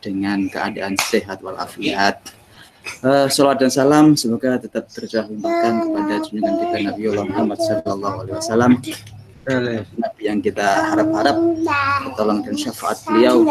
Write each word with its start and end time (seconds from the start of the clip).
dengan 0.00 0.48
keadaan 0.48 0.96
sehat 0.98 1.44
walafiat. 1.44 2.20
Uh, 3.04 3.28
salawat 3.28 3.60
dan 3.60 3.70
salam 3.70 4.16
semoga 4.16 4.56
tetap 4.56 4.88
tercurahkan 4.88 5.84
kepada 5.84 6.14
junjungan 6.24 6.54
kita 6.64 6.76
Nabi 6.88 7.02
Muhammad 7.12 7.58
Sallallahu 7.60 8.16
Alaihi 8.24 8.36
Wasallam 8.40 8.72
Nabi 10.00 10.22
yang 10.24 10.40
kita 10.40 10.88
harap-harap 10.88 11.36
tolong 12.16 12.40
dan 12.40 12.56
syafaat 12.56 13.00
beliau 13.04 13.44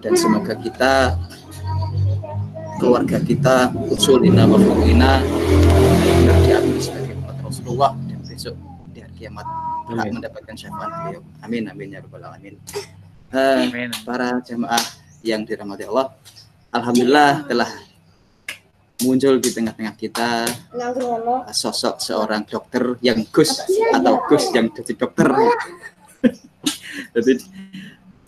dan 0.00 0.12
semoga 0.16 0.56
kita 0.56 1.16
keluarga 2.80 3.20
kita 3.20 3.72
usulina 3.92 4.48
wa 4.48 4.56
furuina 4.56 5.20
diambil 6.44 6.80
sebagai 6.80 7.14
umat 7.20 7.36
Rasulullah 7.44 7.92
dan 8.08 8.18
besok 8.24 8.56
di 8.92 8.98
hari 9.04 9.14
kiamat 9.20 9.46
mendapatkan 9.90 10.56
syafaat 10.56 10.90
beliau. 11.04 11.20
Amin 11.44 11.68
amin 11.68 11.96
ya 11.96 12.00
rabbal 12.00 12.24
alamin. 12.24 12.56
Uh, 13.30 13.68
para 14.02 14.42
jemaah 14.42 14.82
yang 15.20 15.44
dirahmati 15.44 15.84
Allah, 15.88 16.14
alhamdulillah 16.72 17.44
telah 17.46 17.70
muncul 19.00 19.40
di 19.40 19.48
tengah-tengah 19.48 19.94
kita 19.96 20.44
sosok 21.50 22.04
seorang 22.04 22.44
dokter 22.44 23.00
yang 23.00 23.24
Gus 23.32 23.64
atau 23.96 24.20
Gus 24.28 24.52
yang 24.52 24.68
jadi 24.72 24.92
dokter. 24.92 25.28
jadi 27.16 27.32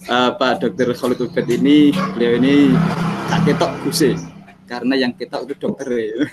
uh, 0.09 0.31
Pak 0.35 0.53
Dokter 0.65 0.89
Khalid 0.97 1.49
ini 1.53 1.93
beliau 2.17 2.41
ini 2.41 2.73
tak 3.29 3.41
ketok 3.45 3.73
Gus 3.85 4.01
karena 4.73 4.95
yang 4.97 5.13
kita 5.13 5.37
udah 5.45 5.57
dokter 5.61 5.89
ya. 5.93 6.25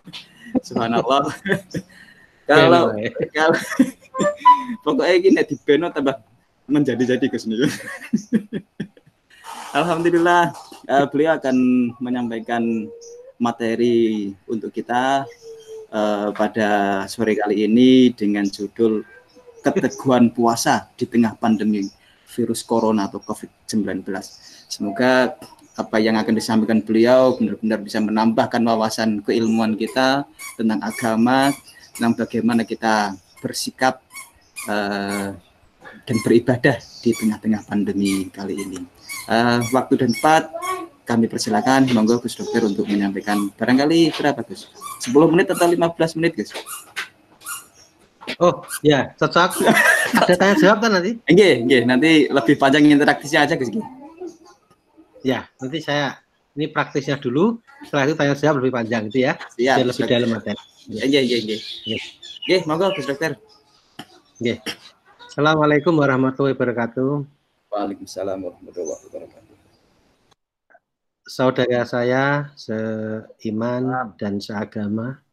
Subhanallah. 0.66 1.28
kalau 2.48 2.96
kalau 3.32 3.60
pokoknya 4.80 5.16
gini 5.20 5.40
di 5.44 5.56
Beno 5.60 5.92
tambah 5.92 6.16
menjadi-jadi 6.64 7.28
ke 7.28 7.36
sini. 7.36 7.68
Alhamdulillah 9.72 10.52
uh, 10.84 11.08
beliau 11.08 11.40
akan 11.40 11.56
menyampaikan 11.96 12.92
materi 13.40 14.28
untuk 14.44 14.68
kita 14.68 15.24
uh, 15.88 16.28
pada 16.36 17.02
sore 17.08 17.32
kali 17.32 17.64
ini 17.64 18.12
dengan 18.12 18.44
judul 18.44 19.00
keteguhan 19.64 20.28
puasa 20.28 20.92
di 20.92 21.08
tengah 21.08 21.32
pandemi 21.40 21.88
virus 22.36 22.60
corona 22.60 23.08
atau 23.08 23.16
COVID-19. 23.24 24.04
Semoga 24.68 25.40
apa 25.72 25.96
yang 26.04 26.20
akan 26.20 26.36
disampaikan 26.36 26.84
beliau 26.84 27.40
benar-benar 27.40 27.80
bisa 27.80 27.96
menambahkan 28.04 28.60
wawasan 28.60 29.24
keilmuan 29.24 29.72
kita 29.80 30.28
tentang 30.60 30.84
agama, 30.84 31.48
tentang 31.96 32.12
bagaimana 32.20 32.68
kita 32.68 33.16
bersikap 33.40 34.04
uh, 34.68 35.32
dan 36.04 36.16
beribadah 36.20 36.76
di 37.00 37.16
tengah-tengah 37.16 37.64
pandemi 37.64 38.28
kali 38.28 38.52
ini. 38.52 39.01
Uh, 39.30 39.62
waktu 39.70 39.94
dan 40.02 40.10
tempat 40.10 40.50
kami 41.02 41.26
persilakan, 41.26 41.90
monggo 41.90 42.22
Gus 42.22 42.38
Dokter 42.38 42.62
untuk 42.62 42.86
menyampaikan 42.86 43.50
barangkali 43.54 44.14
berapa 44.14 44.40
Gus? 44.46 44.70
10 45.02 45.14
menit 45.34 45.50
atau 45.50 45.66
15 45.66 46.18
menit 46.18 46.32
Gus? 46.38 46.50
Oh 48.38 48.62
ya, 48.86 49.10
cocok. 49.18 49.66
Ada 50.12 50.34
tanya 50.38 50.54
jawab 50.58 50.78
kan 50.78 50.90
nanti? 50.94 51.18
Enggak, 51.26 51.54
enggak. 51.66 51.82
Nanti 51.88 52.10
lebih 52.30 52.54
panjang 52.54 52.86
interaksinya 52.86 53.44
aja 53.46 53.54
Gus. 53.58 53.70
Ya, 55.22 55.46
nanti 55.58 55.78
saya 55.82 56.22
ini 56.54 56.70
praktisnya 56.70 57.18
dulu, 57.18 57.58
setelah 57.82 58.04
itu 58.06 58.14
tanya 58.14 58.34
jawab 58.38 58.62
lebih 58.62 58.72
panjang 58.74 59.10
itu 59.10 59.26
ya. 59.26 59.34
Iya, 59.58 59.82
Biar 59.82 59.86
lebih 59.90 60.04
dalam 60.06 60.28
materi. 60.30 60.60
Iya, 60.86 61.20
iya, 61.22 61.38
iya. 61.42 61.98
Oke, 62.42 62.56
monggo 62.66 62.94
Gus 62.94 63.06
Dokter. 63.06 63.38
Oke. 64.38 64.62
Assalamualaikum 65.30 65.94
warahmatullahi 65.96 66.54
wabarakatuh. 66.54 67.41
Waalaikumsalam 67.72 68.36
warahmatullahi 68.36 69.02
wabarakatuh. 69.08 69.56
Saudara 71.24 71.88
saya 71.88 72.52
seiman 72.52 74.12
dan 74.20 74.36
seagama 74.36 75.24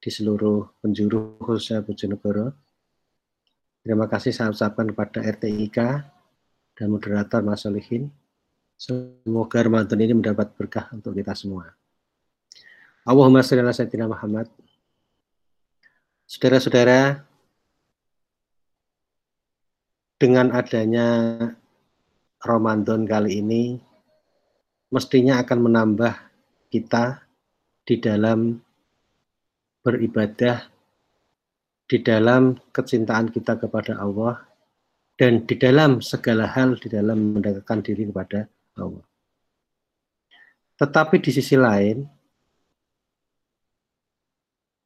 di 0.00 0.08
seluruh 0.08 0.72
penjuru 0.80 1.36
khususnya 1.44 1.84
Bojonegoro. 1.84 2.56
Terima 3.84 4.08
kasih 4.08 4.32
saya 4.32 4.48
ucapkan 4.48 4.88
kepada 4.88 5.20
RTIK 5.20 5.78
dan 6.72 6.88
moderator 6.88 7.44
Mas 7.44 7.60
Solihin 7.60 8.08
Semoga 8.74 9.62
Ramadan 9.62 10.00
ini 10.02 10.14
mendapat 10.18 10.50
berkah 10.58 10.90
untuk 10.90 11.14
kita 11.14 11.32
semua. 11.32 11.72
Allahumma 13.06 13.44
sholli 13.44 13.62
ala 13.62 13.72
sayyidina 13.72 14.10
Muhammad. 14.10 14.50
Saudara-saudara, 16.24 17.22
dengan 20.18 20.50
adanya 20.56 21.06
Ramadan 22.44 23.08
kali 23.08 23.40
ini 23.40 23.80
mestinya 24.92 25.40
akan 25.40 25.58
menambah 25.64 26.12
kita 26.68 27.24
di 27.88 27.96
dalam 27.96 28.60
beribadah, 29.80 30.68
di 31.88 31.98
dalam 32.04 32.52
kecintaan 32.68 33.32
kita 33.32 33.56
kepada 33.56 33.96
Allah, 33.96 34.44
dan 35.16 35.48
di 35.48 35.56
dalam 35.56 36.04
segala 36.04 36.44
hal 36.44 36.76
di 36.76 36.92
dalam 36.92 37.32
mendekatkan 37.32 37.80
diri 37.80 38.12
kepada 38.12 38.44
Allah. 38.76 39.04
Tetapi 40.76 41.16
di 41.24 41.30
sisi 41.32 41.56
lain, 41.56 42.04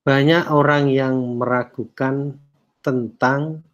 banyak 0.06 0.46
orang 0.54 0.94
yang 0.94 1.42
meragukan 1.42 2.38
tentang 2.80 3.66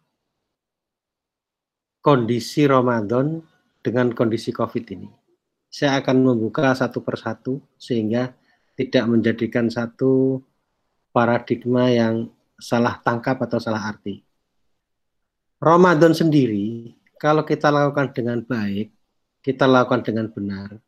kondisi 2.01 2.65
Ramadan 2.65 3.54
dengan 3.85 4.09
kondisi 4.17 4.49
COVID 4.49 4.85
ini. 4.97 5.05
Saya 5.69 6.01
akan 6.01 6.25
membuka 6.25 6.73
satu 6.73 7.05
persatu 7.05 7.61
sehingga 7.77 8.33
tidak 8.73 9.05
menjadikan 9.05 9.69
satu 9.69 10.41
paradigma 11.13 11.93
yang 11.93 12.33
salah 12.57 12.97
tangkap 13.05 13.37
atau 13.45 13.61
salah 13.61 13.93
arti. 13.93 14.25
Ramadan 15.61 16.17
sendiri, 16.17 16.97
kalau 17.21 17.45
kita 17.45 17.69
lakukan 17.69 18.09
dengan 18.11 18.41
baik, 18.41 18.89
kita 19.45 19.69
lakukan 19.69 20.01
dengan 20.01 20.27
benar, 20.33 20.81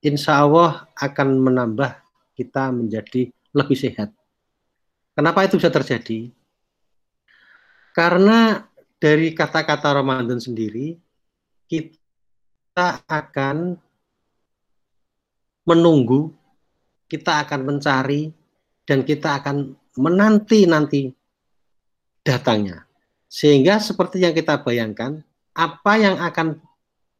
insya 0.00 0.40
Allah 0.40 0.88
akan 0.96 1.28
menambah 1.38 1.92
kita 2.34 2.72
menjadi 2.72 3.30
lebih 3.54 3.76
sehat. 3.78 4.10
Kenapa 5.14 5.46
itu 5.46 5.60
bisa 5.60 5.70
terjadi? 5.70 6.34
Karena 7.94 8.66
dari 8.98 9.30
kata-kata 9.30 10.02
Ramadan 10.02 10.42
sendiri, 10.42 10.98
kita 11.70 12.03
akan 13.06 13.78
menunggu, 15.64 16.34
kita 17.06 17.46
akan 17.46 17.60
mencari, 17.62 18.34
dan 18.84 19.06
kita 19.06 19.40
akan 19.40 19.78
menanti-nanti 19.96 21.14
datangnya. 22.26 22.84
Sehingga 23.30 23.78
seperti 23.78 24.22
yang 24.22 24.34
kita 24.34 24.60
bayangkan, 24.62 25.22
apa 25.54 25.92
yang 25.96 26.18
akan 26.18 26.58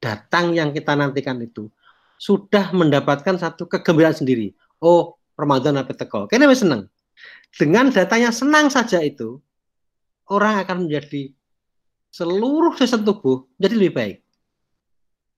datang 0.03 0.53
yang 0.53 0.75
kita 0.75 0.92
nantikan 0.92 1.41
itu 1.41 1.71
sudah 2.19 2.71
mendapatkan 2.75 3.38
satu 3.38 3.66
kegembiraan 3.66 4.15
sendiri. 4.15 4.53
Oh, 4.82 5.16
Ramadan 5.34 5.81
apa 5.81 5.94
teko. 5.94 6.26
Kayaknya 6.31 6.47
masih 6.50 6.62
senang. 6.66 6.82
Dengan 7.54 7.86
datanya 7.91 8.31
senang 8.34 8.66
saja 8.71 9.03
itu, 9.03 9.38
orang 10.31 10.62
akan 10.62 10.86
menjadi 10.86 11.31
seluruh 12.15 12.75
sistem 12.78 13.03
tubuh 13.03 13.47
jadi 13.59 13.75
lebih 13.75 13.94
baik. 13.94 14.16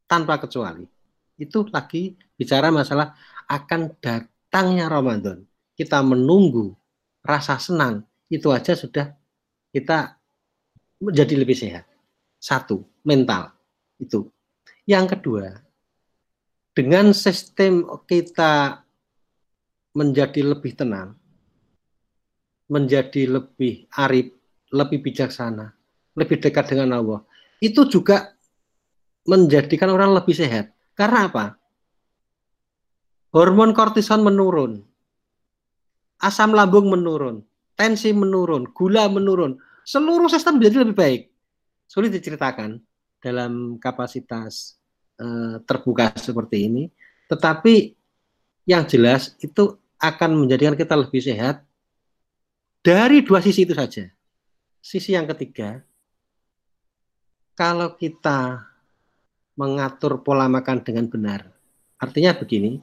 Tanpa 0.06 0.38
kecuali. 0.38 0.86
Itu 1.36 1.66
lagi 1.68 2.14
bicara 2.38 2.70
masalah 2.70 3.12
akan 3.50 3.94
datangnya 4.00 4.86
Ramadan. 4.88 5.44
Kita 5.76 6.00
menunggu 6.00 6.72
rasa 7.20 7.60
senang, 7.60 8.06
itu 8.32 8.48
aja 8.54 8.72
sudah 8.72 9.12
kita 9.74 10.16
menjadi 11.02 11.34
lebih 11.36 11.58
sehat. 11.58 11.84
Satu, 12.40 12.86
mental. 13.04 13.52
Itu 14.00 14.30
yang 14.86 15.10
kedua, 15.10 15.50
dengan 16.70 17.10
sistem 17.10 17.82
kita 18.06 18.86
menjadi 19.98 20.46
lebih 20.46 20.78
tenang, 20.78 21.18
menjadi 22.70 23.26
lebih 23.26 23.90
arif, 23.98 24.30
lebih 24.70 25.02
bijaksana, 25.02 25.74
lebih 26.14 26.38
dekat 26.38 26.70
dengan 26.70 27.02
Allah, 27.02 27.20
itu 27.58 27.82
juga 27.90 28.35
menjadikan 29.26 29.90
orang 29.90 30.14
lebih 30.14 30.34
sehat. 30.34 30.72
Karena 30.96 31.28
apa? 31.28 31.44
Hormon 33.36 33.76
kortison 33.76 34.24
menurun, 34.24 34.80
asam 36.24 36.56
lambung 36.56 36.88
menurun, 36.88 37.44
tensi 37.76 38.16
menurun, 38.16 38.72
gula 38.72 39.12
menurun, 39.12 39.60
seluruh 39.84 40.32
sistem 40.32 40.56
menjadi 40.56 40.86
lebih 40.86 40.96
baik. 40.96 41.22
Sulit 41.84 42.10
diceritakan 42.16 42.80
dalam 43.20 43.76
kapasitas 43.76 44.80
uh, 45.20 45.60
terbuka 45.68 46.16
seperti 46.16 46.64
ini, 46.64 46.88
tetapi 47.28 47.92
yang 48.64 48.88
jelas 48.88 49.36
itu 49.38 49.76
akan 50.00 50.46
menjadikan 50.46 50.74
kita 50.74 50.96
lebih 50.96 51.20
sehat 51.20 51.60
dari 52.80 53.20
dua 53.20 53.44
sisi 53.44 53.68
itu 53.68 53.76
saja. 53.76 54.08
Sisi 54.80 55.12
yang 55.12 55.26
ketiga, 55.28 55.82
kalau 57.58 57.94
kita 57.98 58.62
mengatur 59.56 60.20
pola 60.20 60.46
makan 60.46 60.84
dengan 60.84 61.08
benar, 61.08 61.56
Artinya 61.96 62.36
begini, 62.36 62.76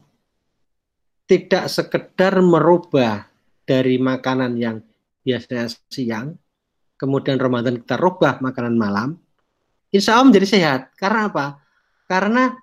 tidak 1.30 1.70
sekedar 1.70 2.34
merubah 2.42 3.30
dari 3.64 4.02
makanan 4.02 4.58
yang 4.58 4.82
biasanya 5.22 5.70
siang, 5.94 6.34
kemudian 6.98 7.38
Ramadan 7.38 7.78
kita 7.78 7.96
rubah 8.02 8.42
makanan 8.42 8.74
malam, 8.74 9.22
insya 9.94 10.18
Allah 10.18 10.34
menjadi 10.34 10.48
sehat. 10.50 10.82
Karena 10.98 11.30
apa? 11.30 11.62
Karena 12.10 12.58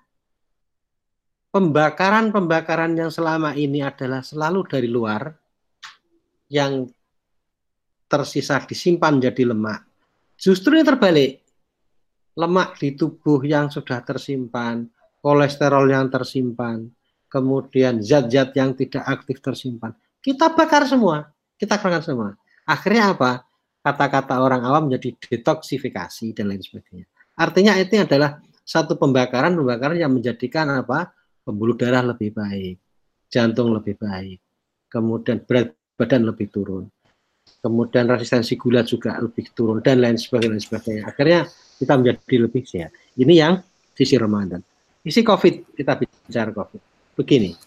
pembakaran-pembakaran 1.55 2.99
yang 2.99 3.09
selama 3.09 3.55
ini 3.55 3.79
adalah 3.79 4.19
selalu 4.19 4.67
dari 4.67 4.91
luar, 4.91 5.31
yang 6.51 6.83
tersisa 8.11 8.59
disimpan 8.67 9.23
menjadi 9.23 9.55
lemak. 9.55 9.87
Justru 10.35 10.75
ini 10.75 10.83
terbalik. 10.83 11.40
Lemak 12.37 12.79
di 12.79 12.95
tubuh 12.95 13.43
yang 13.43 13.67
sudah 13.67 13.99
tersimpan, 14.07 14.87
kolesterol 15.19 15.85
yang 15.91 16.07
tersimpan, 16.07 16.87
kemudian 17.27 17.99
zat-zat 17.99 18.55
yang 18.55 18.71
tidak 18.75 19.03
aktif 19.03 19.43
tersimpan. 19.43 19.91
Kita 20.23 20.51
bakar 20.55 20.87
semua, 20.87 21.27
kita 21.59 21.75
bakar 21.75 22.01
semua. 22.03 22.35
Akhirnya 22.63 23.11
apa? 23.11 23.43
Kata-kata 23.81 24.37
orang 24.39 24.61
awam 24.61 24.87
menjadi 24.87 25.17
detoksifikasi 25.17 26.37
dan 26.37 26.53
lain 26.53 26.61
sebagainya. 26.61 27.09
Artinya 27.33 27.73
itu 27.81 27.97
adalah 27.97 28.37
satu 28.61 28.93
pembakaran 28.93 29.57
pembakaran 29.57 29.97
yang 29.97 30.13
menjadikan 30.13 30.69
apa 30.69 31.09
pembuluh 31.41 31.73
darah 31.73 32.05
lebih 32.05 32.31
baik, 32.31 32.77
jantung 33.27 33.73
lebih 33.73 33.97
baik, 33.97 34.37
kemudian 34.85 35.41
berat 35.41 35.73
badan 35.97 36.29
lebih 36.29 36.53
turun, 36.53 36.85
kemudian 37.65 38.05
resistensi 38.05 38.53
gula 38.53 38.85
juga 38.85 39.17
lebih 39.17 39.49
turun 39.57 39.81
dan 39.81 39.97
lain 39.97 40.21
sebagainya, 40.21 40.53
lain 40.53 40.63
sebagainya. 40.63 41.03
Akhirnya 41.09 41.41
kita 41.81 41.97
menjadi 41.97 42.35
lebih 42.45 42.61
sehat. 42.61 42.93
Ini 43.17 43.33
yang 43.33 43.53
sisi 43.97 44.13
Ramadan. 44.21 44.61
Sisi 45.01 45.25
COVID 45.25 45.73
kita 45.73 45.97
bicara 45.97 46.53
COVID. 46.53 46.81
Begini. 47.17 47.57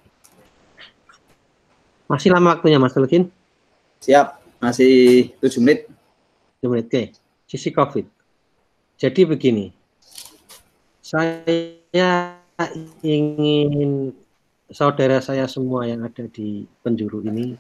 Masih 2.07 2.31
lama 2.31 2.55
waktunya 2.55 2.79
Mas 2.79 2.95
Telkin? 2.95 3.27
Siap, 3.99 4.39
masih 4.63 5.35
7 5.43 5.59
menit. 5.59 5.91
7 6.63 6.71
menit, 6.71 6.87
oke. 6.87 7.03
Sisi 7.51 7.75
COVID. 7.75 8.07
Jadi 8.95 9.21
begini, 9.27 9.75
saya 11.03 12.39
ingin 13.03 14.15
saudara 14.71 15.19
saya 15.19 15.51
semua 15.51 15.91
yang 15.91 16.07
ada 16.07 16.31
di 16.31 16.63
penjuru 16.87 17.27
ini 17.27 17.59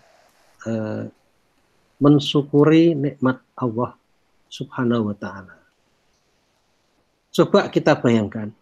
uh, 0.71 1.11
mensyukuri 1.99 2.95
nikmat 2.95 3.43
Allah 3.59 3.99
Subhanahu 4.47 5.11
wa 5.11 5.17
taala. 5.19 5.63
Coba 7.34 7.66
kita 7.66 7.98
bayangkan. 7.98 8.54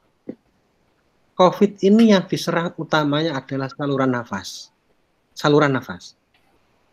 COVID 1.36 1.84
ini 1.84 2.16
yang 2.16 2.24
diserang 2.24 2.72
utamanya 2.80 3.36
adalah 3.36 3.68
saluran 3.68 4.16
nafas. 4.16 4.72
Saluran 5.36 5.76
nafas. 5.76 6.16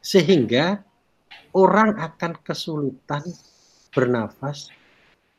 Sehingga 0.03 0.83
orang 1.55 1.95
akan 1.95 2.35
kesulitan 2.43 3.23
bernafas 3.95 4.71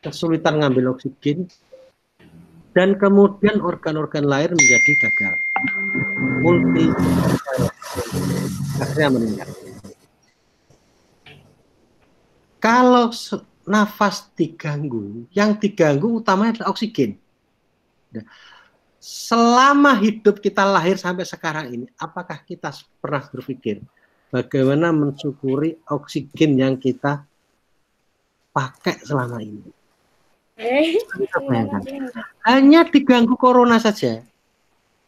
kesulitan 0.01 0.65
ngambil 0.65 0.97
oksigen, 0.97 1.45
dan 2.73 2.97
kemudian 2.97 3.61
organ-organ 3.61 4.25
lain 4.25 4.57
menjadi 4.57 4.93
gagal. 4.97 5.35
Multi 6.41 6.87
akhirnya 8.81 9.09
meninggal. 9.13 9.49
Kalau 12.61 13.13
nafas 13.69 14.29
diganggu, 14.37 15.29
yang 15.35 15.57
diganggu 15.57 16.21
utamanya 16.21 16.61
adalah 16.61 16.71
oksigen. 16.73 17.17
Nah, 18.11 18.25
selama 19.01 19.97
hidup 19.97 20.41
kita 20.41 20.65
lahir 20.65 21.01
sampai 21.01 21.25
sekarang 21.25 21.67
ini, 21.73 21.87
apakah 21.97 22.41
kita 22.45 22.73
pernah 23.01 23.25
berpikir 23.29 23.81
bagaimana 24.31 24.95
mensyukuri 24.95 25.81
oksigen 25.91 26.57
yang 26.57 26.75
kita 26.79 27.27
pakai 28.55 29.01
selama 29.03 29.43
ini? 29.43 29.71
Hanya 32.45 32.85
diganggu 32.85 33.35
corona 33.41 33.81
saja. 33.81 34.21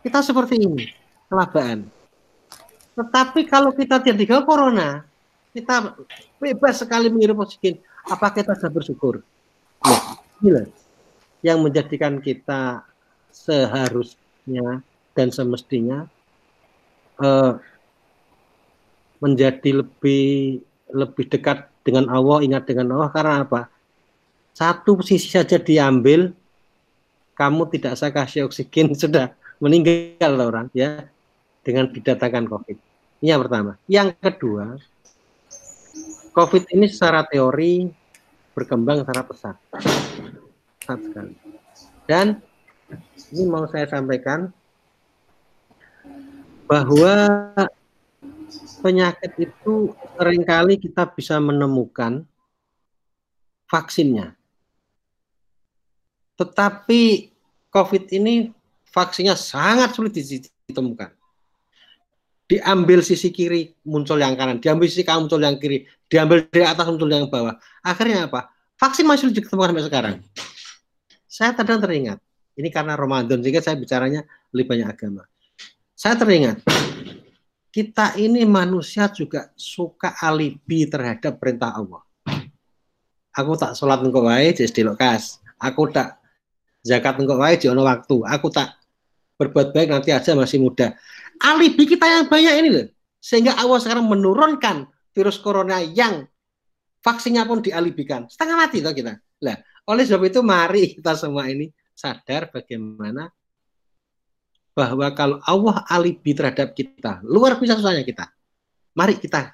Kita 0.02 0.18
seperti 0.24 0.58
ini, 0.58 0.88
kelabaan. 1.30 1.86
Tetapi 2.96 3.46
kalau 3.46 3.70
kita 3.70 4.00
tidak 4.02 4.18
diganggu 4.18 4.44
corona, 4.48 5.04
kita 5.52 5.94
bebas 6.40 6.80
sekali 6.80 7.12
menghirup 7.12 7.44
oksigen. 7.44 7.78
Apa 8.08 8.32
kita 8.34 8.56
sudah 8.58 8.72
bersyukur? 8.72 9.14
Ya, 9.82 9.98
inilah 10.42 10.66
yang 11.42 11.58
menjadikan 11.62 12.22
kita 12.22 12.86
seharusnya 13.34 14.82
dan 15.12 15.28
semestinya 15.34 16.06
uh, 17.18 17.58
menjadi 19.18 19.82
lebih 19.82 20.62
lebih 20.92 21.24
dekat 21.30 21.66
dengan 21.82 22.10
Allah, 22.10 22.42
ingat 22.46 22.66
dengan 22.68 22.94
Allah 22.94 23.10
karena 23.10 23.42
apa? 23.42 23.72
satu 24.52 25.00
sisi 25.00 25.32
saja 25.32 25.56
diambil, 25.56 26.30
kamu 27.34 27.62
tidak 27.72 27.96
saya 27.96 28.12
kasih 28.12 28.46
oksigen 28.46 28.92
sudah 29.02 29.32
meninggal 29.58 30.32
orang 30.38 30.68
ya 30.76 31.08
dengan 31.64 31.88
didatangkan 31.88 32.44
COVID. 32.46 32.76
Ini 33.22 33.38
yang 33.38 33.40
pertama. 33.46 33.72
Yang 33.86 34.08
kedua, 34.18 34.76
COVID 36.32 36.64
ini 36.72 36.88
secara 36.88 37.28
teori 37.28 37.92
berkembang 38.56 39.04
secara 39.04 39.22
pesat. 39.24 39.56
Pesat 40.80 40.98
sekali. 41.04 41.34
Dan 42.08 42.40
ini 43.32 43.44
mau 43.48 43.68
saya 43.68 43.84
sampaikan 43.88 44.48
bahwa 46.64 47.52
penyakit 48.80 49.32
itu 49.36 49.92
sering 50.16 50.44
kali 50.44 50.80
kita 50.80 51.04
bisa 51.12 51.36
menemukan 51.36 52.24
vaksinnya. 53.68 54.32
Tetapi 56.40 57.28
COVID 57.68 58.04
ini 58.12 58.52
vaksinnya 58.88 59.36
sangat 59.36 59.92
sulit 59.92 60.16
ditemukan. 60.16 61.21
Diambil 62.52 63.00
sisi 63.00 63.32
kiri 63.32 63.72
muncul 63.88 64.20
yang 64.20 64.36
kanan, 64.36 64.60
diambil 64.60 64.84
sisi 64.84 65.08
kanan 65.08 65.24
muncul 65.24 65.40
yang 65.40 65.56
kiri, 65.56 65.88
diambil 66.04 66.44
dari 66.52 66.68
atas 66.68 66.84
muncul 66.84 67.08
yang 67.08 67.32
bawah. 67.32 67.56
Akhirnya 67.80 68.28
apa? 68.28 68.52
Vaksin 68.76 69.08
masih 69.08 69.32
ditemukan 69.32 69.72
sampai 69.72 69.84
sekarang. 69.88 70.14
Saya 71.24 71.56
kadang 71.56 71.80
teringat, 71.80 72.20
ini 72.60 72.68
karena 72.68 72.92
Ramadan 72.92 73.40
sehingga 73.40 73.64
saya 73.64 73.80
bicaranya 73.80 74.28
lebih 74.52 74.68
banyak 74.68 74.84
agama. 74.84 75.24
Saya 75.96 76.12
teringat, 76.20 76.60
kita 77.72 78.20
ini 78.20 78.44
manusia 78.44 79.08
juga 79.08 79.48
suka 79.56 80.12
alibi 80.20 80.84
terhadap 80.84 81.40
perintah 81.40 81.72
Allah. 81.72 82.04
Aku 83.32 83.56
tak 83.56 83.72
sholat 83.72 84.04
engkau 84.04 84.28
wae 84.28 84.52
jadi 84.52 84.84
lokas. 84.84 85.40
Aku 85.56 85.88
tak 85.88 86.20
zakat 86.84 87.16
engkau 87.16 87.40
wae 87.40 87.56
di 87.56 87.72
ono 87.72 87.80
waktu. 87.88 88.28
Aku 88.28 88.52
tak 88.52 88.76
berbuat 89.40 89.72
baik 89.72 89.88
nanti 89.88 90.12
aja 90.12 90.36
masih 90.36 90.60
muda. 90.60 90.92
Alibi 91.40 91.88
kita 91.88 92.04
yang 92.04 92.24
banyak 92.28 92.54
ini 92.60 92.68
loh. 92.68 92.86
Sehingga 93.22 93.54
Allah 93.56 93.78
sekarang 93.78 94.04
menurunkan 94.10 94.90
virus 95.14 95.38
corona 95.38 95.78
yang 95.80 96.26
vaksinnya 97.00 97.46
pun 97.46 97.62
dialibikan. 97.62 98.26
Setengah 98.26 98.56
mati 98.58 98.82
toh 98.82 98.90
kita. 98.90 99.14
Lah, 99.42 99.56
oleh 99.86 100.04
sebab 100.06 100.26
itu 100.26 100.40
mari 100.42 100.98
kita 100.98 101.14
semua 101.18 101.46
ini 101.50 101.70
sadar 101.94 102.50
bagaimana 102.50 103.30
bahwa 104.72 105.06
kalau 105.12 105.38
Allah 105.44 105.84
alibi 105.90 106.32
terhadap 106.32 106.72
kita, 106.72 107.20
luar 107.26 107.60
biasa 107.60 107.78
susahnya 107.78 108.06
kita. 108.06 108.24
Mari 108.96 109.20
kita 109.20 109.52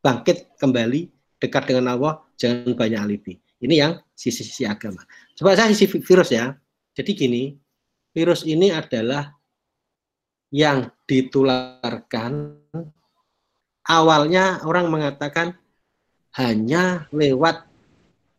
bangkit 0.00 0.56
kembali 0.56 1.08
dekat 1.36 1.68
dengan 1.68 1.98
Allah, 1.98 2.22
jangan 2.40 2.72
banyak 2.72 3.00
alibi. 3.00 3.34
Ini 3.62 3.74
yang 3.78 3.92
sisi-sisi 4.16 4.66
agama. 4.66 5.06
Coba 5.38 5.54
saya 5.54 5.70
sisi 5.70 5.86
virus 5.86 6.34
ya. 6.34 6.50
Jadi 6.92 7.10
gini, 7.14 7.42
virus 8.10 8.42
ini 8.42 8.74
adalah 8.74 9.30
yang 10.52 10.92
ditularkan 11.08 12.60
awalnya 13.88 14.60
orang 14.68 14.92
mengatakan 14.92 15.56
hanya 16.36 17.08
lewat 17.08 17.64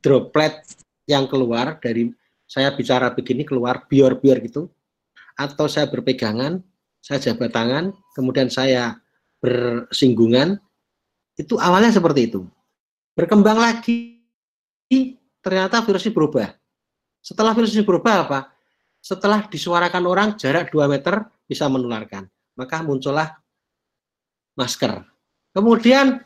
droplet 0.06 0.62
yang 1.10 1.26
keluar 1.26 1.82
dari 1.82 2.14
saya 2.46 2.70
bicara 2.72 3.10
begini 3.12 3.42
keluar 3.44 3.90
bior-bior 3.90 4.38
gitu 4.46 4.70
atau 5.34 5.66
saya 5.66 5.90
berpegangan, 5.90 6.62
saya 7.02 7.18
jabat 7.18 7.50
tangan, 7.50 7.98
kemudian 8.14 8.54
saya 8.54 9.02
bersinggungan 9.42 10.62
itu 11.34 11.58
awalnya 11.58 11.90
seperti 11.90 12.30
itu. 12.30 12.46
Berkembang 13.18 13.58
lagi 13.58 14.22
ternyata 15.42 15.82
virus 15.82 16.06
ini 16.06 16.14
berubah. 16.14 16.54
Setelah 17.26 17.58
virus 17.58 17.74
ini 17.74 17.82
berubah 17.82 18.30
apa? 18.30 18.40
Setelah 19.02 19.50
disuarakan 19.50 20.04
orang 20.06 20.30
jarak 20.38 20.70
2 20.70 20.86
meter 20.86 21.33
bisa 21.54 21.70
menularkan. 21.70 22.26
Maka 22.58 22.82
muncullah 22.82 23.38
masker. 24.58 25.06
Kemudian 25.54 26.26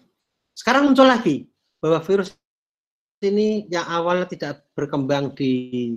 sekarang 0.55 0.87
muncul 0.87 1.03
lagi 1.03 1.51
bahwa 1.83 1.99
virus 1.99 2.31
ini 3.19 3.67
yang 3.67 3.83
awalnya 3.83 4.31
tidak 4.31 4.63
berkembang 4.71 5.35
di 5.35 5.93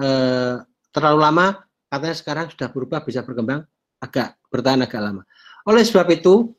eh, 0.00 0.56
terlalu 0.88 1.18
lama 1.20 1.46
katanya 1.92 2.16
sekarang 2.16 2.46
sudah 2.48 2.68
berubah 2.72 3.04
bisa 3.04 3.20
berkembang 3.20 3.68
agak 4.00 4.40
bertahan 4.48 4.80
agak 4.80 5.00
lama. 5.04 5.22
Oleh 5.68 5.84
sebab 5.84 6.08
itu 6.08 6.56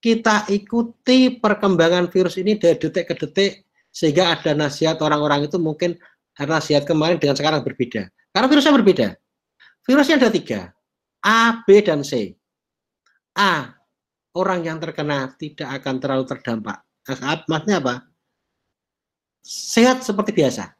kita 0.00 0.48
ikuti 0.48 1.36
perkembangan 1.36 2.08
virus 2.08 2.40
ini 2.40 2.56
dari 2.56 2.80
detik 2.80 3.12
ke 3.12 3.14
detik 3.20 3.52
sehingga 3.92 4.32
ada 4.32 4.56
nasihat 4.56 4.96
orang-orang 5.04 5.44
itu 5.44 5.60
mungkin 5.60 6.00
nasihat 6.40 6.88
kemarin 6.88 7.20
dengan 7.20 7.36
sekarang 7.36 7.60
berbeda. 7.60 8.08
Karena 8.32 8.46
virusnya 8.48 8.72
berbeda. 8.72 9.08
Virusnya 9.84 10.16
ada 10.16 10.30
tiga, 10.32 10.72
A, 11.20 11.60
B, 11.64 11.84
dan 11.84 12.00
C. 12.00 12.32
A, 13.36 13.76
orang 14.32 14.64
yang 14.64 14.78
terkena 14.80 15.32
tidak 15.36 15.80
akan 15.80 16.00
terlalu 16.00 16.24
terdampak. 16.28 16.80
Maksudnya 17.48 17.80
apa? 17.80 17.94
Sehat 19.44 20.04
seperti 20.04 20.36
biasa. 20.36 20.72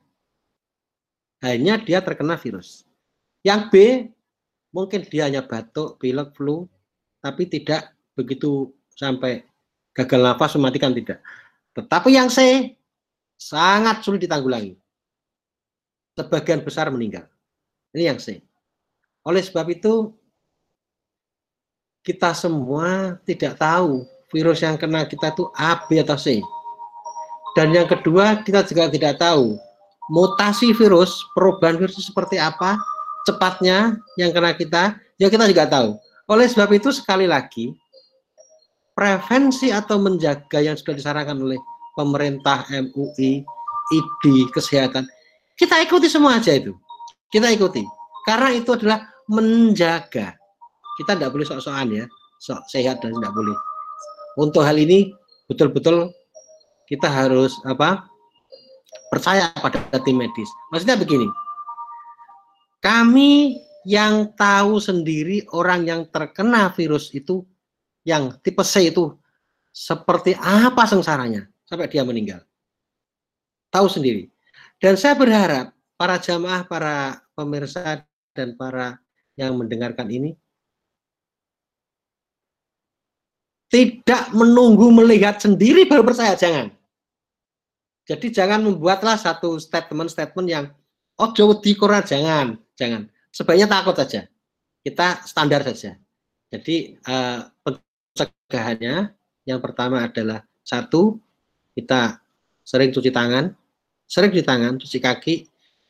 Hanya 1.41 1.81
dia 1.81 2.05
terkena 2.05 2.37
virus. 2.37 2.85
Yang 3.41 3.61
B, 3.73 3.75
mungkin 4.77 5.01
dia 5.09 5.29
hanya 5.29 5.41
batuk, 5.41 5.97
pilek, 5.97 6.37
flu, 6.37 6.69
tapi 7.25 7.49
tidak 7.49 7.97
begitu 8.13 8.69
sampai 8.93 9.45
gagal 9.97 10.21
nafas 10.21 10.57
mematikan 10.61 10.93
tidak. 10.93 11.25
Tetapi 11.73 12.13
yang 12.13 12.29
C 12.29 12.73
sangat 13.41 14.05
sulit 14.05 14.21
ditanggulangi. 14.21 14.77
Sebagian 16.13 16.61
besar 16.61 16.93
meninggal. 16.93 17.25
Ini 17.97 18.13
yang 18.13 18.21
C. 18.21 18.45
Oleh 19.25 19.41
sebab 19.41 19.73
itu 19.73 20.13
kita 22.01 22.33
semua 22.33 23.21
tidak 23.29 23.61
tahu 23.61 24.09
virus 24.33 24.63
yang 24.65 24.79
kena 24.81 25.05
kita 25.05 25.35
itu 25.35 25.51
A, 25.59 25.85
B 25.85 26.01
atau 26.01 26.17
C. 26.17 26.41
Dan 27.59 27.75
yang 27.75 27.91
kedua 27.91 28.41
kita 28.47 28.63
juga 28.65 28.89
tidak 28.89 29.19
tahu 29.19 29.59
mutasi 30.11 30.75
virus, 30.75 31.23
perubahan 31.37 31.79
virus 31.79 32.03
seperti 32.03 32.39
apa, 32.39 32.79
cepatnya 33.27 33.99
yang 34.19 34.31
kena 34.35 34.55
kita, 34.57 34.99
ya 35.21 35.31
kita 35.31 35.47
juga 35.51 35.67
tahu. 35.69 35.99
Oleh 36.31 36.47
sebab 36.47 36.71
itu 36.75 36.95
sekali 36.95 37.27
lagi 37.27 37.75
prevensi 38.95 39.71
atau 39.75 39.99
menjaga 39.99 40.63
yang 40.63 40.79
sudah 40.79 40.95
disarankan 40.95 41.39
oleh 41.39 41.59
pemerintah, 41.99 42.65
MUI, 42.71 43.43
ID, 43.91 44.25
kesehatan, 44.55 45.05
kita 45.59 45.77
ikuti 45.85 46.09
semua 46.09 46.41
aja 46.41 46.57
itu. 46.57 46.73
Kita 47.29 47.53
ikuti. 47.53 47.85
Karena 48.25 48.55
itu 48.57 48.73
adalah 48.73 49.05
menjaga. 49.29 50.40
Kita 51.01 51.17
tidak 51.17 51.33
boleh 51.33 51.49
sok-sokan 51.49 51.89
ya, 51.97 52.05
sok 52.37 52.61
sehat 52.69 53.01
dan 53.01 53.17
tidak 53.17 53.33
boleh. 53.33 53.57
Untuk 54.37 54.61
hal 54.61 54.77
ini 54.77 55.17
betul-betul 55.49 56.13
kita 56.85 57.09
harus 57.09 57.57
apa? 57.65 58.05
percaya 59.11 59.51
pada 59.59 59.83
tim 60.07 60.23
medis. 60.23 60.47
Maksudnya 60.71 60.95
begini. 60.95 61.27
Kami 62.79 63.59
yang 63.85 64.31
tahu 64.39 64.79
sendiri 64.79 65.45
orang 65.51 65.85
yang 65.85 66.01
terkena 66.09 66.71
virus 66.73 67.11
itu 67.11 67.43
yang 68.07 68.39
tipe 68.41 68.63
C 68.63 68.89
itu 68.89 69.19
seperti 69.75 70.39
apa 70.39 70.87
sengsaranya 70.87 71.45
sampai 71.67 71.91
dia 71.91 72.07
meninggal. 72.07 72.41
Tahu 73.75 73.87
sendiri. 73.91 74.31
Dan 74.81 74.97
saya 74.97 75.19
berharap 75.19 75.75
para 75.99 76.17
jamaah, 76.17 76.65
para 76.65 77.21
pemirsa 77.37 78.07
dan 78.33 78.57
para 78.57 78.97
yang 79.37 79.53
mendengarkan 79.59 80.09
ini 80.09 80.39
tidak 83.71 84.35
menunggu 84.35 84.91
melihat 84.91 85.39
sendiri 85.39 85.87
baru 85.87 86.03
percaya 86.03 86.35
jangan. 86.35 86.75
Jadi 88.03 88.35
jangan 88.35 88.67
membuatlah 88.67 89.15
satu 89.15 89.63
statement-statement 89.63 90.47
yang 90.51 90.75
oh 91.23 91.31
jauh 91.31 91.55
di 91.63 91.79
Quran 91.79 92.03
jangan, 92.03 92.59
jangan. 92.75 93.07
Sebaiknya 93.31 93.71
takut 93.71 93.95
saja. 93.95 94.27
Kita 94.83 95.23
standar 95.23 95.63
saja. 95.63 95.95
Jadi 96.51 96.99
uh, 97.07 97.47
pencegahannya 97.63 99.15
yang 99.47 99.63
pertama 99.63 100.03
adalah 100.03 100.43
satu 100.67 101.23
kita 101.79 102.19
sering 102.67 102.91
cuci 102.91 103.15
tangan, 103.15 103.55
sering 104.11 104.35
cuci 104.35 104.43
tangan, 104.43 104.83
cuci 104.83 104.99
kaki. 104.99 105.35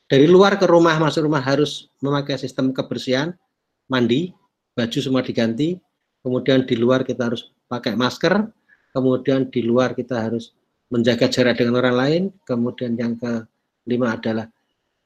Dari 0.05 0.27
luar 0.29 0.61
ke 0.61 0.69
rumah 0.69 1.01
masuk 1.01 1.25
rumah 1.25 1.41
harus 1.41 1.89
memakai 2.05 2.37
sistem 2.37 2.77
kebersihan, 2.77 3.33
mandi, 3.89 4.37
baju 4.77 4.99
semua 5.01 5.25
diganti. 5.25 5.81
Kemudian 6.21 6.69
di 6.69 6.77
luar 6.77 7.07
kita 7.07 7.33
harus 7.33 7.49
pakai 7.71 7.95
masker. 7.95 8.51
Kemudian 8.91 9.47
di 9.47 9.63
luar 9.63 9.95
kita 9.95 10.19
harus 10.19 10.51
menjaga 10.91 11.31
jarak 11.31 11.63
dengan 11.63 11.79
orang 11.79 11.95
lain. 11.95 12.23
Kemudian 12.43 12.99
yang 12.99 13.15
kelima 13.15 14.19
adalah 14.19 14.51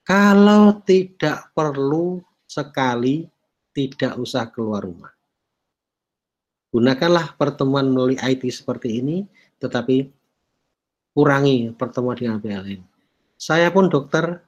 kalau 0.00 0.80
tidak 0.80 1.52
perlu 1.52 2.24
sekali 2.48 3.28
tidak 3.76 4.16
usah 4.16 4.48
keluar 4.48 4.80
rumah. 4.80 5.12
Gunakanlah 6.72 7.36
pertemuan 7.38 7.86
melalui 7.86 8.18
IT 8.18 8.42
seperti 8.50 8.98
ini, 8.98 9.22
tetapi 9.62 10.10
kurangi 11.14 11.70
pertemuan 11.76 12.18
dengan 12.18 12.42
lain. 12.42 12.82
Saya 13.38 13.70
pun 13.70 13.86
dokter 13.86 14.42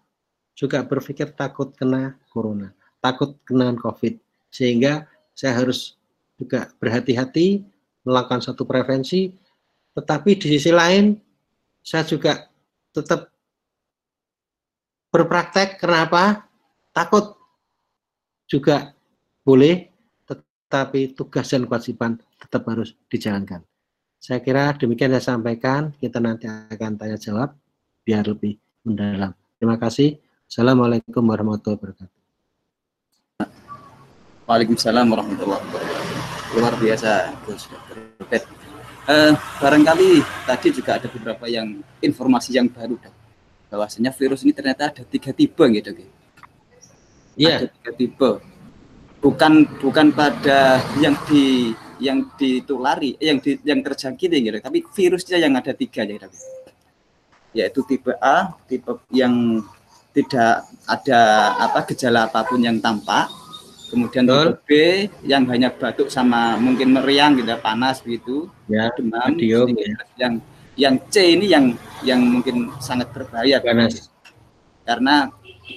juga 0.57 0.83
berpikir 0.83 1.37
takut 1.37 1.71
kena 1.77 2.19
corona, 2.33 2.75
takut 2.99 3.39
kena 3.47 3.77
COVID, 3.79 4.19
sehingga 4.51 5.07
saya 5.37 5.63
harus 5.63 5.95
juga 6.35 6.67
berhati-hati 6.83 7.63
melakukan 8.07 8.39
satu 8.39 8.63
prevensi, 8.63 9.35
tetapi 9.93 10.39
di 10.39 10.47
sisi 10.55 10.71
lain 10.71 11.19
saya 11.83 12.07
juga 12.07 12.47
tetap 12.95 13.35
berpraktek. 15.11 15.83
Kenapa? 15.83 16.47
Takut 16.95 17.35
juga 18.47 18.95
boleh 19.43 19.91
tapi 20.67 21.15
tugas 21.15 21.47
dan 21.47 21.63
kewajiban 21.67 22.19
tetap 22.43 22.67
harus 22.67 22.95
dijalankan. 23.07 23.63
Saya 24.19 24.43
kira 24.43 24.75
demikian 24.75 25.15
saya 25.15 25.39
sampaikan. 25.39 25.95
Kita 25.95 26.19
nanti 26.19 26.51
akan 26.51 26.99
tanya 26.99 27.15
jawab 27.15 27.55
biar 28.03 28.27
lebih 28.27 28.59
mendalam. 28.83 29.31
Terima 29.59 29.79
kasih. 29.79 30.19
Assalamualaikum 30.47 31.23
warahmatullahi 31.23 31.79
wabarakatuh. 31.79 32.15
Waalaikumsalam 34.47 35.07
warahmatullahi 35.11 35.63
wabarakatuh. 35.63 35.96
Luar 36.55 36.75
biasa, 36.79 37.35
Gus 37.49 37.67
Uh, 39.07 39.39
barangkali 39.63 40.19
tadi 40.51 40.75
juga 40.75 40.99
ada 40.99 41.07
beberapa 41.07 41.47
yang 41.47 41.79
informasi 42.03 42.59
yang 42.59 42.67
baru, 42.67 42.99
dok. 42.99 43.15
Bahwasanya 43.71 44.11
virus 44.11 44.43
ini 44.43 44.51
ternyata 44.51 44.91
ada 44.91 45.07
tiga 45.07 45.31
tipe, 45.31 45.63
gitu, 45.71 45.95
Iya. 45.95 46.11
Yeah. 47.39 47.59
Ada 47.63 47.67
tiga 47.71 47.91
tipe 47.95 48.31
bukan 49.27 49.67
bukan 49.83 50.15
pada 50.15 50.79
yang 51.03 51.19
di 51.27 51.75
yang 51.99 52.29
ditulari 52.37 53.17
yang 53.19 53.41
di, 53.41 53.57
yang 53.65 53.81
terjangkit 53.81 54.29
ya 54.29 54.39
gitu. 54.39 54.59
tapi 54.61 54.79
virusnya 54.85 55.43
yang 55.43 55.57
ada 55.57 55.73
tiga 55.73 56.07
ya 56.07 56.15
gitu. 56.15 56.29
yaitu 57.57 57.81
tipe 57.89 58.13
A 58.23 58.53
tipe 58.71 59.03
yang 59.11 59.65
tidak 60.15 60.69
ada 60.87 61.21
apa 61.59 61.83
gejala 61.91 62.31
apa 62.31 62.47
pun 62.47 62.61
yang 62.61 62.79
tampak 62.79 63.27
kemudian 63.87 64.27
tipe 64.27 64.59
B 64.67 64.71
yang 65.23 65.47
hanya 65.51 65.71
batuk 65.71 66.11
sama 66.11 66.59
mungkin 66.59 66.95
meriang 66.95 67.39
gitu 67.39 67.55
panas 67.63 68.03
begitu 68.03 68.51
ya, 68.67 68.91
demam 68.99 69.35
ya. 69.39 69.63
yang 70.19 70.35
yang 70.77 70.95
C 71.09 71.35
ini 71.35 71.49
yang 71.49 71.73
yang 72.05 72.21
mungkin 72.21 72.69
sangat 72.79 73.11
berbahaya. 73.11 73.59
Panas. 73.65 74.13
Karena 74.85 75.33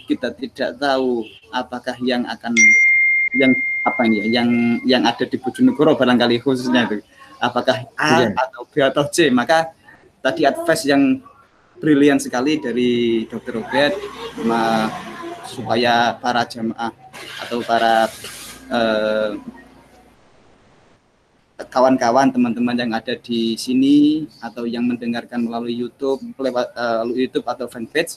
kita 0.05 0.35
tidak 0.35 0.77
tahu 0.77 1.25
apakah 1.49 1.95
yang 2.03 2.27
akan 2.27 2.53
yang 3.33 3.55
apa 3.81 4.05
ini 4.05 4.21
ya 4.21 4.43
yang 4.43 4.49
yang 4.83 5.03
ada 5.07 5.23
di 5.23 5.39
Bojonegoro 5.39 5.95
barangkali 5.95 6.43
khususnya 6.43 6.85
itu. 6.91 6.99
Apakah 7.39 7.87
A 7.95 8.27
yeah. 8.27 8.35
atau 8.35 8.67
B 8.67 8.83
atau 8.83 9.07
C. 9.07 9.31
Maka 9.31 9.71
tadi 10.19 10.43
advice 10.43 10.83
yang 10.83 11.23
brilian 11.79 12.19
sekali 12.19 12.59
dari 12.59 13.23
Dokter 13.23 13.55
Robert 13.55 13.95
supaya 15.47 16.19
para 16.19 16.43
jemaah 16.43 16.91
atau 17.41 17.59
para 17.63 18.07
eh, 18.69 19.31
kawan-kawan 21.67 22.31
teman-teman 22.31 22.75
yang 22.79 22.91
ada 22.95 23.19
di 23.19 23.59
sini 23.59 24.27
atau 24.39 24.63
yang 24.63 24.87
mendengarkan 24.87 25.43
melalui 25.43 25.75
YouTube 25.75 26.23
lewat 26.39 26.71
uh, 26.71 27.03
YouTube 27.11 27.43
atau 27.43 27.67
fanpage 27.67 28.15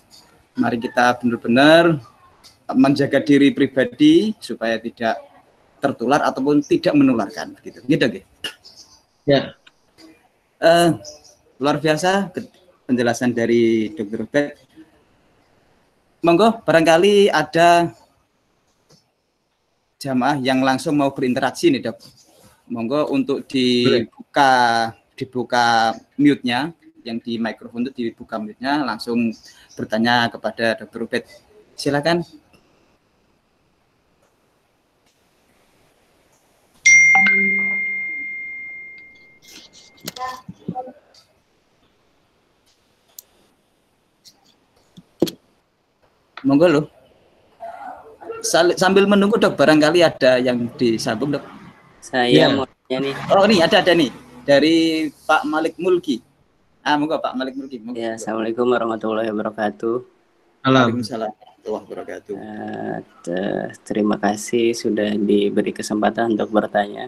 mari 0.54 0.78
kita 0.78 1.18
benar-benar 1.18 1.98
menjaga 2.70 3.18
diri 3.18 3.50
pribadi 3.50 4.36
supaya 4.38 4.78
tidak 4.78 5.18
tertular 5.82 6.22
ataupun 6.22 6.62
tidak 6.62 6.94
menularkan 6.94 7.58
gitu. 7.66 7.82
Gitu 7.82 8.04
gitu 8.14 8.28
ya. 9.26 9.58
Uh, 10.62 11.02
luar 11.58 11.82
biasa 11.82 12.30
penjelasan 12.86 13.34
dari 13.34 13.90
dokter 13.90 14.22
Robert 14.22 14.50
monggo 16.22 16.62
barangkali 16.62 17.34
ada 17.34 17.90
jamaah 20.02 20.42
yang 20.42 20.58
langsung 20.66 20.98
mau 20.98 21.14
berinteraksi 21.14 21.70
nih 21.70 21.86
dok. 21.86 22.02
Monggo 22.66 23.06
untuk 23.14 23.46
dibuka 23.46 24.90
dibuka 25.14 25.94
mute-nya 26.18 26.74
yang 27.06 27.22
di 27.22 27.38
mikrofon 27.38 27.86
itu 27.86 28.10
dibuka 28.10 28.42
mute-nya 28.42 28.82
langsung 28.82 29.30
bertanya 29.78 30.26
kepada 30.26 30.82
Dokter 30.82 31.06
Ubed. 31.06 31.22
Silakan. 31.78 32.26
Monggo 46.42 46.66
loh. 46.66 47.01
Sambil 48.76 49.06
menunggu 49.06 49.38
dok, 49.38 49.54
barangkali 49.54 50.02
ada 50.02 50.42
yang 50.42 50.66
disambung 50.74 51.38
dok. 51.38 51.44
Saya 52.02 52.26
ya. 52.26 52.50
mau 52.50 52.66
nih. 52.90 53.14
Oh 53.30 53.46
ini 53.46 53.62
ada 53.62 53.78
ada 53.78 53.94
nih 53.94 54.10
dari 54.42 55.08
Pak 55.08 55.46
Malik 55.46 55.78
Mulki. 55.78 56.18
Ah, 56.82 56.98
monggo 56.98 57.16
Pak 57.22 57.38
Malik 57.38 57.54
Mulki. 57.54 57.78
Monggo. 57.78 57.96
Ya, 57.96 58.18
Assalamualaikum 58.18 58.66
warahmatullahi 58.66 59.30
wabarakatuh. 59.30 59.96
Waalaikumsalam 60.66 61.30
warahmatullahi 61.30 61.84
wabarakatuh. 61.86 62.34
Uh, 63.30 63.70
terima 63.86 64.18
kasih 64.18 64.74
sudah 64.74 65.14
diberi 65.14 65.70
kesempatan 65.70 66.34
untuk 66.34 66.50
bertanya. 66.50 67.06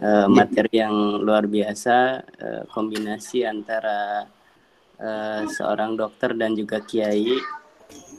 Uh, 0.00 0.26
materi 0.26 0.82
yang 0.82 1.22
luar 1.22 1.46
biasa, 1.46 2.24
uh, 2.24 2.62
kombinasi 2.72 3.46
antara 3.46 4.26
uh, 4.98 5.42
seorang 5.46 5.94
dokter 5.94 6.34
dan 6.34 6.56
juga 6.56 6.80
kiai 6.82 7.38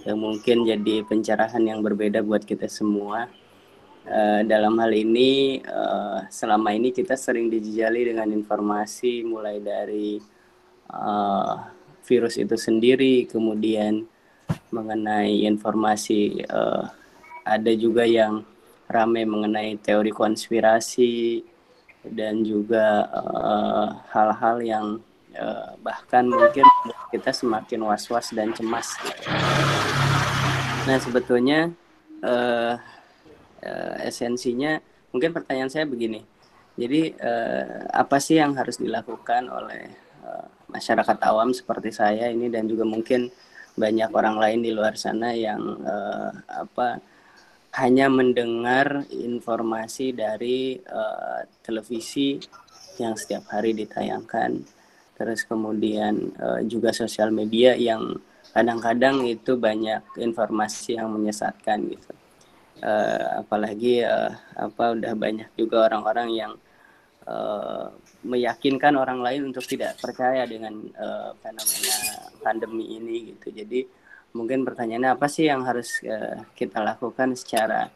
yang 0.05 0.21
mungkin 0.21 0.69
jadi 0.69 1.01
pencerahan 1.01 1.65
yang 1.65 1.81
berbeda 1.81 2.21
buat 2.21 2.45
kita 2.45 2.69
semua. 2.69 3.27
Uh, 4.05 4.45
dalam 4.45 4.77
hal 4.77 4.93
ini, 4.93 5.65
uh, 5.65 6.29
selama 6.29 6.77
ini 6.77 6.93
kita 6.93 7.17
sering 7.17 7.49
dijejali 7.49 8.13
dengan 8.13 8.29
informasi 8.29 9.25
mulai 9.25 9.57
dari 9.57 10.21
uh, 10.93 11.57
virus 12.05 12.37
itu 12.37 12.53
sendiri, 12.53 13.25
kemudian 13.25 14.05
mengenai 14.69 15.41
informasi 15.49 16.45
uh, 16.53 16.85
ada 17.41 17.73
juga 17.73 18.05
yang 18.05 18.45
ramai 18.85 19.25
mengenai 19.25 19.81
teori 19.81 20.13
konspirasi 20.13 21.41
dan 22.05 22.45
juga 22.45 23.09
hal-hal 24.13 24.57
uh, 24.61 24.65
yang 24.65 24.85
uh, 25.33 25.73
bahkan 25.81 26.29
mungkin 26.29 26.65
kita 27.09 27.33
semakin 27.33 27.81
was-was 27.89 28.29
dan 28.37 28.53
cemas. 28.53 28.93
Gitu. 29.01 29.84
Nah 30.85 30.97
sebetulnya 31.01 31.73
uh, 32.21 32.77
uh, 33.65 33.95
esensinya 34.05 34.77
mungkin 35.09 35.33
pertanyaan 35.33 35.73
saya 35.73 35.89
begini. 35.89 36.21
Jadi 36.77 37.17
uh, 37.17 37.89
apa 37.89 38.21
sih 38.21 38.37
yang 38.37 38.53
harus 38.53 38.77
dilakukan 38.77 39.49
oleh 39.49 39.89
uh, 40.21 40.45
masyarakat 40.69 41.17
awam 41.25 41.55
seperti 41.57 41.89
saya 41.89 42.29
ini 42.29 42.53
dan 42.53 42.69
juga 42.69 42.85
mungkin 42.85 43.33
banyak 43.75 44.11
orang 44.13 44.37
lain 44.39 44.59
di 44.61 44.71
luar 44.71 44.93
sana 44.95 45.33
yang 45.35 45.59
uh, 45.83 46.31
apa 46.47 47.01
hanya 47.75 48.07
mendengar 48.07 49.03
informasi 49.11 50.15
dari 50.15 50.79
uh, 50.79 51.43
televisi 51.59 52.39
yang 52.95 53.19
setiap 53.19 53.51
hari 53.51 53.75
ditayangkan 53.75 54.63
terus 55.15 55.43
kemudian 55.43 56.31
uh, 56.39 56.63
juga 56.63 56.95
sosial 56.95 57.35
media 57.35 57.75
yang 57.75 58.15
kadang-kadang 58.55 59.27
itu 59.27 59.59
banyak 59.59 59.99
informasi 60.15 60.95
yang 60.95 61.11
menyesatkan 61.11 61.91
gitu. 61.91 62.13
Uh, 62.79 63.43
apalagi 63.43 64.03
uh, 64.03 64.31
apa 64.55 64.95
udah 64.95 65.11
banyak 65.15 65.47
juga 65.59 65.91
orang-orang 65.91 66.29
yang 66.31 66.53
uh, 67.27 67.91
meyakinkan 68.23 68.95
orang 68.95 69.19
lain 69.19 69.51
untuk 69.51 69.67
tidak 69.67 69.99
percaya 69.99 70.47
dengan 70.47 70.71
uh, 70.95 71.35
fenomena 71.43 71.95
pandemi 72.39 72.95
ini 72.95 73.35
gitu. 73.35 73.51
Jadi 73.51 73.83
mungkin 74.31 74.63
pertanyaannya 74.63 75.11
apa 75.19 75.27
sih 75.27 75.51
yang 75.51 75.67
harus 75.67 75.99
uh, 76.07 76.47
kita 76.55 76.79
lakukan 76.79 77.35
secara 77.35 77.91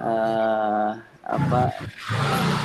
uh, 0.00 0.92
apa 1.24 1.62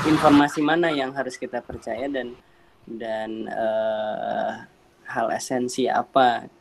informasi 0.07 0.59
mana 0.59 0.91
yang 0.91 1.15
harus 1.15 1.39
kita 1.39 1.63
percaya 1.63 2.11
dan 2.11 2.35
dan 2.83 3.48
uh, 3.48 4.67
hal 5.07 5.27
esensi 5.31 5.87
apa 5.87 6.58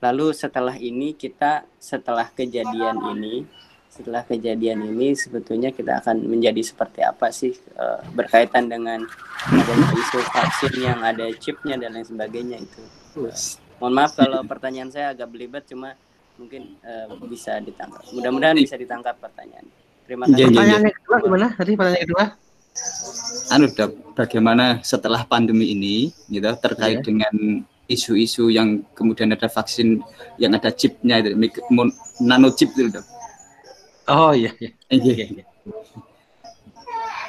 Lalu 0.00 0.36
setelah 0.36 0.76
ini 0.76 1.16
kita 1.16 1.64
setelah 1.80 2.28
kejadian 2.28 3.00
ini 3.16 3.48
setelah 3.96 4.20
kejadian 4.28 4.84
ini 4.92 5.16
sebetulnya 5.16 5.72
kita 5.72 6.04
akan 6.04 6.20
menjadi 6.28 6.60
seperti 6.60 7.00
apa 7.00 7.32
sih 7.32 7.56
uh, 7.80 8.04
berkaitan 8.12 8.68
dengan 8.68 9.00
adanya 9.48 9.88
isu 9.96 10.20
vaksin 10.20 10.74
yang 10.84 11.00
ada 11.00 11.32
chipnya 11.40 11.80
dan 11.80 11.96
lain 11.96 12.04
sebagainya 12.04 12.60
itu. 12.60 12.82
Uh, 13.16 13.32
mohon 13.80 13.96
maaf 13.96 14.12
kalau 14.12 14.44
pertanyaan 14.44 14.92
saya 14.92 15.16
agak 15.16 15.32
belibet 15.32 15.64
cuma 15.64 15.96
mungkin 16.36 16.76
uh, 16.84 17.08
bisa 17.24 17.56
ditangkap. 17.64 18.04
Mudah-mudahan 18.12 18.60
bisa 18.60 18.76
ditangkap 18.76 19.16
pertanyaan. 19.16 19.64
Terima 20.04 20.28
kasih. 20.28 20.52
Pertanyaan 20.52 20.82
kedua 20.92 21.16
gimana? 21.24 21.46
Tadi 21.56 21.72
pertanyaan 21.72 22.04
kedua? 22.04 22.24
Anu 23.48 23.66
dok, 23.72 23.90
bagaimana 24.12 24.84
setelah 24.84 25.24
pandemi 25.24 25.72
ini, 25.72 26.12
gitu 26.28 26.52
terkait 26.60 27.00
yeah. 27.00 27.06
dengan 27.06 27.34
isu-isu 27.86 28.50
yang 28.50 28.82
kemudian 28.92 29.30
ada 29.30 29.46
vaksin 29.46 30.02
yang 30.42 30.54
ada 30.58 30.74
chipnya 30.74 31.22
itu 31.22 31.38
nano 32.22 32.50
chip 32.54 32.74
itu 32.74 32.90
dok. 32.90 33.06
Oh 34.10 34.34
iya 34.34 34.50
iya. 34.58 34.70
Iya, 34.90 35.12
iya. 35.14 35.26
iya. 35.26 35.44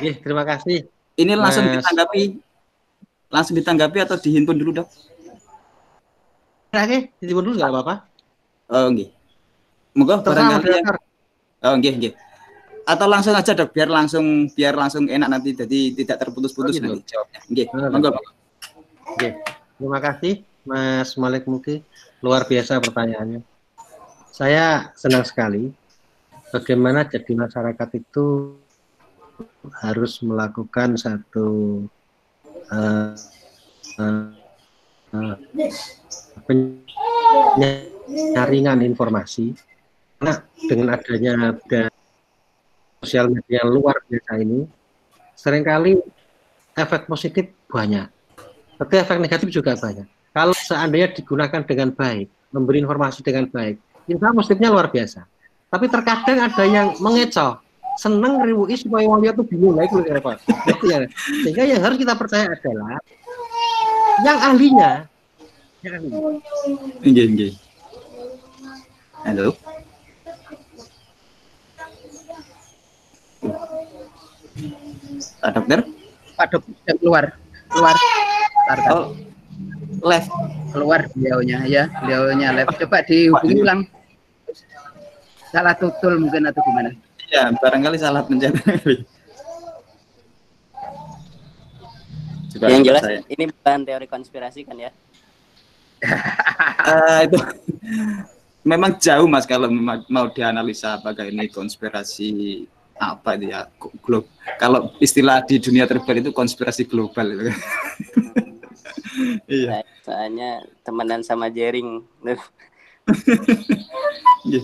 iya 0.01 0.13
terima 0.17 0.45
kasih. 0.45 0.89
Ini 1.17 1.33
langsung 1.33 1.65
Mas... 1.65 1.81
ditanggapi 1.81 2.21
langsung 3.27 3.55
ditanggapi 3.57 3.97
atau 4.01 4.17
dihimpun 4.17 4.57
dulu 4.57 4.81
dok? 4.81 4.89
Oke, 6.73 7.13
dihimpun 7.21 7.43
dulu 7.45 7.55
nggak 7.57 7.71
apa-apa. 7.73 7.95
Oh 8.73 8.87
enggak. 8.89 9.09
Moga 9.97 10.21
barangkali 10.21 10.69
yang... 10.73 10.85
Oh 11.65 11.73
enggak 11.73 11.93
enggak. 11.97 12.15
Atau 12.87 13.07
langsung 13.09 13.33
aja 13.35 13.51
dok, 13.51 13.73
biar 13.73 13.89
langsung 13.89 14.47
biar 14.53 14.73
langsung 14.73 15.09
enak 15.09 15.27
nanti 15.27 15.51
jadi 15.53 15.79
tidak 15.97 16.17
terputus-putus 16.23 16.71
oh, 16.71 16.77
gitu. 16.77 16.87
nanti 16.87 17.05
jawabnya. 17.09 17.39
Enggak. 17.49 17.67
Monggo. 17.93 18.09
Oke. 19.17 19.56
Terima 19.77 20.01
kasih 20.01 20.41
Mas 20.65 21.13
Malik 21.15 21.45
Muki. 21.45 21.85
Luar 22.25 22.49
biasa 22.49 22.81
pertanyaannya. 22.81 23.45
Saya 24.33 24.89
senang 24.97 25.21
sekali 25.21 25.69
bagaimana 26.49 27.05
jadi 27.05 27.37
masyarakat 27.37 27.89
itu 27.97 28.57
harus 29.85 30.17
melakukan 30.25 30.97
satu 30.97 31.85
uh, 32.73 33.13
uh, 34.01 34.33
uh, 35.13 35.37
penyaringan 36.45 38.81
informasi 38.81 39.53
karena 40.17 40.41
dengan 40.65 40.97
adanya 40.97 41.53
ada 41.53 41.93
sosial 43.05 43.29
media 43.29 43.61
luar 43.61 44.01
biasa 44.09 44.41
ini 44.41 44.65
sering 45.37 45.61
kali 45.61 46.01
efek 46.73 47.05
positif 47.05 47.53
banyak 47.69 48.16
tapi 48.77 48.93
efek 49.01 49.17
negatif 49.17 49.49
juga 49.49 49.73
banyak. 49.73 50.05
Kalau 50.31 50.53
seandainya 50.53 51.09
digunakan 51.17 51.61
dengan 51.65 51.89
baik, 51.89 52.29
memberi 52.53 52.85
informasi 52.85 53.25
dengan 53.25 53.49
baik, 53.49 53.81
insya 54.05 54.29
positifnya 54.29 54.69
luar 54.69 54.93
biasa. 54.93 55.25
Tapi 55.67 55.85
terkadang 55.89 56.39
ada 56.45 56.63
yang 56.63 56.93
mengecoh, 57.01 57.57
seneng 57.97 58.45
riwui 58.45 58.77
supaya 58.77 59.09
wong 59.09 59.25
itu 59.25 59.43
bingung 59.43 59.75
lagi 59.75 59.89
kalau 59.89 60.05
repot. 60.05 60.37
Ya. 60.85 61.09
Sehingga 61.43 61.63
yang 61.65 61.81
harus 61.81 61.97
kita 61.97 62.13
percaya 62.13 62.53
adalah 62.53 63.01
yang 64.21 64.37
ahlinya. 64.37 64.91
Yang 65.81 65.93
ahlinya. 67.01 67.49
Halo. 69.25 69.57
Pak 75.41 75.51
dokter? 75.57 75.79
Pak 76.37 76.47
dokter 76.53 76.93
keluar, 77.01 77.25
keluar. 77.73 77.97
Tarkan. 78.67 78.91
Oh, 78.91 79.05
left. 80.03 80.31
Keluar 80.75 81.07
beliaunya 81.15 81.63
ya, 81.65 81.83
beliaunya 82.03 82.51
left. 82.51 82.75
Coba 82.77 83.01
dihubungi 83.07 83.55
ulang. 83.63 83.81
Salah 85.47 85.73
tutul 85.79 86.19
mungkin 86.19 86.43
atau 86.51 86.59
gimana? 86.67 86.91
Iya, 87.31 87.55
barangkali 87.55 87.97
salah 87.97 88.21
pencet. 88.27 88.53
Coba 92.51 92.65
yang 92.67 92.83
jelas 92.83 93.03
saya. 93.03 93.19
ini 93.31 93.47
bukan 93.51 93.79
teori 93.87 94.07
konspirasi 94.09 94.67
kan 94.67 94.75
ya? 94.75 94.91
uh, 96.03 97.19
itu 97.25 97.37
memang 98.61 98.97
jauh 98.99 99.25
mas 99.25 99.47
kalau 99.47 99.71
mau 100.11 100.27
dianalisa 100.29 100.99
apakah 100.99 101.25
ini 101.25 101.47
konspirasi 101.49 102.65
apa 102.97 103.37
itu 103.37 103.53
ya 103.53 103.69
kalau 104.57 104.89
istilah 104.97 105.45
di 105.45 105.61
dunia 105.61 105.85
terbaru 105.85 106.27
itu 106.27 106.31
konspirasi 106.33 106.89
global 106.89 107.29
itu 107.29 107.53
iya. 109.51 109.83
Soalnya 110.03 110.63
temenan 110.83 111.21
sama 111.23 111.49
Jering. 111.51 112.03
Iya. 114.47 114.63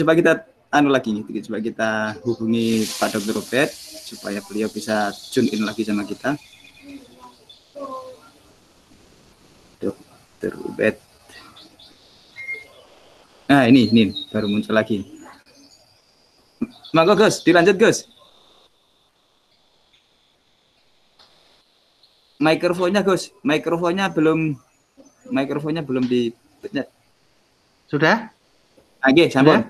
Coba 0.00 0.12
kita 0.16 0.32
anu 0.72 0.88
lagi. 0.88 1.12
Coba 1.20 1.60
kita 1.60 2.16
hubungi 2.24 2.84
Pak 2.96 3.16
Dr. 3.16 3.36
Robert 3.36 3.68
supaya 4.08 4.40
beliau 4.44 4.68
bisa 4.72 5.12
tune 5.32 5.48
in 5.52 5.64
lagi 5.64 5.84
sama 5.84 6.04
kita. 6.04 6.36
Dr. 9.80 10.52
Robert. 10.56 10.96
Nah, 13.52 13.68
ini 13.68 13.92
ini 13.92 14.16
baru 14.32 14.48
muncul 14.48 14.72
lagi. 14.72 15.04
Mangga 16.96 17.16
Gus, 17.16 17.44
dilanjut 17.44 17.76
Gus. 17.76 18.08
Mikrofonnya 22.42 23.06
Gus, 23.06 23.30
mikrofonnya 23.46 24.10
belum 24.10 24.58
mikrofonnya 25.30 25.86
belum 25.86 26.04
di 26.10 26.34
Sudah? 27.86 28.30
Oke, 29.02 29.28
sampun. 29.28 29.68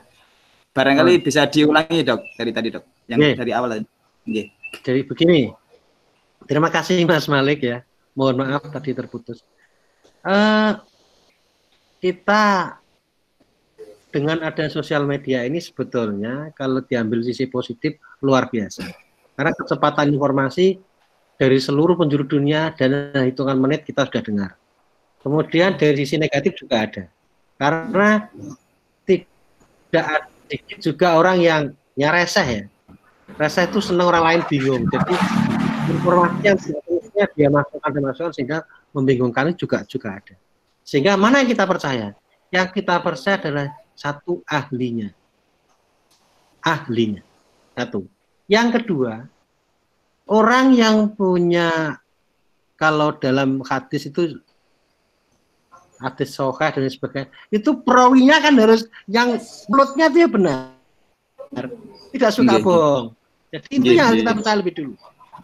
Barangkali 0.72 1.20
bisa 1.20 1.44
diulangi, 1.48 2.00
Dok, 2.00 2.20
dari 2.38 2.52
tadi, 2.54 2.68
Dok. 2.72 2.84
Yang 3.10 3.18
Oke. 3.18 3.30
dari 3.44 3.52
awal 3.52 3.68
tadi. 3.76 3.86
Oke. 4.28 4.42
Jadi 4.80 5.00
begini, 5.04 5.40
terima 6.48 6.72
kasih 6.72 7.04
Mas 7.04 7.28
Malik 7.28 7.60
ya. 7.60 7.84
Mohon 8.16 8.44
maaf 8.44 8.64
tadi 8.72 8.96
terputus. 8.96 9.44
Eh, 10.22 10.72
kita 12.00 12.76
dengan 14.12 14.44
ada 14.44 14.68
sosial 14.68 15.08
media 15.08 15.42
ini 15.48 15.58
sebetulnya 15.58 16.52
kalau 16.52 16.84
diambil 16.84 17.24
sisi 17.24 17.48
positif 17.48 17.96
luar 18.20 18.52
biasa. 18.52 18.84
Karena 19.32 19.52
kecepatan 19.56 20.12
informasi 20.12 20.76
dari 21.42 21.58
seluruh 21.58 21.98
penjuru 21.98 22.38
dunia 22.38 22.70
dan 22.78 23.10
hitungan 23.26 23.58
menit 23.58 23.82
kita 23.82 24.06
sudah 24.06 24.22
dengar. 24.22 24.50
Kemudian 25.26 25.74
dari 25.74 25.98
sisi 25.98 26.14
negatif 26.14 26.54
juga 26.54 26.86
ada. 26.86 27.10
Karena 27.58 28.30
tidak 29.02 30.04
ada 30.06 30.54
juga 30.78 31.18
orang 31.18 31.42
yang 31.42 31.74
resah 31.98 32.46
ya. 32.46 32.62
Resah 33.34 33.66
itu 33.66 33.82
senang 33.82 34.14
orang 34.14 34.22
lain 34.22 34.40
bingung. 34.46 34.86
Jadi 34.86 35.18
informasi 35.90 36.46
yang 36.46 36.58
sebenarnya 36.62 37.26
dia 37.34 37.48
masukkan 37.50 37.90
dan 37.90 38.02
masukkan 38.06 38.32
sehingga 38.38 38.58
membingungkan 38.94 39.50
juga 39.58 39.82
juga 39.90 40.22
ada. 40.22 40.34
Sehingga 40.86 41.18
mana 41.18 41.42
yang 41.42 41.50
kita 41.50 41.66
percaya? 41.66 42.14
Yang 42.54 42.68
kita 42.78 43.02
percaya 43.02 43.34
adalah 43.42 43.66
satu 43.98 44.46
ahlinya. 44.46 45.10
Ahlinya. 46.62 47.26
Satu. 47.74 48.06
Yang 48.46 48.78
kedua, 48.78 49.26
orang 50.26 50.74
yang 50.76 51.10
punya 51.12 51.98
kalau 52.78 53.14
dalam 53.14 53.62
hadis 53.66 54.10
itu 54.10 54.42
hadis 56.02 56.34
sohah 56.34 56.74
dan 56.74 56.90
sebagainya 56.90 57.30
itu 57.54 57.70
perawinya 57.86 58.42
kan 58.42 58.54
harus 58.58 58.90
yang 59.06 59.38
mulutnya 59.70 60.10
dia 60.10 60.26
benar 60.26 60.74
tidak 62.10 62.30
suka 62.34 62.58
Iya, 62.58 62.58
iya. 62.58 62.66
bohong 62.66 63.06
jadi 63.52 63.68
itu 63.70 63.86
Iya, 63.86 63.94
yang 63.94 64.06
harus 64.10 64.16
iya, 64.18 64.22
kita 64.22 64.32
iya. 64.32 64.38
percaya 64.42 64.56
lebih 64.58 64.74
dulu 64.74 64.94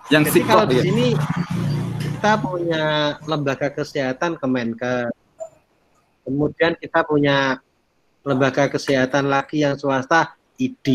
Yang 0.08 0.22
jadi 0.24 0.34
sikoh 0.34 0.48
kalau 0.50 0.64
di 0.66 0.74
ya. 0.74 0.82
sini 0.82 1.06
kita 2.02 2.32
punya 2.42 2.84
lembaga 3.30 3.68
kesehatan 3.70 4.30
Kemenkes 4.42 5.10
kemudian 6.26 6.72
kita 6.76 7.00
punya 7.06 7.36
lembaga 8.26 8.66
kesehatan 8.66 9.30
lagi 9.30 9.62
yang 9.62 9.78
swasta 9.78 10.34
ID 10.58 10.86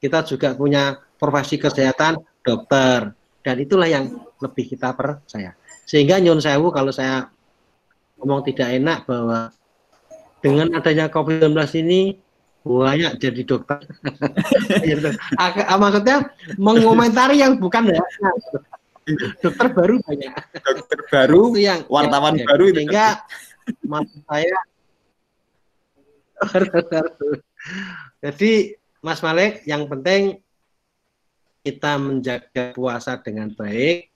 kita 0.00 0.24
juga 0.24 0.56
punya 0.56 0.98
profesi 1.20 1.60
kesehatan 1.60 2.18
dokter 2.42 3.14
dan 3.42 3.56
itulah 3.58 3.88
yang 3.90 4.12
lebih 4.38 4.70
kita 4.74 4.94
percaya 4.94 5.54
sehingga 5.86 6.18
nyun 6.22 6.38
sewu 6.38 6.70
kalau 6.70 6.94
saya 6.94 7.30
ngomong 8.22 8.46
tidak 8.46 8.70
enak 8.78 9.02
bahwa 9.06 9.50
dengan 10.42 10.74
adanya 10.74 11.06
COVID-19 11.10 11.54
ini 11.86 12.00
banyak 12.62 13.18
jadi 13.18 13.42
dokter. 13.42 13.82
Gitu. 14.86 15.10
Ah, 15.34 15.78
maksudnya 15.78 16.30
mengomentari 16.58 17.42
yang 17.42 17.58
bukan 17.58 17.90
ya. 17.90 18.02
Dokter 19.42 19.66
baru 19.74 19.98
banyak. 20.06 20.30
Dokter 20.62 21.00
baru, 21.10 21.50
Itu 21.54 21.58
yang 21.58 21.80
wartawan 21.90 22.38
yang- 22.38 22.46
baru 22.46 22.70
itu. 22.70 22.78
Sehingga 22.82 23.06
maksud 23.86 24.22
saya 24.26 24.58
jadi 28.22 28.52
Mas 29.02 29.22
Malik 29.22 29.62
yang 29.66 29.86
penting 29.86 30.42
kita 31.62 31.94
menjaga 31.94 32.74
puasa 32.74 33.14
dengan 33.22 33.46
baik, 33.54 34.10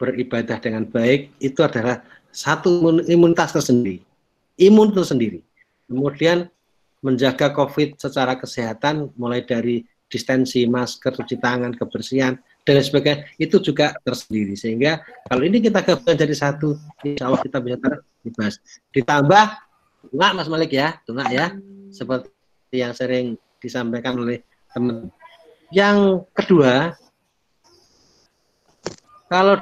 beribadah 0.00 0.56
dengan 0.56 0.88
baik 0.88 1.36
itu 1.36 1.60
adalah 1.60 2.00
satu 2.32 2.80
imun- 2.80 3.04
imunitas 3.04 3.52
tersendiri, 3.52 4.00
imun 4.56 4.88
tersendiri. 4.96 5.44
Kemudian 5.84 6.48
menjaga 7.04 7.52
COVID 7.52 8.00
secara 8.00 8.40
kesehatan 8.40 9.12
mulai 9.20 9.44
dari 9.44 9.84
distensi, 10.08 10.64
masker, 10.64 11.12
cuci 11.12 11.36
tangan, 11.38 11.76
kebersihan 11.76 12.40
dan 12.64 12.80
sebagainya 12.80 13.28
itu 13.36 13.60
juga 13.60 13.92
tersendiri. 14.00 14.56
Sehingga 14.56 15.04
kalau 15.28 15.44
ini 15.44 15.60
kita 15.60 15.84
gabungkan 15.84 16.16
jadi 16.16 16.34
satu, 16.34 16.80
insya 17.04 17.28
Allah 17.28 17.40
kita 17.44 17.60
bisa 17.60 17.76
terbebas. 17.76 18.54
Ditambah 18.96 19.44
enggak 20.10 20.32
Mas 20.32 20.48
Malik 20.48 20.72
ya, 20.72 20.96
enggak 21.04 21.28
ya, 21.30 21.46
seperti 21.92 22.32
yang 22.74 22.96
sering 22.96 23.26
disampaikan 23.60 24.16
oleh 24.16 24.40
teman. 24.72 25.12
Yang 25.70 26.26
kedua, 26.34 26.98
kalau 29.30 29.54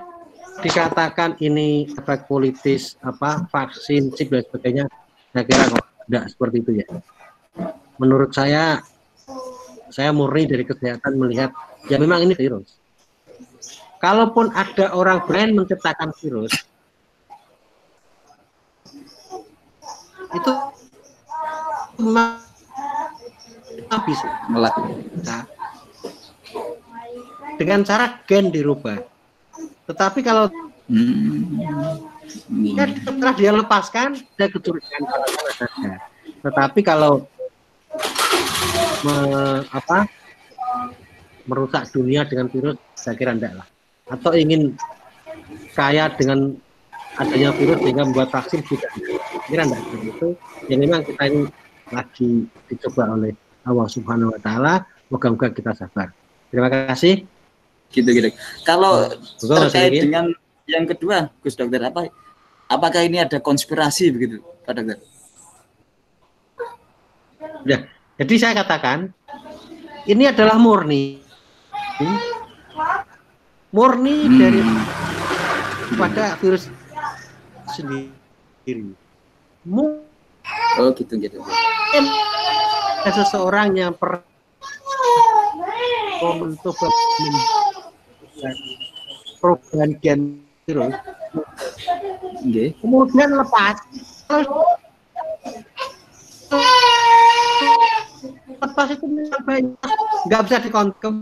dikatakan 0.59 1.39
ini 1.39 1.87
efek 1.87 2.27
politis 2.27 2.99
apa 3.05 3.47
vaksin 3.47 4.11
chip 4.17 4.33
dan 4.33 4.43
sebagainya 4.43 4.85
saya 5.31 5.45
kira 5.47 5.65
kok 5.71 5.87
tidak 6.09 6.25
seperti 6.35 6.57
itu 6.67 6.71
ya 6.83 6.89
menurut 8.03 8.31
saya 8.35 8.83
saya 9.95 10.11
murni 10.11 10.51
dari 10.51 10.67
kesehatan 10.67 11.15
melihat 11.15 11.55
ya 11.87 11.95
memang 12.03 12.27
ini 12.27 12.35
virus 12.35 12.75
kalaupun 14.03 14.51
ada 14.51 14.91
orang 14.99 15.23
brand 15.31 15.55
menciptakan 15.55 16.11
virus 16.19 16.51
itu 20.35 20.53
memang 22.03 22.43
bisa 24.05 24.29
Melak. 24.53 24.75
Dengan 27.59 27.83
cara 27.83 28.23
gen 28.25 28.49
dirubah 28.55 29.03
tetapi 29.85 30.23
kalau 30.23 30.47
Hmm. 30.89 31.61
Ya, 32.77 32.89
setelah 33.05 33.37
dia 33.37 33.53
lepaskan, 33.53 34.17
ada 34.17 34.47
kecurigaan 34.49 35.05
saja. 35.53 36.01
Tetapi 36.41 36.81
kalau 36.81 37.29
me- 39.05 39.65
apa 39.69 40.09
merusak 41.45 41.93
dunia 41.93 42.25
dengan 42.25 42.49
virus, 42.49 42.77
saya 42.97 43.17
kira 43.17 43.37
enggak 43.37 43.53
lah. 43.53 43.69
Atau 44.09 44.33
ingin 44.33 44.77
kaya 45.77 46.09
dengan 46.17 46.57
adanya 47.21 47.53
virus 47.53 47.85
sehingga 47.85 48.09
membuat 48.09 48.33
vaksin 48.33 48.65
tidak. 48.65 48.93
Kira 49.49 49.69
enggak 49.69 49.81
seperti 49.89 50.09
itu. 50.09 50.29
Ya 50.73 50.77
memang 50.77 51.01
kita 51.05 51.23
ini 51.29 51.43
lagi 51.93 52.29
dicoba 52.69 53.13
oleh 53.13 53.33
Allah 53.65 53.89
Subhanahu 53.89 54.37
Wa 54.37 54.41
Taala. 54.41 54.75
Moga-moga 55.09 55.53
kita 55.53 55.73
sabar. 55.73 56.13
Terima 56.49 56.69
kasih. 56.69 57.29
Gitu 57.89 58.09
gitu. 58.13 58.29
Kalau 58.69 59.09
Mas 59.09 59.49
terkait 59.73 60.05
dengan 60.05 60.29
yang 60.69 60.85
kedua, 60.85 61.33
Gus 61.41 61.57
Dokter 61.57 61.81
apa? 61.81 62.13
Apakah 62.69 63.01
ini 63.01 63.17
ada 63.17 63.41
konspirasi 63.41 64.13
begitu, 64.13 64.45
Pak 64.69 64.73
Dokter? 64.77 64.99
Ya, 67.65 67.89
jadi 68.21 68.35
saya 68.37 68.53
katakan 68.61 69.11
ini 70.05 70.29
adalah 70.29 70.61
murni, 70.61 71.21
murni 73.73 74.29
Hmm. 74.29 74.37
dari 74.37 74.61
pada 75.97 76.37
virus 76.39 76.69
sendiri. 77.73 78.93
Oh 80.79 80.93
gitu 80.95 81.19
gitu. 81.19 81.43
ada 82.99 83.25
seseorang 83.25 83.73
yang 83.75 83.93
per 83.97 84.21
mencoba 86.21 86.89
perubahan 89.39 89.91
gen 90.03 90.21
virus, 90.67 90.95
Nggih. 92.43 92.71
kemudian 92.83 93.31
lepas. 93.39 93.77
lepas 98.59 98.89
itu 98.91 99.07
banyak. 99.47 99.75
Nggak 100.27 100.43
bisa 100.51 100.57
dikontrol 100.63 101.15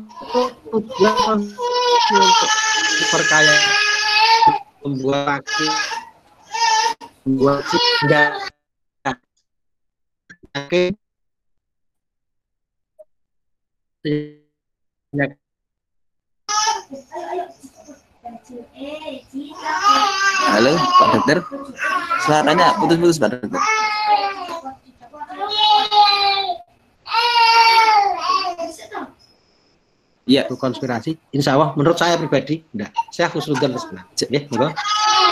tujuan 0.72 1.38
untuk 2.16 2.50
diperkaya. 2.96 3.56
Membuat 4.86 5.42
membuat 7.26 7.58
chip 7.66 7.82
enggak 8.06 8.30
oke 10.54 10.82
Halo, 20.46 20.72
Pak 20.78 21.08
Dokter. 21.18 21.38
Suaranya 22.22 22.78
putus-putus, 22.78 23.18
Pak 23.18 23.28
Dokter. 23.34 23.60
Iya, 30.26 30.42
itu 30.42 30.58
konspirasi 30.58 31.14
insya 31.30 31.54
Allah 31.54 31.70
menurut 31.78 31.94
saya 31.94 32.18
pribadi 32.18 32.66
enggak 32.74 32.90
saya 33.14 33.30
khususkan 33.30 33.70
ke 33.70 33.78
sebelah 33.78 34.04
ya 34.26 34.42
monggo 34.50 34.68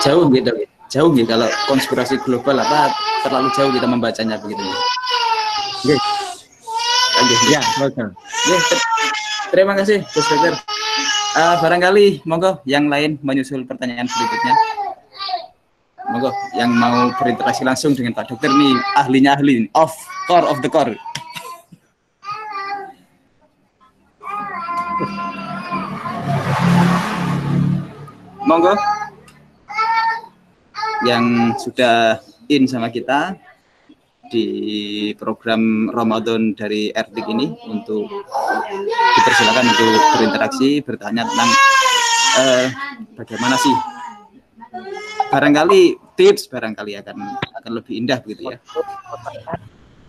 jauh 0.07 0.31
gitu. 0.31 0.53
Jauh 0.87 1.11
gitu 1.19 1.27
kalau 1.27 1.51
konspirasi 1.67 2.14
global 2.23 2.62
apa 2.62 2.95
terlalu 3.27 3.51
jauh 3.59 3.75
kita 3.75 3.90
membacanya 3.90 4.38
begitu. 4.38 4.62
Oke. 4.62 5.99
ya 7.51 7.59
ter- 8.71 8.87
terima 9.51 9.75
kasih, 9.75 10.07
Gus 10.14 10.27
Dokter. 10.31 10.74
Eh, 11.35 11.57
barangkali, 11.59 12.23
monggo 12.31 12.62
yang 12.62 12.87
lain 12.87 13.18
menyusul 13.18 13.66
pertanyaan 13.66 14.07
berikutnya. 14.07 14.55
monggo 16.07 16.31
yang 16.55 16.70
mau 16.70 17.11
berinteraksi 17.18 17.66
langsung 17.66 17.90
dengan 17.90 18.14
Pak 18.14 18.31
Dokter 18.31 18.55
nih 18.55 18.79
ahlinya 18.94 19.35
ahli 19.35 19.66
off 19.75 19.99
core 20.31 20.47
of 20.47 20.62
the 20.62 20.70
core. 20.70 20.94
Monggo 28.47 28.79
yang 31.03 31.59
sudah 31.59 32.23
in 32.47 32.70
sama 32.70 32.94
kita 32.94 33.35
di 34.35 34.49
program 35.14 35.87
Ramadan 35.94 36.59
dari 36.59 36.90
Erdik 36.90 37.31
ini 37.31 37.55
untuk 37.70 38.11
dipersilakan 39.14 39.64
untuk 39.70 39.94
berinteraksi 40.18 40.83
bertanya 40.83 41.23
tentang 41.23 41.51
eh, 42.42 42.66
bagaimana 43.14 43.55
sih 43.55 43.77
barangkali 45.31 45.83
tips 46.18 46.51
barangkali 46.51 46.99
akan 46.99 47.16
akan 47.62 47.73
lebih 47.79 47.94
indah 47.94 48.18
begitu 48.18 48.51
ya. 48.51 48.59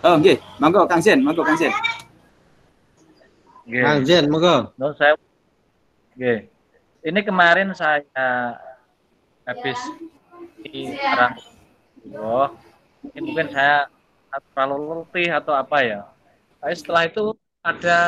Oh, 0.01 0.17
oke, 0.17 0.25
okay. 0.25 0.37
monggo 0.57 0.89
Kang 0.89 1.01
Zen, 1.05 1.21
monggo 1.21 1.45
Kang 1.45 1.57
Zen. 1.57 1.73
Okay. 3.65 3.81
Kang 3.81 4.01
Zen, 4.05 4.25
monggo. 4.29 4.73
No, 4.77 4.93
saya 4.97 5.13
Oke. 6.15 6.47
Ini 7.05 7.19
kemarin 7.27 7.75
saya 7.75 8.01
habis 9.43 9.77
di 10.63 10.95
orang 10.95 11.35
oh, 12.17 12.49
ini 13.13 13.19
mungkin 13.29 13.51
saya 13.51 13.91
terlalu 14.53 15.05
letih 15.05 15.29
atau 15.31 15.53
apa 15.55 15.77
ya. 15.83 16.01
Tapi 16.59 16.73
setelah 16.75 17.03
itu 17.07 17.35
ada 17.61 17.99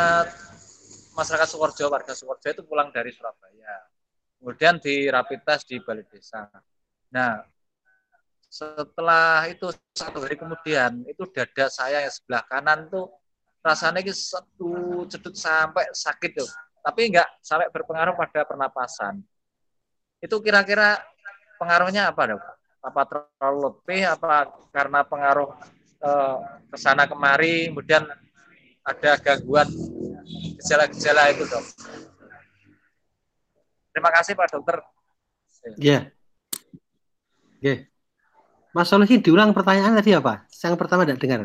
masyarakat 1.17 1.47
Sukoharjo, 1.49 1.89
warga 1.89 2.13
Sukoharjo 2.13 2.47
itu 2.53 2.63
pulang 2.65 2.89
dari 2.93 3.09
Surabaya. 3.13 3.87
Kemudian 4.37 4.77
di 4.77 5.09
rapid 5.09 5.41
test 5.41 5.65
di 5.65 5.81
balai 5.81 6.05
desa. 6.05 6.45
Nah, 7.09 7.41
setelah 8.47 9.43
itu 9.51 9.67
satu 9.91 10.23
hari 10.23 10.39
kemudian 10.39 11.03
itu 11.03 11.27
dada 11.35 11.67
saya 11.67 12.07
yang 12.07 12.13
sebelah 12.13 12.43
kanan 12.47 12.87
tuh 12.87 13.11
rasanya 13.59 13.99
ini 13.99 14.15
satu 14.15 15.03
cedut 15.11 15.35
sampai 15.35 15.91
sakit 15.91 16.31
tuh 16.39 16.47
tapi 16.79 17.11
enggak 17.11 17.27
sampai 17.43 17.67
berpengaruh 17.67 18.15
pada 18.15 18.47
pernapasan 18.47 19.19
itu 20.23 20.35
kira-kira 20.39 20.95
pengaruhnya 21.59 22.07
apa 22.07 22.21
dok 22.33 22.43
apa 22.79 23.01
terlalu 23.03 23.57
lebih 23.67 24.01
apa 24.07 24.47
karena 24.71 25.03
pengaruh 25.03 25.51
eh, 26.03 26.35
ke 26.69 26.77
sana 26.77 27.09
kemari 27.09 27.71
kemudian 27.71 28.05
ada 28.87 29.11
gangguan 29.19 29.67
gejala-gejala 30.59 31.33
itu 31.33 31.43
dok 31.47 31.65
terima 33.95 34.09
kasih 34.13 34.33
pak 34.37 34.51
dokter 34.53 34.77
ya 35.81 36.07
Oke. 37.57 37.89
Mas 38.69 38.85
Solihin 38.85 39.25
diulang 39.25 39.49
pertanyaan 39.49 39.97
tadi 39.97 40.13
apa? 40.13 40.45
Yang 40.53 40.77
pertama 40.77 41.01
tidak 41.09 41.17
dengar. 41.17 41.39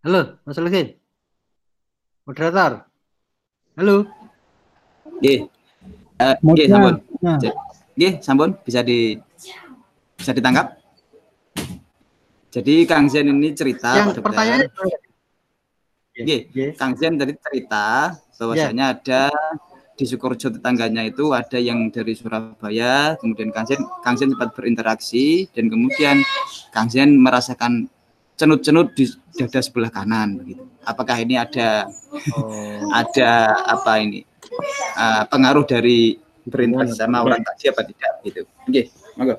Halo, 0.00 0.40
Mas 0.48 0.56
Solihin. 0.56 0.96
Moderator. 2.24 2.88
Halo. 3.76 4.08
Oke. 5.04 5.52
Uh, 6.16 6.36
Oke, 6.40 6.64
Sambon. 6.64 6.94
Oke, 7.92 8.08
Sambon 8.24 8.50
bisa 8.64 8.80
di 8.80 9.20
bisa 10.16 10.32
ditangkap? 10.32 10.79
Jadi 12.50 12.74
Kang 12.82 13.06
Zen 13.06 13.30
ini 13.30 13.54
cerita 13.54 13.94
Yang 13.94 14.18
pertanyaan 14.18 14.66
Oke, 16.20 16.52
Kang 16.76 16.92
Zen 16.98 17.16
tadi 17.16 17.32
cerita 17.38 18.12
bahwasanya 18.36 18.86
yeah. 18.92 18.96
ada 18.96 19.22
di 20.00 20.04
Sukorejo 20.08 20.48
tetangganya 20.48 21.04
itu 21.04 21.28
ada 21.36 21.60
yang 21.60 21.92
dari 21.92 22.16
Surabaya, 22.16 23.20
kemudian 23.20 23.52
Kang 23.52 23.68
Zen, 23.68 23.80
Kang 24.00 24.16
Zen 24.16 24.32
sempat 24.32 24.56
berinteraksi 24.56 25.48
dan 25.52 25.68
kemudian 25.68 26.24
Kang 26.72 26.88
Zen 26.88 27.20
merasakan 27.20 27.88
cenut-cenut 28.40 28.96
di 28.96 29.04
dada 29.36 29.60
sebelah 29.60 29.92
kanan 29.92 30.40
begitu. 30.40 30.64
Apakah 30.88 31.20
ini 31.20 31.36
ada 31.36 31.84
oh. 32.32 32.88
ada 32.88 33.52
apa 33.68 34.00
ini 34.00 34.24
uh, 34.96 35.28
pengaruh 35.28 35.68
dari 35.68 36.16
berinteraksi 36.48 36.96
sama 36.96 37.20
orang 37.20 37.44
tadi 37.44 37.68
apa 37.68 37.84
tidak 37.84 38.12
gitu. 38.24 38.40
Oke, 38.44 38.72
okay, 38.72 38.84
monggo. 39.20 39.36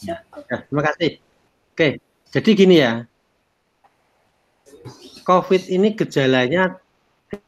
Ya, 0.00 0.24
terima 0.68 0.82
kasih. 0.88 1.20
Oke, 1.76 1.88
jadi 2.36 2.50
gini 2.52 2.76
ya. 2.84 3.08
COVID 5.24 5.72
ini 5.72 5.96
gejalanya 5.96 6.76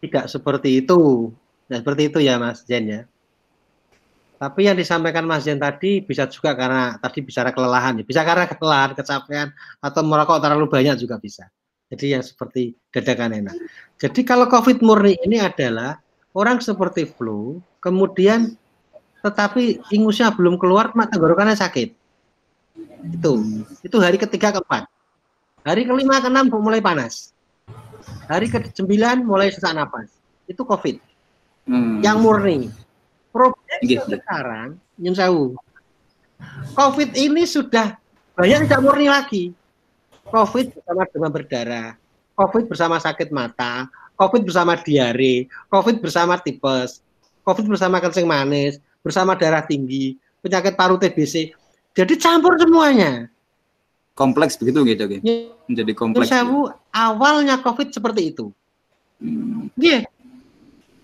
tidak 0.00 0.26
seperti 0.26 0.82
itu 0.82 1.30
Nah, 1.68 1.76
seperti 1.84 2.08
itu 2.08 2.18
ya 2.24 2.40
Mas 2.40 2.64
Jen 2.64 2.84
ya. 2.88 3.00
Tapi 4.38 4.70
yang 4.70 4.76
disampaikan 4.78 5.28
Mas 5.28 5.44
Jen 5.44 5.60
tadi 5.60 6.00
bisa 6.00 6.24
juga 6.30 6.56
karena 6.56 6.96
tadi 6.96 7.20
bicara 7.20 7.52
kelelahan 7.52 8.00
ya. 8.00 8.04
Bisa 8.08 8.24
karena 8.24 8.48
kelelahan, 8.48 8.96
kecapean 8.96 9.48
atau 9.84 10.00
merokok 10.00 10.40
terlalu 10.40 10.66
banyak 10.66 10.96
juga 10.96 11.20
bisa. 11.20 11.44
Jadi 11.92 12.16
yang 12.16 12.24
seperti 12.24 12.76
dadakan 12.92 13.44
enak. 13.44 13.56
Jadi 14.00 14.20
kalau 14.24 14.48
COVID 14.48 14.80
murni 14.84 15.16
ini 15.24 15.40
adalah 15.40 16.00
orang 16.32 16.60
seperti 16.60 17.08
flu, 17.08 17.60
kemudian 17.84 18.56
tetapi 19.24 19.82
ingusnya 19.92 20.32
belum 20.32 20.56
keluar, 20.56 20.94
tenggorokannya 20.94 21.58
sakit. 21.58 21.97
Itu, 23.08 23.32
itu 23.82 23.96
hari 23.98 24.18
ketiga 24.18 24.54
keempat. 24.54 24.86
Hari 25.66 25.84
kelima 25.86 26.22
keenam 26.22 26.48
mulai 26.48 26.78
panas. 26.78 27.34
Hari 28.30 28.48
ke 28.48 28.72
sembilan 28.72 29.26
mulai 29.26 29.52
sesak 29.52 29.74
napas. 29.74 30.08
Itu 30.48 30.64
COVID 30.64 30.96
hmm. 31.68 32.00
yang 32.00 32.22
murni. 32.22 32.72
Problem 33.28 33.78
gitu. 33.84 34.08
sekarang, 34.08 34.80
Nyun 34.96 35.14
Sewu, 35.14 35.44
COVID 36.74 37.10
ini 37.18 37.44
sudah 37.44 37.98
banyak 38.34 38.66
tidak 38.66 38.80
murni 38.82 39.06
lagi. 39.10 39.52
COVID 40.28 40.76
bersama 40.76 41.02
demam 41.08 41.32
berdarah, 41.32 41.88
COVID 42.36 42.64
bersama 42.68 42.96
sakit 43.00 43.28
mata, 43.32 43.88
COVID 44.16 44.44
bersama 44.44 44.76
diare, 44.76 45.48
COVID 45.72 46.04
bersama 46.04 46.36
tipes, 46.36 47.00
COVID 47.44 47.64
bersama 47.64 47.96
kencing 47.96 48.28
manis, 48.28 48.76
bersama 49.00 49.32
darah 49.32 49.64
tinggi, 49.64 50.20
penyakit 50.44 50.76
paru 50.76 51.00
TBC. 51.00 51.56
Jadi 51.98 52.14
campur 52.14 52.54
semuanya. 52.54 53.26
Kompleks 54.14 54.54
begitu 54.54 54.86
gitu, 54.86 55.04
gitu. 55.10 55.22
Menjadi 55.66 55.92
kompleks. 55.98 56.30
Sewu, 56.30 56.70
awalnya 56.94 57.58
COVID 57.58 57.90
seperti 57.90 58.30
itu. 58.30 58.54
Hmm. 59.18 59.66
Yeah 59.74 60.06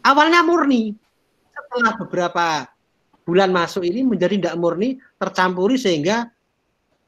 awalnya 0.05 0.45
murni 0.45 0.93
setelah 1.51 1.97
beberapa 1.97 2.47
bulan 3.25 3.51
masuk 3.51 3.89
ini 3.89 4.05
menjadi 4.05 4.37
tidak 4.37 4.57
murni 4.61 5.01
tercampuri 5.17 5.81
sehingga 5.81 6.29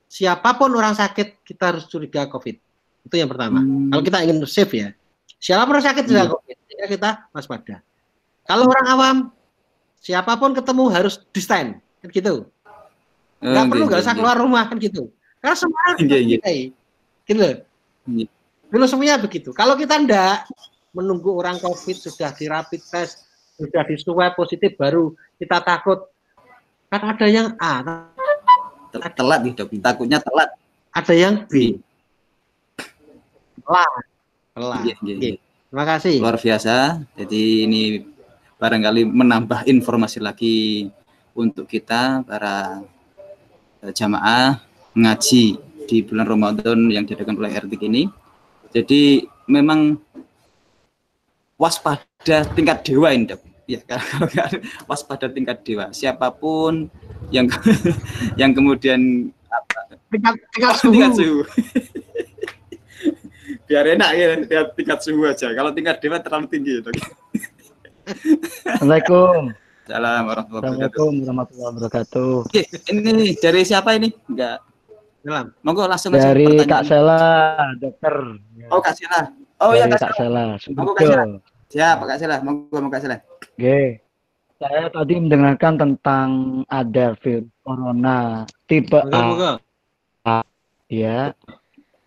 siapa 0.09 0.57
pun 0.57 0.72
orang 0.72 0.96
sakit 0.96 1.44
kita 1.44 1.77
harus 1.77 1.85
curiga 1.92 2.25
COVID 2.25 2.57
itu 3.07 3.14
yang 3.14 3.29
pertama 3.29 3.61
hmm. 3.61 3.92
kalau 3.92 4.03
kita 4.03 4.18
ingin 4.25 4.40
safe 4.49 4.72
ya 4.72 4.88
siapa 5.37 5.68
pun 5.68 5.77
orang 5.77 5.87
sakit 5.92 6.05
sudah 6.09 6.25
hmm. 6.25 6.35
COVID 6.40 6.57
sehingga 6.66 6.87
kita 6.88 7.11
waspada 7.37 7.77
kalau 8.49 8.64
orang 8.64 8.87
awam 8.88 9.16
siapa 10.01 10.33
pun 10.40 10.57
ketemu 10.57 10.85
harus 10.88 11.20
di 11.20 11.40
stand 11.44 11.77
kan 12.01 12.09
gitu 12.09 12.49
nggak 13.47 13.63
hmm, 13.63 13.71
perlu 13.71 13.85
nggak 13.87 14.03
usah 14.03 14.15
keluar 14.19 14.35
rumah 14.35 14.67
kan 14.67 14.77
gitu 14.83 15.15
karena 15.39 15.55
semua 15.55 15.81
orang 15.95 15.99
kita 16.03 16.51
gitu 17.27 17.33
loh 17.39 17.55
filosofinya 18.67 19.23
begitu 19.23 19.55
kalau 19.55 19.79
kita 19.79 20.03
ndak 20.03 20.51
menunggu 20.97 21.29
orang 21.37 21.61
COVID 21.61 21.97
sudah 22.09 22.33
di 22.33 22.49
rapid 22.49 22.81
test, 22.89 23.29
sudah 23.61 23.85
di 23.85 24.01
swab 24.01 24.33
positif 24.33 24.73
baru 24.81 25.13
kita 25.37 25.61
takut. 25.61 26.09
Kan 26.89 27.05
ada 27.05 27.27
yang 27.29 27.53
A. 27.61 27.85
Telat 28.97 29.45
nih 29.45 29.53
dok, 29.53 29.69
takutnya 29.85 30.17
telat. 30.25 30.57
Ada 30.97 31.13
yang 31.13 31.45
B. 31.45 31.77
Telat. 33.61 33.93
Telat. 34.57 34.81
Iya, 34.89 34.95
iya, 35.05 35.15
iya. 35.21 35.37
Terima 35.69 35.85
kasih. 35.85 36.17
Luar 36.25 36.41
biasa. 36.41 37.05
Jadi 37.13 37.69
ini 37.69 37.83
barangkali 38.57 39.05
menambah 39.05 39.69
informasi 39.69 40.25
lagi 40.25 40.89
untuk 41.37 41.69
kita 41.69 42.25
para 42.25 42.81
eh, 42.81 42.96
jamaah 43.92 44.62
ngaji 44.96 45.44
di 45.87 46.03
bulan 46.03 46.27
Ramadan 46.27 46.90
yang 46.90 47.07
diadakan 47.07 47.38
oleh 47.38 47.55
RT 47.55 47.72
ini. 47.87 48.11
Jadi 48.75 49.25
memang 49.46 49.96
waspada 51.57 52.44
tingkat 52.53 52.85
dewa 52.85 53.14
ini 53.14 53.33
dok 53.33 53.40
ya 53.64 53.81
kalau 53.88 54.29
waspada 54.90 55.31
tingkat 55.31 55.62
dewa. 55.62 55.94
Siapa 55.94 56.35
pun 56.35 56.90
yang 57.31 57.46
yang 58.40 58.53
kemudian 58.53 59.31
apa, 59.49 59.96
tingkat 60.11 60.35
tingkat 60.53 60.75
suhu, 60.79 60.92
tingkat 60.94 61.12
suhu. 61.16 61.38
biar 63.66 63.83
enak 63.99 64.11
ya 64.46 64.62
tingkat 64.75 64.99
suhu 65.03 65.27
aja. 65.27 65.51
Kalau 65.55 65.70
tingkat 65.75 65.99
dewa 66.03 66.18
terlalu 66.22 66.46
tinggi 66.51 66.83
dok 66.83 66.94
Assalamualaikum 68.07 69.65
Salam 69.87 70.27
Assalamualaikum 70.27 71.22
warahmatullahi 71.22 71.70
wabarakatuh. 71.79 72.51
Oke, 72.51 72.66
ini 72.90 73.38
dari 73.38 73.62
siapa 73.62 73.94
ini? 73.94 74.11
Enggak. 74.27 74.59
Salam. 75.22 75.46
Monggo 75.62 75.87
langsung 75.87 76.11
Dari 76.11 76.66
Kak 76.66 76.90
Sela, 76.90 77.22
dokter. 77.79 78.14
Oh, 78.66 78.83
Kak 78.83 78.99
Sela. 78.99 79.31
Oh 79.62 79.79
iya 79.79 79.87
Kak 79.87 80.18
Sela. 80.18 80.59
Monggo 80.75 80.90
Kak 80.90 81.07
Sela. 81.07 81.25
Siap, 81.70 81.96
Kak 82.03 82.18
Sela. 82.18 82.37
Monggo, 82.42 82.66
monggo 82.83 82.90
Kak 82.99 83.03
Sela. 83.07 83.16
Oke. 83.22 84.03
Saya 84.59 84.90
tadi 84.90 85.14
mendengarkan 85.22 85.75
tentang 85.79 86.29
ada 86.66 87.14
virus 87.22 87.46
corona 87.62 88.42
tipe 88.66 88.99
Moga, 88.99 89.14
A, 89.14 89.20
moga. 89.22 89.53
ya, 90.90 91.31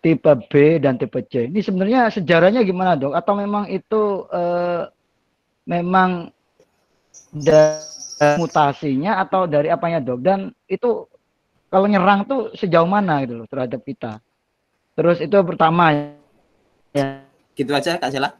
tipe 0.04 0.32
B 0.52 0.52
dan 0.84 1.00
tipe 1.00 1.24
C. 1.32 1.48
Ini 1.48 1.64
sebenarnya 1.64 2.12
sejarahnya 2.12 2.60
gimana 2.60 2.92
dok? 2.92 3.16
Atau 3.16 3.40
memang 3.40 3.72
itu 3.72 4.28
eh, 4.34 4.84
memang 5.64 6.34
dari 7.30 8.36
mutasinya 8.36 9.22
atau 9.22 9.46
dari 9.46 9.70
apanya 9.70 10.02
dok? 10.02 10.18
Dan 10.20 10.50
itu 10.66 11.06
kalau 11.70 11.86
nyerang 11.86 12.26
tuh 12.26 12.50
sejauh 12.58 12.86
mana 12.86 13.22
gitu 13.22 13.42
loh 13.42 13.46
terhadap 13.46 13.80
kita? 13.86 14.18
Terus 14.98 15.22
itu 15.22 15.38
pertama 15.46 15.94
ya. 16.92 17.22
Gitu 17.54 17.70
aja 17.70 17.96
Kak 17.96 18.10
Sela. 18.10 18.30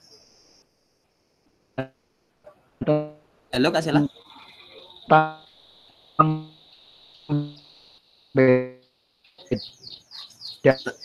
Halo 3.54 3.68
Kak 3.70 3.82
Sela. 3.82 4.00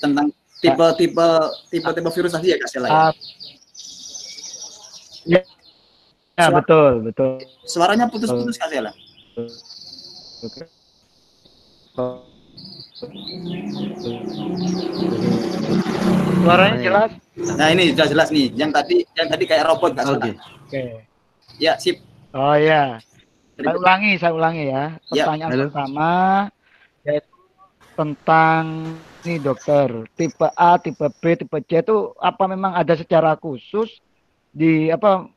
tentang 0.02 0.28
tipe-tipe 0.60 1.28
tipe-tipe 1.71 2.10
virus 2.10 2.34
tadi 2.34 2.48
ya 2.54 2.58
Kak 2.58 2.69
Sela 2.69 2.88
ya. 2.89 2.98
ya, 5.26 5.41
ya 6.36 6.48
betul 6.52 6.91
betul 7.02 7.39
Suaranya 7.63 8.06
putus-putus 8.08 8.60
Kak 8.60 8.67
Sela. 8.67 8.91
suaranya 16.41 16.80
jelas 16.82 17.12
Nah, 17.36 17.67
ini 17.67 17.91
sudah 17.91 18.08
jelas 18.08 18.28
nih. 18.32 18.48
Yang 18.56 18.71
tadi 18.71 18.95
yang 19.12 19.28
tadi 19.28 19.43
kayak 19.43 19.67
robot 19.67 19.91
Kak 19.91 20.06
Sela. 20.08 20.17
Oke. 20.24 20.32
oke 20.39 20.84
Ya, 21.56 21.76
sip. 21.76 22.00
oh 22.32 22.56
ya 22.56 23.00
saya 23.56 23.76
ulangi 23.76 24.12
saya 24.19 24.34
ulangi 24.36 24.67
ya 24.67 25.00
Ya, 25.10 25.24
pertanyaan 25.24 25.52
halo. 25.52 25.63
pertama 25.67 26.12
yaitu 27.04 27.32
tentang 27.95 28.63
nih 29.24 29.39
dokter 29.39 29.88
tipe 30.15 30.48
A 30.52 30.76
tipe 30.76 31.08
B 31.19 31.24
tipe 31.34 31.58
C 31.63 31.80
itu 31.80 32.12
apa 32.19 32.43
memang 32.45 32.76
ada 32.76 32.91
secara 32.91 33.36
khusus 33.36 33.88
di 34.52 34.91
apa 34.91 35.32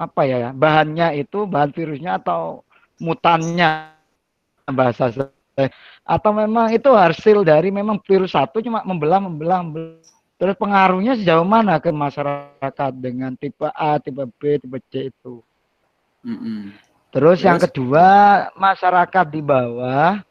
apa 0.00 0.24
ya 0.24 0.48
bahannya 0.56 1.20
itu 1.20 1.44
bahan 1.44 1.76
virusnya 1.76 2.16
atau 2.16 2.64
mutannya 2.96 3.92
bahasa 4.72 5.12
saya 5.12 5.68
atau 6.08 6.30
memang 6.32 6.72
itu 6.72 6.88
hasil 6.88 7.44
dari 7.44 7.68
memang 7.68 8.00
virus 8.00 8.32
satu 8.32 8.64
cuma 8.64 8.80
membelah 8.80 9.20
membelah, 9.20 9.60
membelah. 9.60 10.00
terus 10.40 10.56
pengaruhnya 10.56 11.20
sejauh 11.20 11.44
mana 11.44 11.76
ke 11.76 11.92
masyarakat 11.92 12.92
dengan 12.96 13.36
tipe 13.36 13.68
A 13.68 14.00
tipe 14.00 14.24
B 14.40 14.56
tipe 14.56 14.80
C 14.88 15.12
itu 15.12 15.44
Mm-mm. 16.24 16.76
Terus 17.10 17.42
yang 17.42 17.58
Terus? 17.58 17.74
kedua 17.74 18.06
masyarakat 18.54 19.26
di 19.34 19.42
bawah 19.42 20.22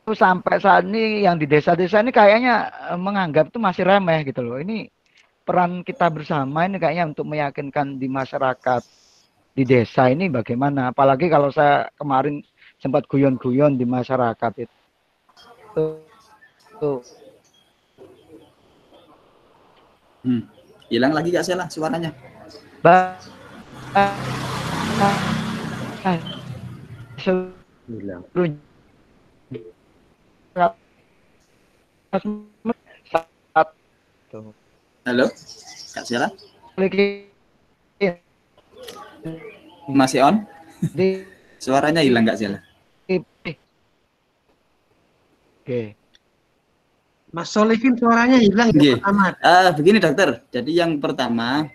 itu 0.00 0.16
sampai 0.16 0.56
saat 0.56 0.88
ini 0.88 1.28
yang 1.28 1.36
di 1.36 1.44
desa-desa 1.44 2.00
ini 2.00 2.10
kayaknya 2.10 2.72
eh, 2.90 2.98
menganggap 2.98 3.52
itu 3.52 3.60
masih 3.60 3.84
remeh 3.84 4.24
gitu 4.24 4.40
loh. 4.40 4.56
Ini 4.56 4.88
peran 5.50 5.82
kita 5.82 6.06
bersama 6.14 6.62
ini 6.62 6.78
kayaknya 6.78 7.10
untuk 7.10 7.26
meyakinkan 7.26 7.98
di 7.98 8.06
masyarakat 8.06 8.86
di 9.50 9.66
desa 9.66 10.06
ini 10.06 10.30
bagaimana. 10.30 10.94
Apalagi 10.94 11.26
kalau 11.26 11.50
saya 11.50 11.90
kemarin 11.98 12.38
sempat 12.78 13.10
guyon-guyon 13.10 13.74
di 13.74 13.82
masyarakat 13.82 14.52
itu. 14.62 14.76
Tuh. 16.78 17.02
Hmm. 20.22 20.46
Hilang 20.86 21.18
lagi 21.18 21.34
Kak 21.34 21.42
Sela 21.42 21.66
suaranya. 21.66 22.14
Ba- 22.78 23.18
Hilang. 27.90 28.22
satu 33.10 34.54
Halo? 35.04 35.26
Kak 35.90 36.04
Sela? 36.04 36.28
Masih 39.90 40.20
on? 40.22 40.44
Suaranya 41.60 42.04
hilang 42.04 42.24
Kak 42.24 42.38
Sela. 42.38 42.60
oke 45.60 45.94
Mas 47.30 47.46
Solikin 47.52 47.94
suaranya 47.94 48.42
hilang 48.42 48.74
ya 48.74 48.98
pertama. 48.98 49.38
Ah, 49.38 49.70
begini 49.70 50.02
dokter. 50.02 50.42
Jadi 50.50 50.74
yang 50.74 50.98
pertama 50.98 51.70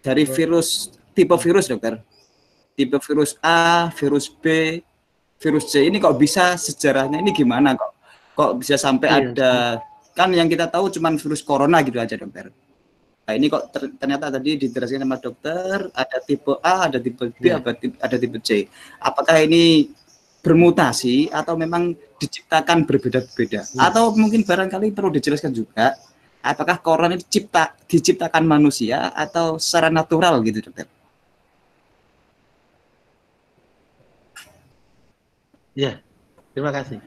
dari 0.00 0.24
virus 0.24 0.88
tipe 1.12 1.36
virus 1.36 1.68
dokter. 1.68 2.00
Tipe 2.72 2.96
virus 2.96 3.36
A, 3.44 3.92
virus 3.92 4.32
B, 4.32 4.80
virus 5.36 5.68
C 5.68 5.84
ini 5.84 6.00
kok 6.00 6.16
bisa 6.16 6.56
sejarahnya 6.56 7.20
ini 7.20 7.28
gimana 7.28 7.76
kok? 7.76 7.92
Kok 8.32 8.52
bisa 8.56 8.80
sampai 8.80 9.08
Iya. 9.12 9.18
ada 9.20 9.52
kan 10.16 10.30
yang 10.34 10.48
kita 10.50 10.66
tahu 10.68 10.90
cuman 10.90 11.16
virus 11.16 11.42
corona 11.44 11.80
gitu 11.80 11.98
aja 11.98 12.18
dokter. 12.18 12.50
Nah, 13.26 13.32
ini 13.38 13.46
kok 13.46 13.70
ter- 13.70 13.94
ternyata 13.94 14.26
tadi 14.26 14.58
dijelaskan 14.58 15.06
sama 15.06 15.16
dokter 15.22 15.86
ada 15.94 16.18
tipe 16.18 16.52
A, 16.64 16.90
ada 16.90 16.98
tipe 16.98 17.30
B, 17.30 17.44
Iya. 17.46 17.62
ada 17.62 17.72
tipe, 17.78 17.96
ada 18.02 18.16
tipe 18.18 18.38
C. 18.42 18.66
Apakah 18.98 19.38
ini 19.38 19.86
bermutasi 20.40 21.30
atau 21.30 21.54
memang 21.54 21.94
diciptakan 22.18 22.88
berbeda-beda? 22.88 23.62
Iya. 23.62 23.80
Atau 23.86 24.16
mungkin 24.18 24.42
barangkali 24.42 24.90
perlu 24.90 25.14
dijelaskan 25.14 25.54
juga 25.54 25.94
apakah 26.40 26.80
corona 26.80 27.14
ini 27.14 27.22
dicipta, 27.22 27.76
diciptakan 27.86 28.44
manusia 28.48 29.12
atau 29.12 29.60
secara 29.60 29.92
natural 29.92 30.40
gitu 30.42 30.64
dokter? 30.66 30.88
Ya, 35.76 36.02
terima 36.52 36.74
kasih. 36.74 36.98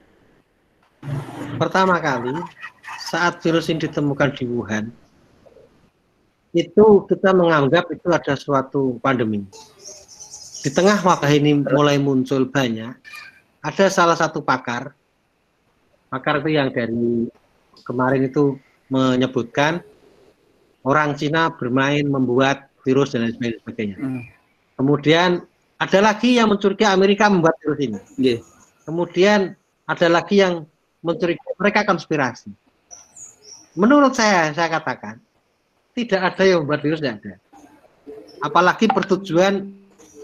Pertama 1.60 2.00
kali 2.00 2.32
saat 3.14 3.46
virus 3.46 3.70
ini 3.70 3.86
ditemukan 3.86 4.34
di 4.34 4.50
Wuhan, 4.50 4.90
itu 6.58 6.86
kita 7.06 7.30
menganggap 7.30 7.94
itu 7.94 8.10
ada 8.10 8.34
suatu 8.34 8.98
pandemi. 9.06 9.46
Di 10.66 10.74
tengah 10.74 10.98
wabah 11.06 11.30
ini 11.30 11.62
mulai 11.62 12.02
muncul 12.02 12.50
banyak, 12.50 12.98
ada 13.62 13.86
salah 13.94 14.18
satu 14.18 14.42
pakar, 14.42 14.98
pakar 16.10 16.42
itu 16.42 16.58
yang 16.58 16.74
dari 16.74 17.30
kemarin 17.86 18.26
itu 18.26 18.58
menyebutkan 18.90 19.86
orang 20.82 21.14
Cina 21.14 21.54
bermain 21.54 22.10
membuat 22.10 22.74
virus 22.82 23.14
dan 23.14 23.30
lain 23.30 23.54
sebagainya. 23.62 23.98
Hmm. 24.02 24.26
Kemudian 24.74 25.46
ada 25.78 26.00
lagi 26.02 26.42
yang 26.42 26.50
mencurigai 26.50 26.90
Amerika 26.90 27.30
membuat 27.30 27.62
virus 27.62 27.80
ini. 27.84 28.00
Kemudian 28.88 29.54
ada 29.86 30.08
lagi 30.10 30.42
yang 30.42 30.66
mencurigai 31.04 31.54
mereka 31.60 31.86
konspirasi. 31.86 32.63
Menurut 33.74 34.14
saya, 34.14 34.54
saya 34.54 34.70
katakan 34.70 35.18
tidak 35.94 36.22
ada 36.34 36.44
yang 36.46 36.66
membuat 36.66 36.82
virus 36.86 37.02
tidak 37.02 37.22
ada. 37.22 37.34
Apalagi 38.44 38.86
bertujuan 38.90 39.72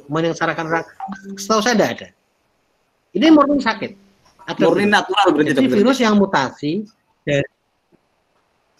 menyengsarakan 0.09 0.65
orang. 0.65 0.85
Setahu 1.37 1.61
saya 1.61 1.77
tidak 1.77 1.89
ada. 1.97 2.07
Ini 3.13 3.33
murni 3.33 3.61
sakit. 3.61 3.91
Ada 4.49 4.65
Murni 4.65 4.89
natural 4.89 5.27
berarti 5.33 5.53
Jadi 5.53 5.65
virus 5.69 5.97
yang 6.01 6.17
mutasi 6.17 6.81
dari 7.21 7.45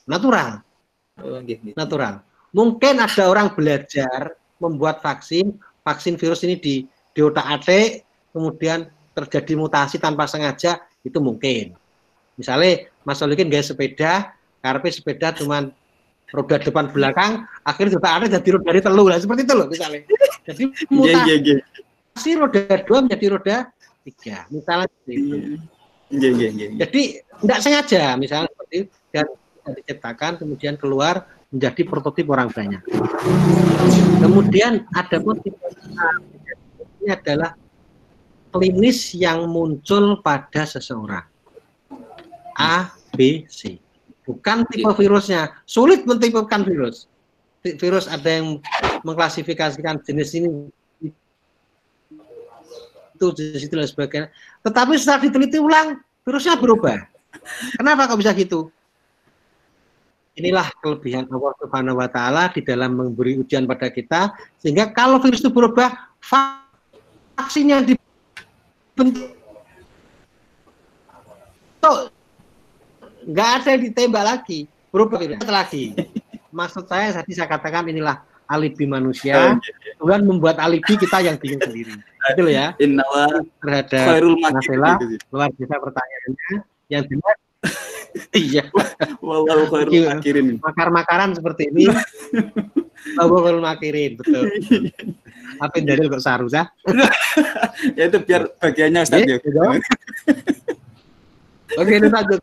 natural, 0.10 0.66
Oh, 1.20 1.44
natural. 1.76 2.24
Mungkin 2.56 3.04
ada 3.04 3.24
orang 3.28 3.52
belajar 3.54 4.34
membuat 4.58 5.04
vaksin, 5.04 5.60
vaksin 5.84 6.16
virus 6.16 6.42
ini 6.48 6.56
di 6.56 6.88
di 7.14 7.20
otak-atik, 7.20 8.08
kemudian 8.32 8.88
terjadi 9.14 9.54
mutasi 9.60 10.00
tanpa 10.00 10.26
sengaja, 10.26 10.80
itu 11.04 11.20
mungkin. 11.20 11.76
Misalnya 12.40 12.88
Mas 13.04 13.20
Solikin 13.20 13.52
gaya 13.52 13.62
sepeda, 13.62 14.32
karena 14.60 14.90
sepeda 14.92 15.32
cuman 15.36 15.72
roda 16.30 16.56
depan 16.62 16.86
belakang, 16.94 17.32
akhirnya 17.66 17.98
atik 17.98 18.30
jadi 18.30 18.50
roda 18.58 18.68
dari 18.70 18.82
telu 18.86 19.04
lah, 19.10 19.18
seperti 19.18 19.42
itu 19.50 19.54
loh 19.58 19.68
misalnya. 19.68 20.02
Jadi 20.46 20.64
Nggih, 20.70 20.90
mutasi 20.94 21.34
nggih, 21.42 21.58
nggih. 21.58 22.36
roda 22.38 22.62
dua 22.86 22.98
menjadi 23.02 23.26
roda 23.34 23.58
tiga, 24.06 24.38
misalnya 24.54 24.86
seperti 24.92 25.14
itu. 25.18 25.36
Nggih, 26.10 26.30
nggih, 26.34 26.50
nggih. 26.54 26.70
Jadi 26.82 27.02
tidak 27.46 27.60
sengaja 27.66 28.04
misalnya 28.18 28.50
seperti 28.54 28.76
itu, 28.86 28.96
dan 29.14 29.28
diciptakan 29.70 30.32
kemudian 30.42 30.76
keluar 30.78 31.26
menjadi 31.50 31.82
prototip 31.86 32.30
orang 32.30 32.50
banyak. 32.54 32.82
Kemudian 34.22 34.86
ada 34.94 35.18
pun 35.18 35.42
A. 35.42 36.10
ini 37.00 37.10
adalah 37.10 37.58
klinis 38.54 39.14
yang 39.18 39.50
muncul 39.50 40.22
pada 40.22 40.66
seseorang. 40.66 41.26
A, 42.60 42.92
B, 43.16 43.48
C. 43.48 43.80
Bukan 44.30 44.62
tipe 44.70 44.94
virusnya. 44.94 45.58
Sulit 45.66 46.06
mentipekan 46.06 46.62
virus. 46.62 47.10
Vi- 47.66 47.82
Virus 47.82 48.06
ada 48.06 48.30
yang 48.30 48.62
mengklasifikasikan 49.02 50.06
jenis 50.06 50.38
ini 50.38 50.70
itu 53.20 53.28
di 53.36 53.58
situ 53.58 53.74
dan 53.74 53.90
sebagainya. 53.90 54.30
Tetapi 54.64 54.96
setelah 54.96 55.20
diteliti 55.26 55.58
ulang, 55.60 56.00
virusnya 56.24 56.56
berubah. 56.56 57.10
Kenapa 57.76 58.08
kok 58.08 58.22
bisa 58.22 58.32
gitu? 58.38 58.72
Inilah 60.40 60.72
kelebihan 60.80 61.28
Allah 61.28 61.52
Subhanahu 61.60 62.00
wa 62.00 62.08
taala 62.08 62.48
di 62.54 62.64
dalam 62.64 62.96
memberi 62.96 63.44
ujian 63.44 63.68
pada 63.68 63.92
kita 63.92 64.32
sehingga 64.64 64.88
kalau 64.96 65.20
virus 65.20 65.44
itu 65.44 65.52
berubah, 65.52 65.92
vaksin 66.24 67.76
yang 67.76 67.84
dibentuk 67.84 69.36
nggak 73.30 73.50
ada 73.62 73.70
yang 73.78 73.84
ditembak 73.86 74.24
lagi. 74.26 74.60
Berubah 74.90 75.22
lagi. 75.46 75.94
Maksud 76.50 76.90
saya 76.90 77.14
tadi 77.14 77.32
saya 77.38 77.46
katakan 77.46 77.86
inilah 77.86 78.20
alibi 78.50 78.90
manusia. 78.90 79.54
Tuhan 80.02 80.26
membuat 80.26 80.58
alibi 80.58 80.98
kita 80.98 81.22
yang 81.22 81.38
bingung 81.38 81.62
sendiri. 81.62 81.94
Itu 82.34 82.42
loh 82.42 82.54
ya. 82.54 82.74
Innawa 82.82 83.30
terhadap 83.62 84.06
khairul 84.18 84.34
Nasela 84.42 84.98
makirin. 84.98 85.20
luar 85.30 85.50
biasa 85.54 85.76
pertanyaannya. 85.78 86.56
Yang 86.90 87.04
benar 87.14 87.36
iya. 88.42 88.64
Wallahu 89.22 89.64
khairul 89.70 89.94
Iya. 89.94 90.08
makirin. 90.18 90.48
makar-makaran 90.58 91.30
seperti 91.38 91.70
ini. 91.70 91.86
Allahul 93.16 93.62
makirin 93.62 94.18
betul. 94.18 94.50
Apa 95.64 95.74
yang 95.82 95.86
dalil 95.92 96.08
kok 96.08 96.24
saru 96.24 96.48
sah 96.48 96.72
Ya 98.00 98.08
itu 98.08 98.18
biar 98.24 98.48
bagiannya 98.58 99.02
Ustaz 99.04 99.22
Iya, 99.22 99.38
Yuk. 99.38 99.44
gitu. 99.44 99.62
Oke 101.78 101.92
itu 101.92 102.08
lanjut 102.10 102.40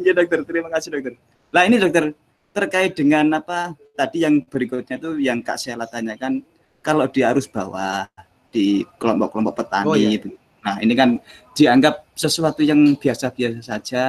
Iya 0.00 0.12
dokter, 0.16 0.44
terima 0.44 0.68
kasih 0.72 0.88
dokter. 0.92 1.14
Lah 1.52 1.62
ini 1.68 1.76
dokter 1.76 2.12
terkait 2.52 2.92
dengan 2.92 3.40
apa 3.40 3.72
tadi 3.96 4.24
yang 4.24 4.44
berikutnya 4.44 4.96
tuh 5.00 5.16
yang 5.16 5.40
Kak 5.40 5.56
Sela 5.56 5.88
tanyakan 5.88 6.44
kalau 6.84 7.08
di 7.08 7.24
arus 7.24 7.48
bawah 7.48 8.04
di 8.52 8.84
kelompok-kelompok 9.00 9.54
petani 9.64 9.86
Oh, 9.88 9.96
iya. 9.96 10.20
Nah, 10.62 10.76
ini 10.78 10.94
kan 10.94 11.16
dianggap 11.56 12.12
sesuatu 12.14 12.60
yang 12.62 12.94
biasa-biasa 12.96 13.60
saja 13.64 14.04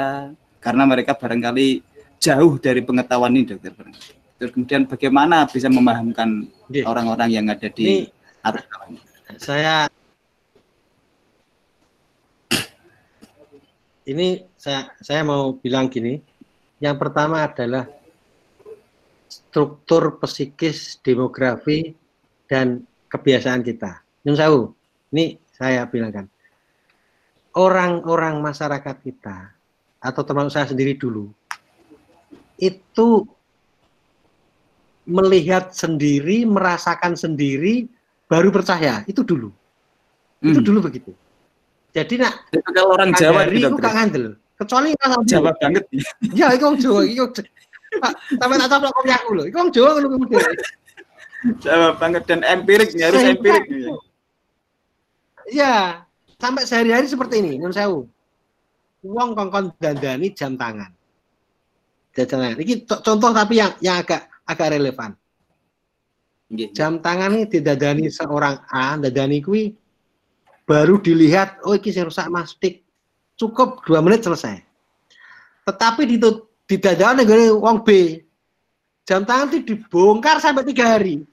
karena 0.59 0.83
mereka 0.85 1.15
barangkali 1.15 1.81
jauh 2.19 2.59
dari 2.59 2.83
pengetahuan 2.83 3.33
ini 3.35 3.47
dokter. 3.47 3.71
Terus 4.39 4.51
kemudian 4.51 4.83
bagaimana 4.87 5.47
bisa 5.47 5.67
memahamkan 5.71 6.47
Iya. 6.71 6.83
orang-orang 6.87 7.29
yang 7.31 7.45
ada 7.47 7.67
ini 7.67 7.75
di 7.75 7.87
arus 8.43 8.63
bawah 8.67 8.87
ini? 8.91 8.99
saya 9.39 9.87
ini 14.03 14.43
saya 14.59 14.91
saya 14.99 15.21
mau 15.23 15.55
bilang 15.55 15.87
gini. 15.87 16.19
Yang 16.83 16.95
pertama 16.99 17.47
adalah 17.47 17.87
struktur 19.31 20.19
psikis 20.19 20.99
demografi 20.99 21.95
dan 22.51 22.83
kebiasaan 23.07 23.63
kita. 23.63 24.03
Nyun 24.27 24.75
ini 25.15 25.39
saya 25.55 25.87
bilangkan. 25.87 26.27
Orang-orang 27.53 28.41
masyarakat 28.41 28.95
kita 29.05 29.53
atau 30.03 30.21
termasuk 30.25 30.51
saya 30.57 30.67
sendiri 30.73 30.97
dulu 30.97 31.29
itu 32.59 33.23
melihat 35.07 35.71
sendiri 35.71 36.43
merasakan 36.43 37.15
sendiri 37.15 37.87
baru 38.27 38.51
percaya. 38.51 39.05
Itu 39.07 39.23
dulu. 39.23 39.53
Itu 40.43 40.59
Hmm. 40.59 40.67
dulu 40.67 40.79
begitu 40.91 41.15
jadi 41.93 42.13
nak 42.25 42.33
Itu 42.49 42.69
kalau 42.73 42.97
orang 42.97 43.13
Jawa 43.13 43.45
itu 43.53 43.77
gak 43.77 43.93
ngandel. 43.93 44.25
Kecuali 44.57 44.89
kalau 44.97 45.21
Jawa 45.25 45.51
banget. 45.61 45.85
ya 46.33 46.49
itu 46.57 46.63
orang 46.65 46.79
Jawa 46.81 47.01
itu 47.05 47.41
Pak, 47.93 48.13
sampai 48.41 48.57
tak 48.57 48.69
tahu 48.73 48.89
kopi 48.89 49.11
aku 49.13 49.29
loh 49.37 49.45
itu 49.45 49.53
orang 49.53 49.69
Jawa 49.69 49.89
kalau 49.93 50.09
kemudian 50.17 50.41
Jawa 51.61 51.87
banget 52.01 52.23
dan 52.25 52.39
empirik 52.41 52.89
harus 52.97 53.21
empirik 53.21 53.63
tahu. 53.69 53.77
nih. 53.77 53.97
ya 55.53 55.73
sampai 56.41 56.63
sehari-hari 56.65 57.05
seperti 57.05 57.45
ini 57.45 57.61
Nyun 57.61 57.75
Sewu. 57.75 58.09
Uang 59.03 59.35
kongkon 59.35 59.75
dandani 59.77 60.31
jam 60.31 60.55
tangan. 60.55 60.89
Jam 62.15 62.25
tangan. 62.25 62.55
Ini 62.55 62.87
co- 62.87 63.03
contoh 63.03 63.29
tapi 63.35 63.59
yang 63.59 63.75
yang 63.83 63.99
agak 63.99 64.31
agak 64.47 64.67
relevan. 64.73 65.11
Jam 66.71 67.03
tangan 67.03 67.35
ini 67.35 67.45
didadani 67.51 68.07
seorang 68.07 68.63
A 68.71 68.95
dadani 68.95 69.43
kui 69.43 69.75
baru 70.64 70.99
dilihat 70.99 71.59
oh 71.68 71.76
ini 71.76 71.89
saya 71.91 72.07
rusak 72.07 72.28
mastik 72.32 72.84
cukup 73.36 73.84
dua 73.84 73.99
menit 73.99 74.24
selesai. 74.24 74.64
Tetapi 75.68 76.01
di 76.07 76.18
didadani 76.68 77.28
gini 77.28 77.51
uang 77.51 77.84
B 77.84 78.20
jam 79.03 79.28
tangan 79.28 79.51
itu 79.51 79.76
dibongkar 79.76 80.39
sampai 80.39 80.64
tiga 80.64 80.95
hari. 80.95 81.24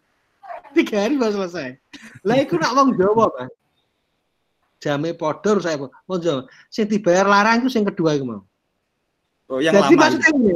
Tiga 0.74 1.06
hari 1.06 1.18
baru 1.18 1.42
selesai. 1.42 1.78
Lah 2.26 2.36
itu 2.38 2.58
nak 2.58 2.74
uang 2.74 2.98
Jawa 2.98 3.26
mas. 3.34 3.50
Jamnya 4.80 5.12
podor 5.14 5.60
saya 5.62 5.78
mau 5.78 6.16
Jawa. 6.18 6.46
Sing 6.70 6.86
dibayar 6.90 7.26
larang 7.26 7.62
itu 7.62 7.70
yang 7.74 7.86
kedua 7.90 8.18
itu 8.18 8.26
mau 8.26 8.42
Oh, 9.50 9.58
yang 9.58 9.74
jadi 9.74 9.98
lama. 9.98 10.02
maksudnya 10.06 10.30
ini 10.30 10.54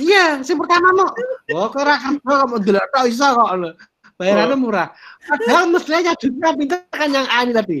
iya 0.00 0.40
yang 0.40 0.56
pertama 0.56 0.88
mau 0.96 1.12
oh 1.52 1.68
kok 1.68 1.84
ora 1.84 2.00
kerja 2.00 2.32
kamu 2.40 2.56
delok 2.64 2.86
tok 2.88 3.04
iso 3.12 3.28
kok 3.28 3.76
bayarannya 4.16 4.56
murah. 4.56 4.88
Padahal 5.28 5.68
mestinya 5.68 6.16
juga 6.16 6.48
pintar 6.56 6.80
kan 6.88 7.12
yang 7.12 7.28
A 7.28 7.44
ini 7.44 7.52
tadi 7.52 7.80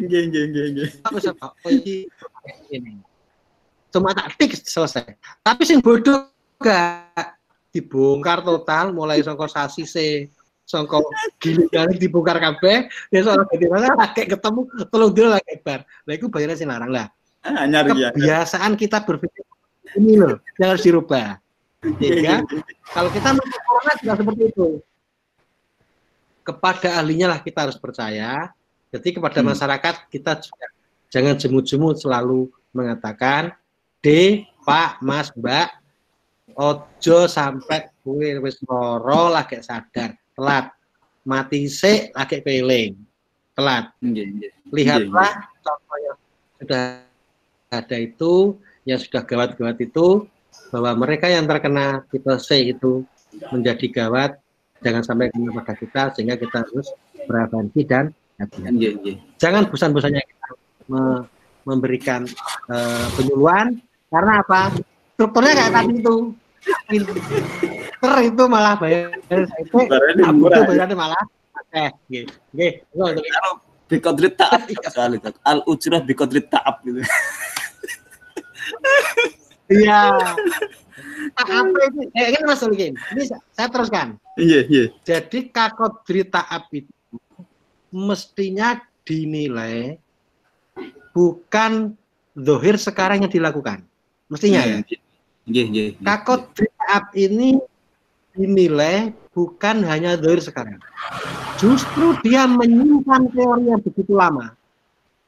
Nggih, 0.00 0.22
nggih, 0.28 0.44
nggih, 0.48 0.66
nggih. 0.72 0.88
Ini. 2.72 2.92
Cuma 3.92 4.16
tak 4.16 4.40
tik 4.40 4.56
selesai. 4.56 5.16
Tapi 5.44 5.62
sing 5.68 5.84
bodoh 5.84 6.32
gak 6.62 7.36
dibongkar 7.72 8.40
total 8.44 8.92
mulai 8.92 9.20
songko 9.20 9.48
sasi 9.48 9.84
se 9.84 10.28
songko 10.64 11.04
gini 11.36 11.68
kali 11.68 12.00
dibongkar 12.00 12.40
kabeh. 12.40 12.88
Ya 13.12 13.20
soal 13.20 13.44
jadi 13.52 13.68
mana 13.68 13.92
kayak 14.16 14.38
ketemu 14.38 14.60
tolong 14.88 15.12
dulu 15.12 15.28
lagi 15.36 15.60
bar. 15.60 15.84
Lah 16.08 16.14
itu 16.16 16.26
bayarnya 16.32 16.56
sih 16.56 16.68
larang 16.68 16.88
lah. 16.88 17.12
Ah, 17.42 17.66
ya. 17.66 17.82
kebiasaan 17.82 18.78
kita 18.78 19.02
berpikir 19.02 19.42
ini 19.98 20.14
loh 20.16 20.40
yang 20.56 20.72
harus 20.72 20.84
dirubah. 20.86 21.36
Sehingga 21.98 22.46
kalau 22.94 23.10
kita 23.10 23.34
corona 23.34 23.92
juga 23.98 24.14
seperti 24.22 24.42
itu. 24.48 24.68
Kepada 26.42 26.98
ahlinya 26.98 27.36
lah 27.36 27.38
kita 27.42 27.68
harus 27.68 27.78
percaya 27.78 28.50
jadi 28.92 29.08
kepada 29.16 29.40
Hmm. 29.40 29.48
masyarakat 29.56 29.94
kita 30.12 30.36
juga 30.44 30.66
jangan 31.08 31.34
jemu-jemu 31.40 31.88
selalu 31.96 32.40
mengatakan 32.76 33.56
D 34.04 34.42
Pak 34.62 35.00
Mas 35.00 35.32
Mbak 35.32 35.68
ojo 36.54 37.18
sampai 37.24 37.88
kue 38.04 38.36
wis 38.44 38.60
loro 38.68 39.32
lagi 39.32 39.56
sadar 39.64 40.12
telat. 40.36 40.68
Mati 41.22 41.70
sik 41.70 42.10
lagi 42.12 42.42
peling 42.42 42.98
telat. 43.54 43.94
Lihatlah 44.74 45.32
contoh 45.62 45.98
yang 46.02 46.18
sudah 46.58 46.82
ada 47.70 47.96
itu 47.96 48.58
yang 48.84 48.98
sudah 48.98 49.22
gawat-gawat 49.22 49.78
itu 49.80 50.26
bahwa 50.74 51.06
mereka 51.06 51.30
yang 51.30 51.46
terkena 51.46 52.02
tipe 52.10 52.32
C 52.42 52.74
itu 52.74 53.06
menjadi 53.54 53.86
gawat. 53.88 54.36
Jangan 54.82 55.06
sampai 55.06 55.30
kena 55.30 55.54
pada 55.54 55.78
kita 55.78 56.10
sehingga 56.10 56.34
kita 56.34 56.66
harus 56.66 56.90
berhati 57.30 57.82
dan 57.86 58.10
hati-hati. 58.40 58.72
Nggih, 58.72 58.90
nggih. 59.00 59.16
jangan 59.36 59.62
bosan-bosannya 59.68 60.22
kita 60.22 60.48
me- 60.88 61.24
memberikan 61.62 62.26
eh, 62.70 63.06
penyuluhan 63.14 63.78
karena 64.08 64.32
apa 64.40 64.74
strukturnya 65.14 65.52
kayak 65.54 65.72
tadi 65.72 65.92
itu 65.98 66.16
ter 68.02 68.14
itu 68.22 68.42
malah 68.46 68.74
bayar 68.78 69.10
itu 69.18 69.78
bayarnya 70.66 70.96
malah 70.96 71.22
eh 71.72 71.90
gitu 72.10 72.32
gitu 72.54 73.22
Bikodrit 73.92 74.40
ta'ab 74.40 74.64
Dok. 74.72 75.36
al 75.44 75.60
ujrah 75.68 76.00
bikodrit 76.00 76.48
ta'ab 76.48 76.80
gitu. 76.80 77.04
Iya. 79.68 80.16
apa 81.36 81.60
itu? 81.92 82.00
Eh, 82.16 82.26
ini 82.32 82.44
Mas. 82.48 82.64
Ini 82.64 83.22
sa- 83.28 83.44
saya 83.52 83.68
teruskan. 83.68 84.16
Iya, 84.40 84.64
iya. 84.64 84.84
Jadi 85.04 85.52
kakot 85.52 86.08
berita 86.08 86.40
api 86.40 86.88
itu 86.88 86.92
mestinya 87.92 88.80
dinilai 89.04 90.00
bukan 91.12 91.92
dohir 92.32 92.80
sekarang 92.80 93.22
yang 93.22 93.32
dilakukan. 93.32 93.84
Mestinya 94.32 94.64
ya. 94.64 94.80
Nggih, 95.44 95.64
nggih. 95.68 95.88
Kakot 96.00 96.56
berita 96.56 96.84
api 96.88 97.28
ini 97.28 97.48
dinilai 98.32 99.12
bukan 99.36 99.84
hanya 99.84 100.16
dohir 100.16 100.40
sekarang. 100.40 100.80
Justru 101.60 102.16
dia 102.24 102.48
menyimpan 102.48 103.28
teori 103.30 103.68
yang 103.68 103.80
begitu 103.84 104.16
lama. 104.16 104.56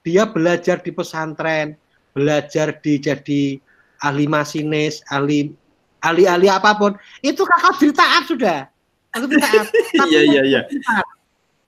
Dia 0.01 0.25
belajar 0.25 0.81
di 0.81 0.91
pesantren, 0.93 1.77
belajar 2.17 2.77
di 2.81 2.97
jadi 2.97 3.43
ahli 4.01 4.25
masinis, 4.29 5.05
ahli 5.09 5.53
ahli-ahli 6.05 6.49
apa 6.53 6.77
pun, 6.77 6.93
itu 7.25 7.41
kakak 7.45 7.81
beritaat 7.81 8.25
sudah. 8.29 8.59
Iya, 10.11 10.21
iya, 10.27 10.43
iya. 10.43 10.61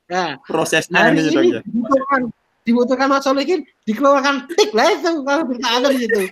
Nah, 0.07 0.39
Prosesnya 0.47 1.11
hari 1.11 1.19
ini 1.19 1.31
Dok, 1.35 1.43
ini 1.43 1.51
dibutuhkan 1.67 2.21
dibutuhkan 2.67 3.07
Mas 3.11 3.23
Solikin 3.23 3.63
dikeluarkan 3.87 4.51
tik 4.51 4.71
lah 4.75 4.91
itu 4.91 5.23
kalau 5.23 5.43
beritaat 5.47 5.83
di 5.91 6.07
situ. 6.07 6.23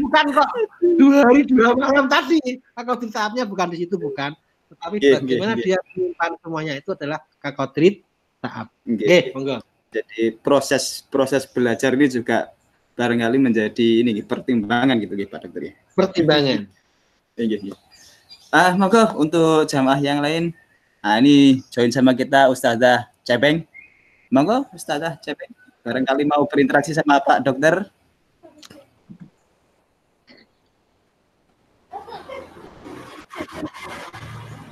Bukan 0.00 0.24
kok 0.32 0.48
dua 0.96 1.16
hari 1.28 1.44
dua 1.44 1.76
malam 1.76 2.08
tadi. 2.08 2.40
Kakak 2.76 3.04
beritaatnya 3.04 3.44
bukan 3.48 3.66
di 3.72 3.76
situ 3.84 3.96
bukan. 3.96 4.32
Tetapi 4.72 4.96
Nggih, 4.96 5.12
bagaimana 5.20 5.52
nggih, 5.56 5.64
dia 5.64 5.78
menyimpan 5.92 6.30
semuanya 6.40 6.72
itu 6.76 6.90
adalah 6.92 7.18
kakak 7.40 7.68
trit 7.76 7.94
taat. 8.40 8.68
Nggih. 8.84 9.06
Oke, 9.08 9.18
monggo. 9.36 9.56
Jadi 9.94 10.22
proses 10.40 11.06
proses 11.08 11.46
belajar 11.48 11.94
ini 11.94 12.06
juga 12.10 12.50
barangkali 12.96 13.38
menjadi 13.40 13.88
ini 14.04 14.20
pertimbangan 14.20 14.96
gitu 15.00 15.16
gitu 15.16 15.32
Pak 15.32 15.40
Dokter 15.48 15.62
ya. 15.68 15.72
Pertimbangan. 15.96 16.60
Iya, 17.40 17.56
iya. 17.60 17.74
Ah, 18.52 18.72
monggo 18.76 19.16
untuk 19.16 19.64
jamaah 19.64 20.00
yang 20.00 20.20
lain. 20.20 20.52
Nah, 21.04 21.20
ini 21.20 21.60
join 21.68 21.92
sama 21.92 22.16
kita 22.16 22.48
Ustazah 22.48 23.13
Cepeng. 23.24 23.64
Monggo 24.28 24.68
Ustazah 24.76 25.16
Cepeng. 25.24 25.50
Barangkali 25.80 26.24
mau 26.28 26.44
berinteraksi 26.44 26.92
sama 26.92 27.20
Pak 27.20 27.44
Dokter. 27.44 27.88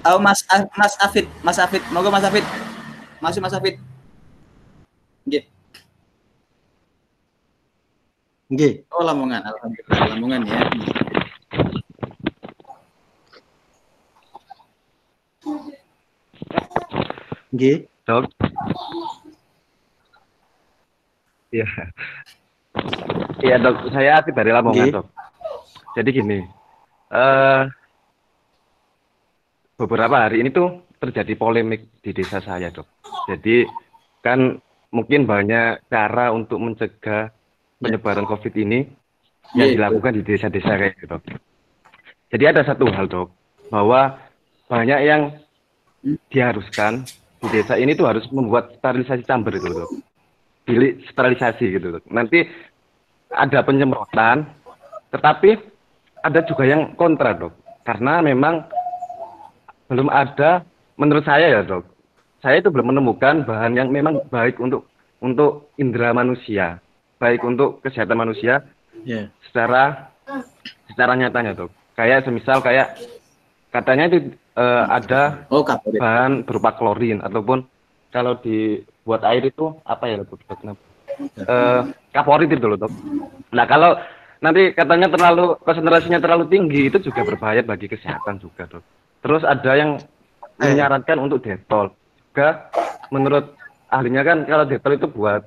Oh 0.02 0.18
Mas 0.18 0.42
Mas 0.74 0.94
Afid, 0.98 1.30
Mas 1.46 1.58
Afid, 1.62 1.82
monggo 1.94 2.10
Mas 2.10 2.26
Afid. 2.26 2.42
Masuk 3.22 3.38
Mas 3.38 3.54
Afid. 3.54 3.78
Nggih. 5.22 5.44
Nggih. 8.50 8.72
Oh 8.90 9.06
Lamongan, 9.06 9.46
alhamdulillah 9.46 9.98
Lamongan 10.10 10.40
ya. 10.42 10.58
Nggih. 17.54 17.91
Dok. 18.12 18.28
Iya. 21.52 21.68
Iya 23.40 23.56
dok, 23.60 23.88
saya 23.92 24.20
Afid 24.20 24.36
dari 24.36 24.52
Lamongan 24.52 25.00
dok. 25.00 25.06
Jadi 25.96 26.08
gini, 26.12 26.38
eh 27.12 27.62
beberapa 29.76 30.16
hari 30.28 30.44
ini 30.44 30.52
tuh 30.52 30.84
terjadi 31.00 31.36
polemik 31.36 31.88
di 32.00 32.12
desa 32.12 32.40
saya 32.40 32.68
dok. 32.68 32.88
Jadi 33.28 33.64
kan 34.20 34.56
mungkin 34.92 35.24
banyak 35.24 35.88
cara 35.88 36.32
untuk 36.32 36.60
mencegah 36.60 37.32
penyebaran 37.80 38.28
COVID 38.28 38.54
ini 38.60 38.84
yang 39.56 39.72
Iya. 39.72 39.76
dilakukan 39.76 40.12
di 40.16 40.22
desa-desa 40.24 40.72
kayak 40.76 41.00
gitu. 41.00 41.16
Dok. 41.16 41.22
Jadi 42.32 42.44
ada 42.48 42.64
satu 42.64 42.88
hal 42.88 43.08
dok, 43.08 43.28
bahwa 43.68 44.16
banyak 44.72 45.00
yang 45.04 45.22
diharuskan 46.32 47.04
di 47.42 47.48
desa 47.50 47.74
ini 47.74 47.98
tuh 47.98 48.06
harus 48.06 48.22
membuat 48.30 48.78
sterilisasi 48.78 49.26
chamber 49.26 49.50
itu 49.58 49.66
dok. 49.66 49.90
Bilik 50.62 51.02
sterilisasi 51.10 51.64
gitu 51.74 51.98
dok. 51.98 52.04
Nanti 52.06 52.46
ada 53.34 53.66
penyemprotan, 53.66 54.46
tetapi 55.10 55.58
ada 56.22 56.40
juga 56.46 56.62
yang 56.62 56.94
kontra 56.94 57.34
dok, 57.34 57.50
karena 57.82 58.22
memang 58.22 58.62
belum 59.90 60.06
ada, 60.06 60.62
menurut 60.94 61.26
saya 61.26 61.50
ya 61.50 61.60
dok, 61.66 61.82
saya 62.38 62.62
itu 62.62 62.70
belum 62.70 62.94
menemukan 62.94 63.42
bahan 63.42 63.74
yang 63.74 63.90
memang 63.90 64.22
baik 64.30 64.62
untuk 64.62 64.86
untuk 65.18 65.70
indera 65.78 66.14
manusia, 66.14 66.78
baik 67.18 67.42
untuk 67.42 67.82
kesehatan 67.82 68.18
manusia 68.18 68.62
Ya. 69.02 69.26
secara 69.50 70.14
secara 70.86 71.18
nyatanya 71.18 71.58
dok. 71.58 71.74
Kayak 71.98 72.22
semisal 72.22 72.62
kayak 72.62 72.94
katanya 73.74 74.06
itu 74.14 74.30
eh, 74.56 74.84
ada 74.88 75.48
Oh 75.48 75.64
bahan 75.64 76.44
berupa 76.44 76.76
klorin 76.76 77.20
ataupun 77.24 77.64
kalau 78.12 78.36
dibuat 78.40 79.24
air 79.24 79.48
itu 79.48 79.72
apa 79.88 80.04
ya 80.08 80.20
dok? 80.20 80.36
Dok, 80.44 80.56
kenapa? 80.60 80.82
Eh, 81.36 81.82
kaporit 82.12 82.48
itu 82.48 82.66
loh 82.66 82.78
dok. 82.80 82.92
Nah 83.52 83.64
kalau 83.68 83.96
nanti 84.42 84.72
katanya 84.76 85.08
terlalu 85.08 85.56
konsentrasinya 85.62 86.20
terlalu 86.20 86.44
tinggi 86.48 86.88
itu 86.88 86.98
juga 87.00 87.24
berbahaya 87.24 87.64
bagi 87.64 87.88
kesehatan 87.88 88.40
juga 88.40 88.68
dok. 88.68 88.84
Terus 89.22 89.42
ada 89.44 89.72
yang 89.76 90.00
menyarankan 90.60 91.18
untuk 91.20 91.40
detol 91.40 91.92
juga 92.32 92.68
menurut 93.12 93.52
ahlinya 93.92 94.24
kan 94.24 94.44
kalau 94.48 94.64
detol 94.64 94.92
itu 94.96 95.08
buat 95.08 95.42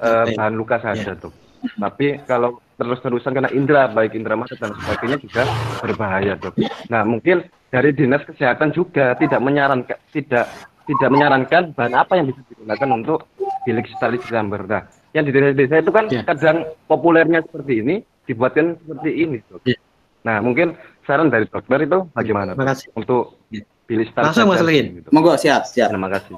eh, 0.00 0.24
Oke. 0.28 0.34
bahan 0.36 0.54
luka 0.56 0.76
saja 0.80 1.12
dok. 1.16 1.32
Tapi 1.80 2.20
kalau 2.28 2.60
terus-terusan 2.74 3.32
kena 3.32 3.50
indera 3.50 3.86
baik 3.86 4.12
indera 4.12 4.34
mata 4.34 4.54
dan 4.54 4.74
sebagainya 4.74 5.18
juga 5.18 5.42
berbahaya 5.78 6.34
dok. 6.34 6.58
Nah 6.88 7.02
mungkin 7.02 7.42
dari 7.68 7.90
dinas 7.90 8.22
kesehatan 8.22 8.70
juga 8.70 9.14
tidak 9.14 9.38
menyarankan 9.38 9.98
tidak 10.10 10.46
tidak 10.84 11.08
menyarankan 11.08 11.72
bahan 11.72 11.94
apa 11.94 12.12
yang 12.14 12.26
bisa 12.28 12.40
digunakan 12.46 12.88
untuk 12.92 13.18
bilik 13.64 13.88
sterilisasi 13.88 14.28
chamber. 14.28 14.60
Nah, 14.62 14.82
yang 15.10 15.24
di 15.24 15.32
desa-desa 15.32 15.74
itu 15.80 15.90
kan 15.90 16.04
Ya. 16.06 16.20
kadang 16.22 16.56
populernya 16.84 17.40
seperti 17.40 17.80
ini 17.80 17.94
dibuatkan 18.24 18.76
seperti 18.78 19.10
ini 19.16 19.38
dok. 19.46 19.64
Ya. 19.64 19.78
Nah 20.22 20.40
mungkin 20.40 20.76
saran 21.02 21.28
dari 21.28 21.48
dokter 21.48 21.78
itu 21.80 22.04
bagaimana 22.12 22.52
Terima 22.52 22.62
dok? 22.62 22.70
kasih. 22.76 22.88
untuk 22.94 23.22
Ya. 23.48 23.62
bilik 23.84 24.10
sterilisasi? 24.10 24.44
Langsung, 24.44 24.46
Mas 24.50 24.62
Lin. 24.62 24.86
gitu. 24.98 25.08
Monggo 25.08 25.32
siap, 25.36 25.62
siap. 25.64 25.88
Terima 25.88 26.08
kasih. 26.08 26.36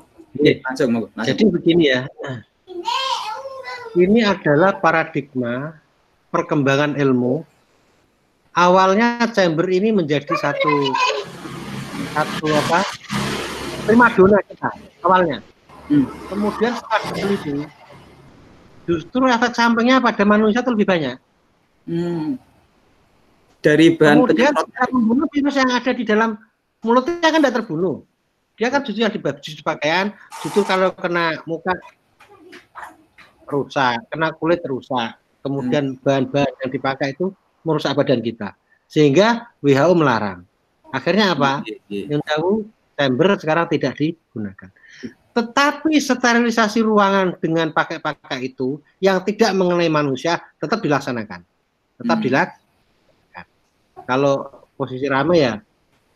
Langsung 0.63 0.89
monggo. 0.93 1.07
Langsung. 1.13 1.27
Jadi 1.27 1.43
begini 1.49 1.85
ya. 1.89 2.01
Ini 3.97 4.21
adalah 4.29 4.77
paradigma 4.77 5.73
perkembangan 6.31 6.99
ilmu. 6.99 7.45
Awalnya 8.57 9.21
chamber 9.37 9.69
ini 9.69 9.93
menjadi 9.93 10.33
satu 10.33 10.73
satu 12.17 12.49
apa? 12.49 12.81
primadona 13.87 14.43
kita 14.51 14.71
awalnya. 15.07 15.39
Hmm. 15.87 16.11
Kemudian 16.27 16.75
setelah 16.75 17.01
diteliti, 17.07 17.53
justru 18.91 19.23
efek 19.31 19.55
sampingnya 19.55 20.03
pada 20.03 20.27
manusia 20.27 20.61
itu 20.61 20.71
lebih 20.75 20.87
banyak. 20.91 21.17
Hmm. 21.87 22.35
Dari 23.63 23.95
bahan 23.95 24.27
Kemudian 24.27 24.53
setelah 24.53 24.89
membunuh 24.91 25.27
virus 25.31 25.55
yang 25.55 25.71
ada 25.71 25.93
di 25.95 26.03
dalam 26.03 26.35
mulutnya 26.83 27.31
kan 27.31 27.39
tidak 27.39 27.55
terbunuh. 27.63 28.03
Dia 28.59 28.73
kan 28.73 28.83
justru 28.83 29.07
yang 29.07 29.15
di 29.15 29.23
pakaian, 29.63 30.17
justru 30.43 30.65
kalau 30.67 30.91
kena 30.97 31.39
muka 31.47 31.77
rusak, 33.47 34.01
kena 34.11 34.35
kulit 34.35 34.65
rusak. 34.67 35.15
Kemudian 35.47 35.95
bahan-bahan 36.03 36.53
yang 36.67 36.71
dipakai 36.75 37.15
itu 37.15 37.31
merusak 37.63 37.95
badan 37.95 38.19
kita. 38.19 38.59
Sehingga 38.91 39.55
WHO 39.63 39.95
melarang. 39.95 40.43
Akhirnya 40.91 41.39
apa? 41.39 41.63
Iya, 41.63 41.79
iya. 41.87 42.05
Yang 42.19 42.23
tahu 42.27 42.51
chamber 42.99 43.29
sekarang 43.39 43.67
tidak 43.71 43.93
digunakan. 43.95 44.71
Tetapi 45.37 45.93
sterilisasi 46.01 46.81
ruangan 46.81 47.37
dengan 47.39 47.69
pakai-pakai 47.71 48.41
itu 48.43 48.81
yang 48.99 49.21
tidak 49.23 49.53
mengenai 49.53 49.93
manusia 49.93 50.41
tetap 50.57 50.81
dilaksanakan. 50.81 51.45
Tetap 52.01 52.19
Hmm. 52.19 52.25
dilaksanakan. 52.25 53.47
Kalau 54.09 54.35
posisi 54.75 55.07
ramai 55.07 55.45
ya 55.45 55.61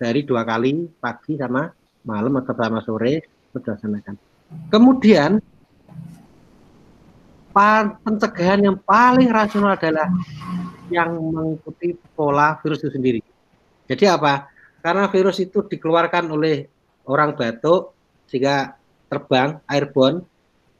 dari 0.00 0.24
dua 0.24 0.42
kali 0.42 0.88
pagi 0.96 1.36
sama 1.36 1.68
malam 2.08 2.32
atau 2.40 2.54
sama 2.56 2.80
sore 2.80 3.20
itu 3.20 3.58
dilaksanakan. 3.60 4.14
Kemudian 4.72 5.36
pencegahan 7.52 8.62
yang 8.64 8.76
paling 8.78 9.28
rasional 9.30 9.74
adalah 9.74 10.06
yang 10.90 11.14
mengikuti 11.14 11.94
pola 12.14 12.58
virus 12.62 12.82
itu 12.82 12.90
sendiri. 12.94 13.20
Jadi 13.86 14.04
apa? 14.06 14.50
Karena 14.80 15.06
virus 15.10 15.38
itu 15.42 15.62
dikeluarkan 15.66 16.30
oleh 16.30 16.66
orang 17.06 17.34
batuk 17.34 17.94
sehingga 18.30 18.74
terbang 19.10 19.58
airborne 19.66 20.22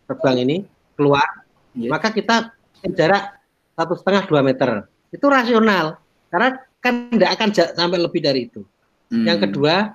terbang 0.06 0.36
ini 0.46 0.56
keluar, 0.94 1.46
Iya. 1.74 1.90
maka 1.90 2.10
kita 2.10 2.54
jarak 2.94 3.38
satu 3.78 3.94
setengah 3.94 4.22
dua 4.26 4.40
meter 4.42 4.90
itu 5.10 5.26
rasional 5.26 5.98
karena 6.30 6.58
kan 6.82 7.10
tidak 7.10 7.30
akan 7.38 7.48
sampai 7.54 7.98
lebih 7.98 8.20
dari 8.22 8.46
itu. 8.50 8.62
Hmm. 9.10 9.26
Yang 9.26 9.50
kedua 9.50 9.94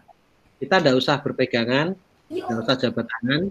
kita 0.59 0.79
tidak 0.79 0.95
usah 0.99 1.15
berpegangan, 1.19 1.95
tidak 2.31 2.57
usah 2.63 2.75
jabat 2.79 3.05
tangan. 3.07 3.41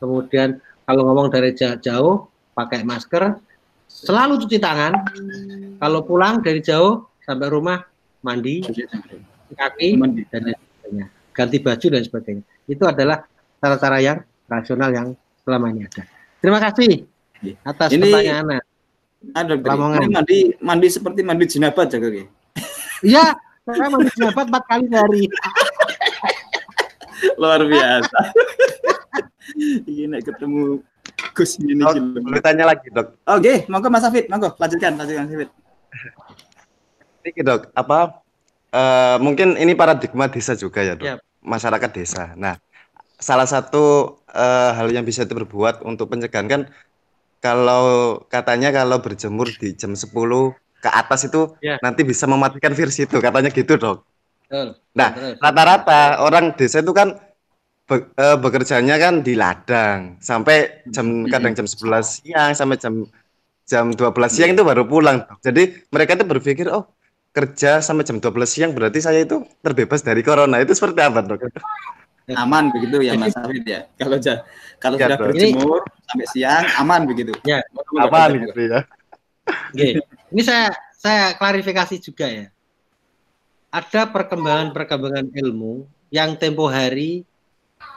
Kemudian 0.00 0.48
kalau 0.88 1.02
ngomong 1.08 1.28
dari 1.28 1.52
ja- 1.56 1.76
jauh 1.76 2.28
pakai 2.58 2.82
masker, 2.82 3.38
selalu 3.86 4.42
cuci 4.42 4.58
tangan. 4.58 4.90
Kalau 5.78 6.02
pulang 6.02 6.42
dari 6.42 6.58
jauh 6.58 7.06
sampai 7.22 7.46
rumah 7.46 7.86
mandi, 8.18 8.66
kaki 9.54 9.94
Mandi. 9.94 10.26
dan 10.26 10.50
lain 10.50 10.58
sebagainya, 10.58 11.06
ganti 11.30 11.56
baju 11.62 11.86
dan 11.86 12.02
sebagainya. 12.02 12.44
Itu 12.66 12.82
adalah 12.82 13.22
cara-cara 13.62 14.02
yang 14.02 14.18
rasional 14.50 14.90
yang 14.90 15.08
selama 15.46 15.70
ini 15.70 15.86
ada. 15.86 16.02
Terima 16.42 16.58
kasih 16.58 17.06
Iya. 17.38 17.54
atas 17.62 17.88
Ini- 17.94 18.02
pertanyaan 18.02 18.42
Anda. 18.42 18.58
Ada. 19.34 19.54
Lamongan. 19.58 19.98
Ini 20.02 20.08
mandi 20.14 20.38
mandi 20.58 20.88
seperti 20.90 21.20
mandi 21.22 21.44
jenabah 21.46 21.86
jaga 21.86 22.06
Ki. 22.10 22.22
Iya, 23.02 23.34
saya 23.66 23.86
mandi 23.90 24.10
jabat 24.14 24.46
empat 24.46 24.64
kali 24.66 24.84
sehari. 24.90 25.22
Luar 27.40 27.62
biasa. 27.66 28.18
Ini 29.90 30.18
ketemu 30.22 30.82
Gus 31.38 31.54
ini 31.62 31.78
Oh, 31.86 31.94
boleh 31.94 32.42
tanya 32.42 32.66
lagi 32.66 32.90
dok. 32.90 33.14
Oke, 33.22 33.62
monggo 33.70 33.86
Mas 33.86 34.02
Afid, 34.02 34.26
monggo 34.26 34.58
lanjutkan, 34.58 34.98
lanjutkan 34.98 35.22
Mas 35.30 35.34
Afid. 35.38 35.50
Ini 37.28 37.40
dok, 37.46 37.70
apa 37.76 38.24
eh, 38.72 39.16
mungkin 39.22 39.54
ini 39.54 39.76
paradigma 39.76 40.26
desa 40.32 40.58
juga 40.58 40.80
ya 40.82 40.98
dok, 40.98 41.06
Ya. 41.06 41.14
masyarakat 41.44 41.90
desa. 41.94 42.32
Nah, 42.34 42.56
salah 43.20 43.46
satu 43.46 44.16
eh, 44.26 44.70
hal 44.74 44.88
yang 44.90 45.04
bisa 45.06 45.22
diperbuat 45.22 45.86
untuk 45.86 46.10
pencegahan 46.10 46.48
kan 46.48 46.62
kalau 47.38 48.18
katanya 48.26 48.74
kalau 48.74 48.98
berjemur 48.98 49.46
di 49.46 49.70
jam 49.78 49.94
10 49.94 50.54
ke 50.82 50.90
atas 50.90 51.26
itu 51.28 51.54
Ya. 51.62 51.78
nanti 51.78 52.02
bisa 52.02 52.26
mematikan 52.26 52.74
virus 52.74 52.98
itu, 52.98 53.18
katanya 53.22 53.50
gitu 53.54 53.78
dok. 53.78 54.02
Betul. 54.48 54.80
Nah, 54.96 55.08
rata-rata 55.38 56.24
orang 56.24 56.56
desa 56.56 56.80
itu 56.80 56.90
kan 56.96 57.14
be- 57.88 58.08
eh, 58.14 58.36
bekerjanya 58.36 59.00
kan 59.00 59.24
di 59.24 59.32
ladang 59.32 60.20
sampai 60.20 60.84
jam 60.92 61.24
kadang 61.26 61.56
jam 61.56 61.64
11 61.64 62.20
siang 62.20 62.52
sampai 62.52 62.76
jam 62.76 63.08
jam 63.64 63.84
12 63.92 64.32
siang 64.32 64.52
itu 64.52 64.62
baru 64.62 64.84
pulang. 64.84 65.24
Jadi 65.40 65.88
mereka 65.88 66.16
itu 66.16 66.24
berpikir 66.28 66.68
oh 66.68 66.84
kerja 67.32 67.80
sampai 67.80 68.04
jam 68.04 68.20
12 68.20 68.48
siang 68.48 68.70
berarti 68.76 69.00
saya 69.00 69.24
itu 69.24 69.40
terbebas 69.64 70.04
dari 70.04 70.20
corona. 70.20 70.60
Itu 70.60 70.76
seperti 70.76 71.00
apa, 71.00 71.24
Dok? 71.24 71.48
aman 72.28 72.68
begitu 72.68 73.00
ya 73.00 73.16
Mas 73.16 73.32
Hafid 73.32 73.64
ya. 73.64 73.88
Kalau 74.00 74.20
ja- 74.20 74.44
kalau 74.78 75.00
Ya, 75.00 75.08
sudah 75.08 75.16
Bro. 75.16 75.26
berjemur 75.32 75.80
sampai 76.04 76.26
siang 76.28 76.64
aman 76.76 77.08
begitu. 77.08 77.32
Ya. 77.42 77.64
Apa 77.98 78.30
gitu 78.36 78.60
ya? 78.68 78.84
Oke. 79.72 80.04
Ini 80.28 80.42
saya 80.44 80.68
saya 80.92 81.32
klarifikasi 81.40 81.96
juga 82.04 82.28
ya. 82.28 82.46
Ada 83.72 84.08
perkembangan-perkembangan 84.12 85.32
ilmu 85.32 85.88
yang 86.08 86.36
tempo 86.40 86.68
hari 86.68 87.27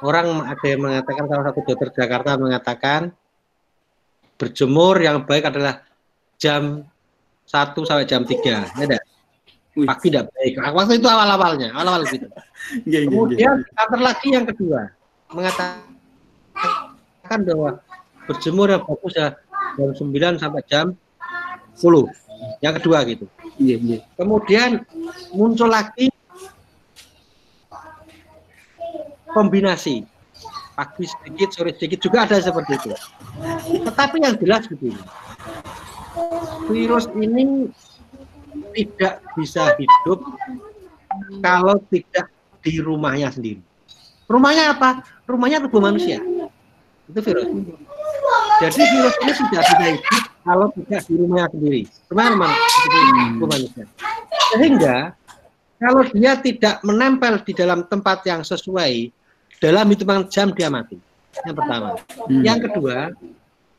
orang 0.01 0.45
ada 0.49 0.65
yang 0.65 0.81
mengatakan 0.81 1.25
salah 1.29 1.45
satu 1.49 1.59
dokter 1.65 1.89
Jakarta 1.93 2.37
mengatakan 2.37 3.13
berjemur 4.37 4.97
yang 4.97 5.21
baik 5.25 5.49
adalah 5.53 5.85
jam 6.41 6.85
1 7.45 7.77
sampai 7.85 8.05
jam 8.09 8.25
3. 8.25 8.35
Ya 8.41 8.59
enggak? 8.75 9.03
Pagi 9.71 10.11
tidak 10.11 10.27
baik. 10.35 10.59
Waktu 10.59 10.99
itu 10.99 11.07
awal-awalnya, 11.07 11.71
awal-awal 11.71 12.03
gitu. 12.09 12.27
Nggih, 12.83 12.83
nggih, 12.83 13.07
nggih. 13.07 13.07
Kemudian 13.07 13.63
counter 13.71 14.01
lagi 14.03 14.27
yang 14.35 14.43
kedua 14.43 14.91
mengatakan 15.31 15.79
bahwa 17.47 17.79
berjemur 18.27 18.67
yang 18.67 18.83
bagus 18.83 19.13
ya 19.15 19.39
jam 19.79 19.95
9 19.95 20.43
sampai 20.43 20.61
jam 20.67 20.91
10. 21.79 22.03
Yang 22.59 22.73
kedua 22.83 22.97
gitu. 23.07 23.25
Kemudian 24.19 24.83
muncul 25.31 25.71
lagi 25.71 26.10
kombinasi 29.31 30.05
pagi 30.75 31.05
sedikit, 31.05 31.49
sore 31.53 31.71
sedikit 31.75 31.99
juga 32.01 32.25
ada 32.25 32.39
seperti 32.39 32.71
itu. 32.79 32.89
Tetapi 33.85 34.17
yang 34.23 34.35
jelas 34.39 34.65
begini, 34.65 35.01
virus 36.71 37.05
ini 37.19 37.69
tidak 38.71 39.21
bisa 39.35 39.75
hidup 39.75 40.19
kalau 41.43 41.77
tidak 41.91 42.31
di 42.63 42.79
rumahnya 42.79 43.29
sendiri. 43.33 43.61
Rumahnya 44.31 44.79
apa? 44.79 45.03
Rumahnya 45.27 45.67
tubuh 45.67 45.83
manusia. 45.83 46.23
Itu 47.11 47.19
virus. 47.19 47.47
Jadi 48.63 48.79
virus 48.79 49.15
ini 49.19 49.31
tidak 49.35 49.63
bisa 49.67 49.85
hidup 49.91 50.23
kalau 50.41 50.67
tidak 50.71 51.01
di 51.03 51.13
rumahnya 51.19 51.47
sendiri. 51.51 51.81
Mana? 52.15 52.49
Tubuh 53.35 53.49
manusia. 53.51 53.83
Sehingga 54.55 54.97
kalau 55.81 56.05
dia 56.13 56.37
tidak 56.39 56.79
menempel 56.85 57.41
di 57.43 57.53
dalam 57.57 57.83
tempat 57.89 58.23
yang 58.23 58.45
sesuai, 58.45 59.20
dalam 59.61 59.85
hitungan 59.93 60.25
jam 60.25 60.49
dia 60.51 60.67
mati. 60.73 60.97
Yang 61.45 61.55
pertama. 61.61 61.89
Hmm. 62.27 62.41
Yang 62.43 62.59
kedua, 62.67 62.97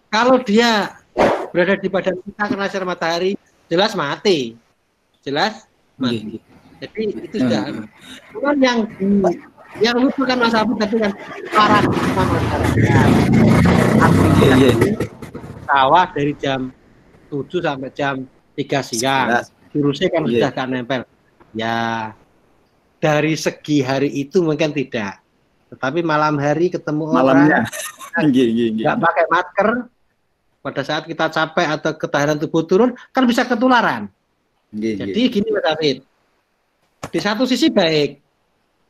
kalau 0.09 0.39
dia 0.41 0.97
berada 1.51 1.77
di 1.77 1.89
badan 1.91 2.17
kita 2.23 2.43
kena 2.49 2.67
sinar 2.71 2.87
matahari, 2.87 3.35
jelas 3.67 3.93
mati. 3.93 4.57
Jelas 5.21 5.67
mati. 5.99 6.39
Nggih. 6.39 6.43
Jadi 6.83 7.03
itu 7.31 7.37
sudah. 7.39 7.63
Cuman 8.35 8.57
yang 8.59 8.79
yang 9.79 9.97
lucu 10.03 10.23
kan 10.27 10.39
Mas 10.39 10.55
Abu 10.55 10.75
tadi 10.79 10.99
kan 10.99 11.13
paradigma 11.51 12.23
masyarakat. 12.27 12.71
Iya, 14.43 14.55
iya. 14.59 14.73
Sawah 15.63 16.07
dari 16.11 16.33
jam 16.37 16.75
7 17.31 17.63
sampai 17.63 17.91
jam 17.95 18.15
3 18.59 18.83
siang. 18.83 19.29
Virusnya 19.73 20.09
kan 20.11 20.23
Iya. 20.27 20.31
sudah 20.31 20.51
gak 20.53 20.67
nempel. 20.69 21.03
Ya 21.55 21.77
dari 22.99 23.39
segi 23.39 23.81
hari 23.81 24.11
itu 24.11 24.43
mungkin 24.43 24.75
tidak. 24.75 25.22
Tetapi 25.73 26.05
malam 26.05 26.37
hari 26.37 26.69
ketemu 26.69 27.09
Malamnya. 27.09 27.65
orang 28.21 28.29
nggak 28.77 28.97
pakai 29.01 29.25
masker 29.33 29.69
pada 30.61 30.83
saat 30.85 31.09
kita 31.09 31.33
capek 31.33 31.67
atau 31.81 31.93
ketahanan 31.97 32.37
tubuh 32.37 32.63
turun 32.69 32.93
kan 33.11 33.25
bisa 33.25 33.49
ketularan. 33.49 34.13
Nggih, 34.73 34.95
Jadi 35.01 35.21
gini 35.33 35.49
Mas 35.49 35.65
David, 35.65 35.97
di 37.09 37.19
satu 37.21 37.45
sisi 37.45 37.69
baik, 37.69 38.21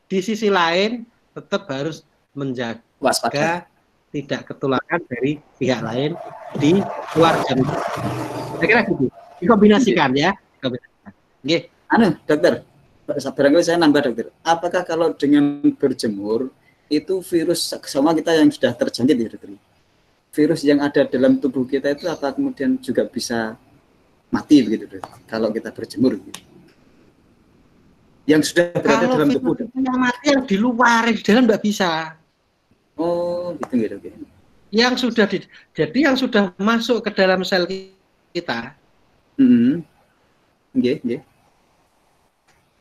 di 0.07 0.19
sisi 0.19 0.47
lain 0.47 1.07
tetap 1.33 1.67
harus 1.71 2.03
menjaga 2.35 2.83
waspada. 2.99 3.67
tidak 4.13 4.45
ketularan 4.45 5.01
dari 5.09 5.41
pihak 5.57 5.81
lain 5.81 6.13
di 6.61 6.77
luar 7.17 7.33
jam. 7.49 7.65
Saya 8.61 8.67
kira 8.69 8.81
gitu. 8.85 9.09
Dikombinasikan 9.41 10.13
ya. 10.13 10.37
Dikombinasikan. 10.61 11.11
Oke. 11.41 11.57
Anu, 11.89 12.13
dokter. 12.29 12.61
Barangkali 13.09 13.65
saya 13.65 13.81
nambah 13.81 14.01
dokter. 14.05 14.29
Apakah 14.45 14.85
kalau 14.85 15.17
dengan 15.17 15.65
berjemur 15.73 16.53
itu 16.89 17.19
virus 17.21 17.71
sama 17.87 18.11
kita 18.13 18.31
yang 18.35 18.49
sudah 18.49 18.71
terjangkit 18.73 19.15
ya 19.17 19.27
dokter? 19.31 19.49
Virus 20.33 20.61
yang 20.65 20.81
ada 20.81 21.05
dalam 21.05 21.37
tubuh 21.37 21.63
kita 21.63 21.93
itu 21.93 22.09
apa 22.09 22.33
kemudian 22.33 22.75
juga 22.81 23.05
bisa 23.05 23.53
mati 24.29 24.65
begitu 24.65 24.89
dokter? 24.89 25.01
Kalau 25.29 25.53
kita 25.53 25.69
berjemur 25.69 26.17
gitu. 26.17 26.41
Yang 28.23 28.55
sudah 28.55 28.71
berada 28.79 29.03
Kalau 29.03 29.15
dalam 29.19 29.29
tubuh. 29.35 29.53
yang 29.75 29.97
mati 29.99 30.25
yang 30.31 30.43
di 30.47 30.55
luar, 30.55 31.01
yang 31.11 31.17
di 31.19 31.23
dalam 31.27 31.43
nggak 31.43 31.63
bisa. 31.63 32.15
Oh, 32.95 33.51
gitu 33.59 33.73
gitu. 33.83 33.95
gitu. 33.99 34.17
Yang 34.73 34.93
sudah 35.05 35.25
di, 35.29 35.37
jadi 35.75 35.99
yang 36.09 36.15
sudah 36.17 36.49
masuk 36.57 37.03
ke 37.05 37.11
dalam 37.13 37.45
sel 37.45 37.65
kita 38.33 38.73
Hmm. 39.37 39.81
Nggih, 40.73 41.01
nggih. 41.01 41.21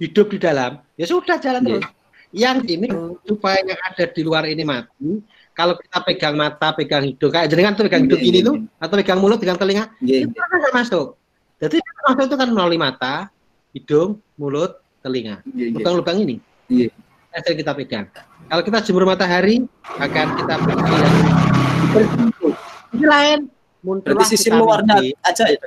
hidup 0.00 0.26
di 0.34 0.38
dalam, 0.40 0.82
ya 0.98 1.06
sudah 1.08 1.36
jalan 1.38 1.62
Iya. 1.62 1.68
terus. 1.78 1.84
Yang 2.32 2.56
ini 2.80 2.88
supaya 3.28 3.60
yang 3.60 3.76
ada 3.76 4.04
di 4.08 4.20
luar 4.24 4.48
ini 4.48 4.64
mati, 4.64 5.20
kalau 5.52 5.76
kita 5.76 6.00
pegang 6.00 6.34
mata, 6.34 6.72
pegang 6.72 7.04
hidung, 7.04 7.28
kayak 7.28 7.52
jenengan 7.52 7.76
tuh 7.76 7.84
pegang 7.84 8.08
hidung 8.08 8.20
Iya, 8.20 8.26
gini 8.26 8.38
iya, 8.40 8.48
tuh, 8.48 8.56
atau 8.80 8.94
pegang 8.96 9.20
mulut, 9.20 9.36
pegang 9.36 9.60
telinga, 9.60 9.84
itu 10.00 10.32
kan 10.32 10.48
nggak 10.48 10.74
masuk. 10.74 11.06
Jadi 11.60 11.76
yang 11.76 11.96
masuk 12.08 12.24
itu 12.32 12.36
kan 12.40 12.48
melalui 12.48 12.78
mata, 12.80 13.28
hidung, 13.76 14.16
mulut, 14.40 14.80
telinga. 15.04 15.44
Lubang-lubang 15.44 16.24
ini. 16.24 16.40
Iya. 16.72 16.88
Yang 17.36 17.42
sering 17.44 17.58
kita 17.60 17.72
pegang. 17.76 18.04
Kalau 18.48 18.62
kita 18.64 18.78
jemur 18.80 19.04
matahari, 19.04 19.68
akan 20.00 20.26
kita 20.40 20.54
yang 20.56 21.14
berkumpul. 21.92 22.50
Sisi 22.92 23.06
lain, 23.08 23.40
Berarti 23.82 24.24
sisi 24.38 24.48
luarnya 24.48 24.94
aja 25.26 25.44
ya? 25.50 25.58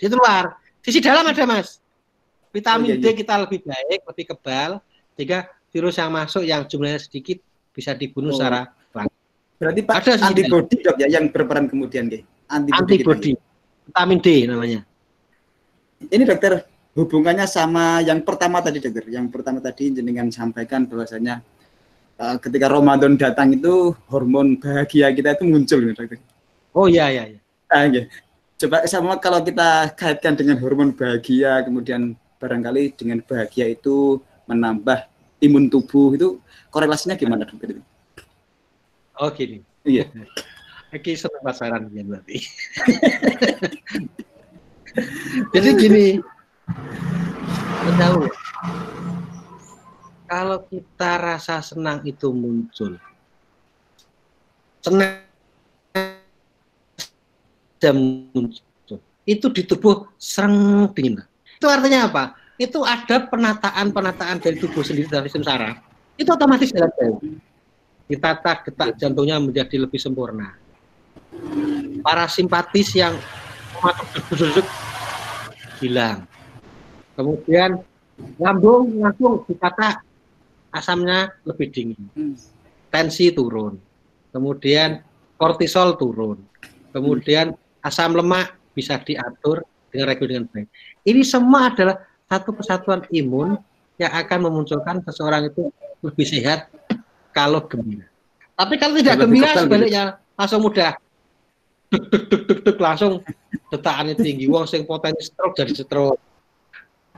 Sisi 0.00 0.14
luar. 0.16 0.56
Sisi 0.80 0.98
dalam 1.04 1.28
ada, 1.28 1.44
Mas. 1.44 1.78
Vitamin 2.52 2.88
Oh, 2.88 2.96
iya, 2.96 3.00
D 3.00 3.06
iya. 3.08 3.12
kita 3.16 3.34
lebih 3.40 3.64
baik, 3.64 4.00
lebih 4.04 4.24
kebal, 4.36 4.70
sehingga 5.14 5.48
virus 5.72 5.96
yang 5.96 6.10
masuk 6.12 6.42
yang 6.44 6.62
jumlahnya 6.68 7.00
sedikit 7.00 7.40
bisa 7.72 7.96
dibunuh 7.96 8.32
Oh. 8.32 8.36
secara 8.36 8.68
Berarti 9.62 9.80
Pak 9.86 9.94
Ada 10.02 10.12
antibody 10.26 10.74
dok 10.82 10.96
ya 10.98 11.06
yang 11.06 11.30
berperan 11.30 11.70
kemudian 11.70 12.10
nggih. 12.10 12.26
Antibody. 12.50 12.98
antibody. 12.98 13.30
Vitamin 13.86 14.18
D 14.18 14.28
namanya. 14.50 14.80
Ini 16.02 16.22
dokter 16.26 16.66
hubungannya 16.98 17.46
sama 17.46 18.02
yang 18.02 18.26
pertama 18.26 18.58
tadi 18.58 18.82
dokter. 18.82 19.06
Yang 19.06 19.30
pertama 19.30 19.62
tadi 19.62 19.94
jenengan 19.94 20.26
sampaikan 20.34 20.82
bahwasanya 20.90 21.46
eh, 22.18 22.36
ketika 22.42 22.66
Ramadan 22.74 23.14
datang 23.14 23.54
itu 23.54 23.94
hormon 24.10 24.58
bahagia 24.58 25.14
kita 25.14 25.38
itu 25.38 25.46
muncul 25.46 25.78
nih 25.78 25.94
dokter. 25.94 26.18
Oh 26.74 26.90
iya 26.90 27.06
iya 27.14 27.24
iya. 27.30 27.40
Ah, 27.70 27.86
nggih. 27.86 28.10
Coba 28.66 28.82
sama 28.90 29.14
kalau 29.22 29.46
kita 29.46 29.94
kaitkan 29.94 30.34
dengan 30.34 30.58
hormon 30.58 30.90
bahagia 30.90 31.62
kemudian 31.62 32.18
barangkali 32.42 32.98
dengan 32.98 33.22
bahagia 33.22 33.70
itu 33.70 34.18
menambah 34.46 35.06
imun 35.42 35.66
tubuh 35.70 36.14
itu 36.14 36.38
korelasinya 36.70 37.18
gimana 37.18 37.46
dokter? 37.46 37.82
Oh 39.18 39.30
gini. 39.30 39.62
Iya. 39.82 40.06
Oke, 40.92 41.16
senang 41.16 41.42
pasaran 41.42 41.88
ya 41.90 42.04
berarti. 42.04 42.36
Jadi 45.56 45.68
gini, 45.80 46.06
tahu 47.96 48.28
kalau 50.28 50.58
kita 50.68 51.12
rasa 51.16 51.64
senang 51.64 52.04
itu 52.04 52.28
muncul, 52.28 53.00
senang 54.84 55.24
dan 57.80 57.96
muncul, 58.32 59.00
itu 59.24 59.46
di 59.48 59.62
tubuh 59.64 60.12
sereng 60.20 60.92
dingin. 60.92 61.24
Itu 61.56 61.72
artinya 61.72 62.08
apa? 62.12 62.24
Itu 62.60 62.84
ada 62.84 63.26
penataan-penataan 63.28 64.42
dari 64.44 64.56
tubuh 64.60 64.84
sendiri 64.84 65.08
dari 65.08 65.28
sistem 65.28 65.44
saraf. 65.48 65.76
Itu 66.20 66.36
otomatis 66.36 66.68
jalan 66.68 66.92
jauh. 67.00 67.20
Ditata 68.06 68.60
detak 68.68 69.00
jantungnya 69.00 69.40
menjadi 69.40 69.80
lebih 69.80 69.96
sempurna. 69.96 70.52
Parasimpatis 72.04 72.92
yang 72.92 73.16
mematuk 73.78 74.08
deg 74.36 74.66
hilang. 75.80 76.28
Kemudian 77.16 77.80
lambung 78.36 79.00
langsung 79.00 79.42
ditata 79.48 80.04
asamnya 80.72 81.32
lebih 81.48 81.72
dingin. 81.72 82.04
Tensi 82.92 83.32
turun. 83.32 83.80
Kemudian 84.32 85.00
kortisol 85.40 85.96
turun. 85.96 86.44
Kemudian 86.92 87.56
asam 87.80 88.12
lemak 88.12 88.52
bisa 88.76 89.00
diatur 89.00 89.64
dengan 89.92 90.08
regulasi 90.08 90.32
dengan 90.32 90.44
baik. 90.52 90.68
Ini 91.04 91.22
semua 91.24 91.72
adalah 91.72 91.96
satu 92.32 92.56
kesatuan 92.56 93.04
imun 93.12 93.60
yang 94.00 94.08
akan 94.08 94.48
memunculkan 94.48 95.04
seseorang 95.04 95.52
itu 95.52 95.68
lebih 96.00 96.24
sehat 96.24 96.72
kalau 97.36 97.60
gembira. 97.68 98.08
Tapi 98.56 98.80
kalau 98.80 98.96
tidak 98.96 99.20
Lebih 99.20 99.24
gembira 99.28 99.44
kebal 99.44 99.52
gitu. 99.52 99.64
sebaliknya 99.68 100.04
langsung 100.32 100.60
mudah 100.64 100.92
deg 101.92 102.04
deg 102.08 102.24
deg 102.32 102.42
deg 102.48 102.58
deg 102.64 102.76
langsung 102.80 103.12
detakannya 103.68 104.16
tinggi 104.16 104.48
wong 104.48 104.64
sing 104.64 104.88
potensi 104.88 105.28
stroke 105.28 105.60
jadi 105.60 105.76
stroke 105.76 106.16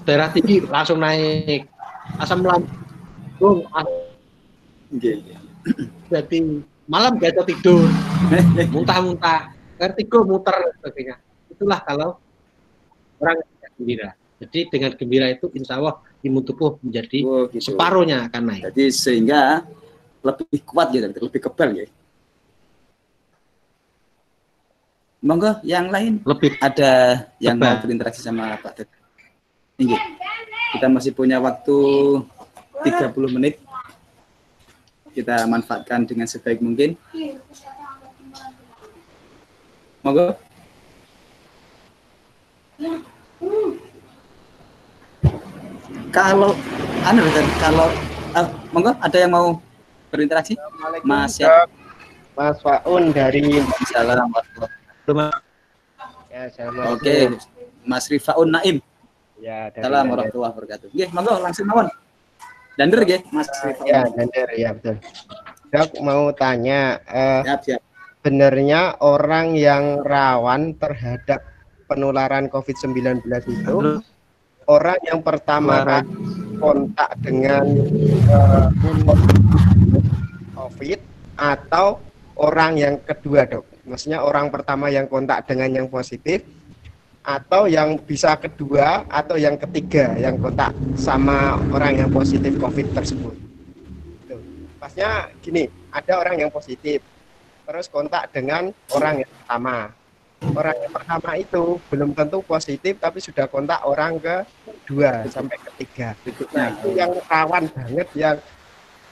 darah 0.02 0.34
tinggi 0.34 0.66
langsung 0.66 0.98
naik 0.98 1.70
asam 2.18 2.42
lambung. 2.42 3.62
Jadi 6.10 6.38
malam 6.90 7.16
gak 7.16 7.46
tidur, 7.48 7.88
muntah-muntah, 8.68 9.54
vertigo 9.78 10.26
muter 10.26 10.74
sebagainya. 10.78 11.16
Itulah 11.48 11.80
kalau 11.86 12.18
orang 13.22 13.40
yang 13.62 13.72
gembira. 13.78 14.10
Jadi 14.42 14.66
dengan 14.66 14.90
gembira 14.98 15.30
itu 15.30 15.46
insya 15.54 15.78
Allah 15.78 16.02
imun 16.26 16.42
tubuh 16.42 16.76
menjadi 16.82 17.18
Oh, 17.22 17.46
gitu. 17.48 17.72
separuhnya 17.72 18.26
akan 18.26 18.42
naik. 18.50 18.62
Jadi 18.72 18.84
sehingga 18.90 19.62
lebih 20.24 20.60
kuat 20.66 20.90
gitu, 20.90 21.06
lebih 21.06 21.40
kebal 21.44 21.70
ya. 21.84 21.86
Monggo 25.24 25.56
yang 25.64 25.88
lain 25.88 26.20
Lebih 26.20 26.60
ada 26.60 27.24
yang 27.40 27.56
mau 27.56 27.80
berinteraksi 27.80 28.20
sama 28.20 28.60
Pak 28.60 28.72
Ted. 28.76 28.88
Ini 29.80 29.96
kita 30.76 30.86
masih 30.92 31.16
punya 31.16 31.40
waktu 31.40 31.76
30 32.84 33.32
menit. 33.32 33.56
Kita 35.16 35.48
manfaatkan 35.48 36.04
dengan 36.04 36.28
sebaik 36.28 36.60
mungkin. 36.60 36.98
Monggo. 40.04 40.36
Kalau 46.10 46.56
anu 47.04 47.22
kalau 47.60 47.88
ah, 48.32 48.46
monggo 48.72 48.92
ada 48.98 49.16
yang 49.18 49.32
mau 49.32 49.58
berinteraksi? 50.08 50.56
Mas 51.04 51.36
ya. 51.38 51.66
Mas 52.34 52.58
Faun 52.64 53.14
dari 53.14 53.62
Salam. 53.90 54.30
ya 56.32 56.50
Assalamualaikum. 56.50 56.98
Oke, 56.98 57.16
Mas 57.86 58.04
Rifaun 58.10 58.48
Naim. 58.50 58.76
Ya, 59.38 59.70
Salam 59.76 60.08
Dander. 60.08 60.10
warahmatullahi 60.10 60.52
wabarakatuh. 60.56 60.88
Nggih, 60.90 61.08
monggo 61.14 61.32
langsung 61.38 61.66
mawon. 61.68 61.86
Dander 62.74 63.00
nggih, 63.06 63.20
Mas 63.30 63.46
Rifaun. 63.62 63.86
Ya, 63.86 64.00
Dander, 64.10 64.48
ya 64.56 64.68
betul. 64.74 64.96
Dok 65.70 65.90
mau 66.02 66.30
tanya, 66.34 66.98
eh, 67.06 67.42
Siap, 67.46 67.60
siap. 67.66 67.80
benernya 68.22 68.94
orang 68.98 69.54
yang 69.54 70.02
rawan 70.02 70.74
terhadap 70.78 71.42
penularan 71.86 72.46
COVID-19 72.48 73.22
itu 73.46 74.02
orang 74.68 74.98
yang 75.04 75.20
pertama 75.20 75.84
kali 75.84 76.08
kontak 76.58 77.10
dengan 77.20 77.64
eh, 78.30 78.68
COVID 80.54 81.00
atau 81.36 82.00
orang 82.38 82.72
yang 82.78 82.94
kedua 83.02 83.44
dok? 83.44 83.64
Maksudnya 83.84 84.24
orang 84.24 84.48
pertama 84.48 84.88
yang 84.88 85.04
kontak 85.10 85.44
dengan 85.44 85.68
yang 85.68 85.86
positif 85.92 86.40
atau 87.24 87.64
yang 87.64 87.96
bisa 88.04 88.36
kedua 88.36 89.08
atau 89.08 89.40
yang 89.40 89.56
ketiga 89.56 90.12
yang 90.20 90.36
kontak 90.36 90.76
sama 90.96 91.56
orang 91.72 92.04
yang 92.04 92.10
positif 92.12 92.52
COVID 92.60 92.92
tersebut. 92.92 93.34
Tuh. 94.28 94.40
Pasnya 94.76 95.32
gini, 95.40 95.68
ada 95.88 96.20
orang 96.20 96.36
yang 96.44 96.50
positif, 96.52 97.00
terus 97.64 97.88
kontak 97.88 98.28
dengan 98.28 98.68
orang 98.92 99.24
yang 99.24 99.30
pertama. 99.40 100.03
Orang 100.52 100.76
yang 100.76 100.92
pertama 100.92 101.30
itu 101.34 101.62
belum 101.88 102.10
tentu 102.12 102.38
positif, 102.44 103.00
tapi 103.00 103.18
sudah 103.18 103.48
kontak 103.48 103.80
orang 103.88 104.20
kedua 104.20 105.24
sampai 105.26 105.56
ketiga. 105.72 106.12
Nah, 106.52 106.68
itu 106.76 106.88
yang 106.92 107.12
rawan 107.24 107.64
banget 107.72 108.08
yang 108.12 108.36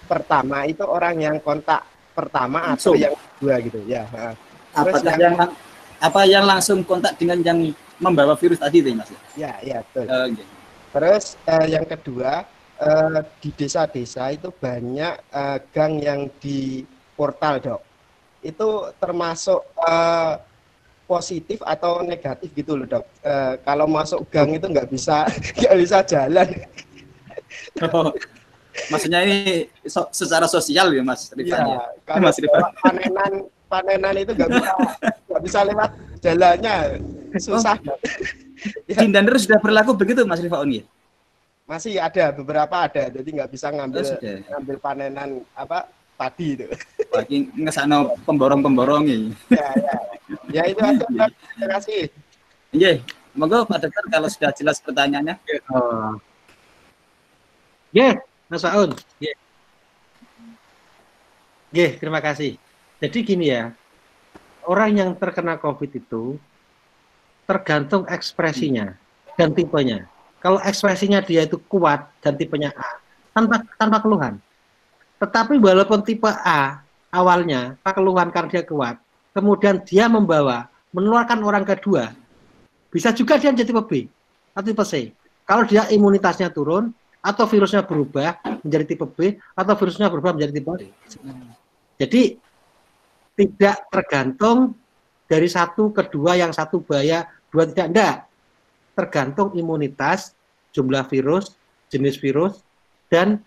pertama 0.05 0.69
itu 0.69 0.85
orang 0.85 1.17
yang 1.17 1.37
kontak 1.41 1.81
pertama 2.13 2.77
atau 2.77 2.93
Langsung. 2.93 2.97
yang 3.01 3.15
kedua 3.17 3.55
gitu 3.65 3.81
ya. 3.89 4.05
Terus 4.05 4.37
Apakah 4.77 5.01
yang- 5.17 5.21
yang 5.21 5.37
apa 6.03 6.21
yang 6.27 6.45
langsung 6.45 6.79
kontak 6.83 7.17
dengan 7.17 7.39
yang 7.41 7.59
membawa 7.97 8.35
virus 8.35 8.59
tadi 8.59 8.83
itu, 8.83 8.91
Mas? 8.93 9.09
Ya, 9.39 9.57
ya 9.63 9.81
betul. 9.81 10.11
Eh, 10.11 10.27
nggih. 10.35 10.47
Terus 10.93 11.25
eh, 11.47 11.67
yang 11.73 11.87
kedua 11.87 12.45
eh, 12.77 13.19
di 13.41 13.49
desa-desa 13.55 14.29
itu 14.29 14.51
banyak 14.51 15.15
eh, 15.31 15.59
gang 15.71 15.95
yang 16.03 16.21
di 16.43 16.83
portal 17.15 17.63
dok. 17.63 17.81
Itu 18.43 18.91
termasuk 18.99 19.63
eh, 19.79 20.33
positif 21.13 21.61
atau 21.61 22.01
negatif 22.01 22.49
gitu 22.57 22.73
loh 22.73 22.89
dok. 22.89 23.05
Eh, 23.21 23.55
kalau 23.61 23.85
masuk 23.85 24.25
gang 24.33 24.49
itu 24.49 24.65
nggak 24.65 24.89
bisa 24.89 25.29
nggak 25.61 25.77
bisa 25.77 25.99
jalan. 26.09 26.49
Oh, 27.85 28.09
Maksudnya 28.89 29.21
ini 29.29 29.69
so- 29.85 30.09
secara 30.09 30.49
sosial 30.49 30.89
ya, 30.97 31.05
Mas 31.05 31.29
Rifan 31.37 31.61
ya. 31.69 31.81
Ya, 32.09 32.17
Mas 32.17 32.41
Rifan. 32.41 32.73
panenan 32.81 33.33
panenan 33.69 34.15
itu 34.17 34.33
nggak 34.33 34.49
bisa 34.49 34.73
nggak 35.29 35.43
bisa 35.45 35.59
lewat 35.69 35.91
jalannya 36.25 36.77
susah. 37.37 37.77
Dok. 37.77 37.99
Di 38.89 38.95
Dander 39.13 39.37
sudah 39.37 39.59
berlaku 39.61 39.93
begitu, 39.93 40.25
Mas 40.25 40.41
Rifaun 40.41 40.73
ya? 40.73 40.85
Masih 41.69 42.01
ada 42.01 42.33
beberapa 42.33 42.75
ada, 42.75 43.13
jadi 43.13 43.29
nggak 43.29 43.51
bisa 43.53 43.69
Oh, 43.69 43.77
ngambil 43.77 44.03
sudah. 44.09 44.37
ngambil 44.57 44.77
panenan 44.81 45.31
apa 45.53 45.85
padi 46.17 46.59
itu. 46.59 46.67
Lagi 47.13 47.37
ngesano 47.55 48.17
pemborong-pemborong 48.25 49.05
ini. 49.09 49.31
ya, 49.53 49.69
ya. 49.77 49.95
ya 50.49 50.63
itu 50.69 50.81
aja 50.81 51.05
Dok. 51.05 51.33
terima 51.57 51.69
kasih 51.77 52.09
Nggih, 52.73 53.05
monggo 53.37 53.69
Pak 53.69 53.85
Dokter 53.85 54.05
kalau 54.09 54.29
sudah 54.33 54.51
jelas 54.57 54.81
pertanyaannya. 54.81 55.37
Oh. 55.69 56.17
Ye, 57.93 58.17
Mas 58.49 58.65
Aun. 58.65 58.97
Ye. 59.21 59.37
Ye, 61.69 62.01
terima 62.01 62.25
kasih. 62.25 62.57
Jadi 62.97 63.19
gini 63.21 63.53
ya, 63.53 63.77
orang 64.65 64.97
yang 64.97 65.11
terkena 65.13 65.61
COVID 65.61 65.93
itu 65.93 66.41
tergantung 67.45 68.09
ekspresinya 68.09 68.97
dan 69.37 69.53
tipenya. 69.53 70.09
Kalau 70.41 70.57
ekspresinya 70.65 71.21
dia 71.21 71.45
itu 71.45 71.61
kuat 71.69 72.09
dan 72.25 72.41
tipenya 72.41 72.73
A, 72.73 72.97
tanpa 73.37 73.69
tanpa 73.77 74.01
keluhan. 74.01 74.41
Tetapi 75.23 75.55
walaupun 75.63 76.03
tipe 76.03 76.27
A 76.27 76.83
awalnya 77.15 77.79
keluhan 77.87 78.35
karena 78.35 78.59
dia 78.59 78.67
kuat, 78.67 78.99
kemudian 79.31 79.79
dia 79.87 80.11
membawa 80.11 80.67
menularkan 80.91 81.39
orang 81.47 81.63
kedua, 81.63 82.11
bisa 82.91 83.15
juga 83.15 83.39
dia 83.39 83.55
menjadi 83.55 83.71
tipe 83.71 83.83
B 83.87 83.93
atau 84.51 84.67
tipe 84.67 84.83
C. 84.83 85.15
Kalau 85.47 85.63
dia 85.63 85.87
imunitasnya 85.95 86.51
turun 86.51 86.91
atau 87.23 87.47
virusnya 87.47 87.87
berubah 87.87 88.43
menjadi 88.67 88.85
tipe 88.99 89.07
B 89.07 89.39
atau 89.55 89.75
virusnya 89.79 90.11
berubah 90.11 90.35
menjadi 90.35 90.59
tipe 90.59 90.73
D. 90.75 90.83
Jadi 92.03 92.23
tidak 93.39 93.77
tergantung 93.95 94.75
dari 95.31 95.47
satu 95.47 95.95
ke 95.95 96.03
dua 96.11 96.35
yang 96.35 96.51
satu 96.51 96.83
bahaya, 96.83 97.31
dua 97.55 97.71
tidak 97.71 97.87
enggak. 97.95 98.17
Tergantung 98.99 99.55
imunitas, 99.55 100.35
jumlah 100.75 101.07
virus, 101.07 101.55
jenis 101.89 102.19
virus 102.19 102.61
dan 103.07 103.39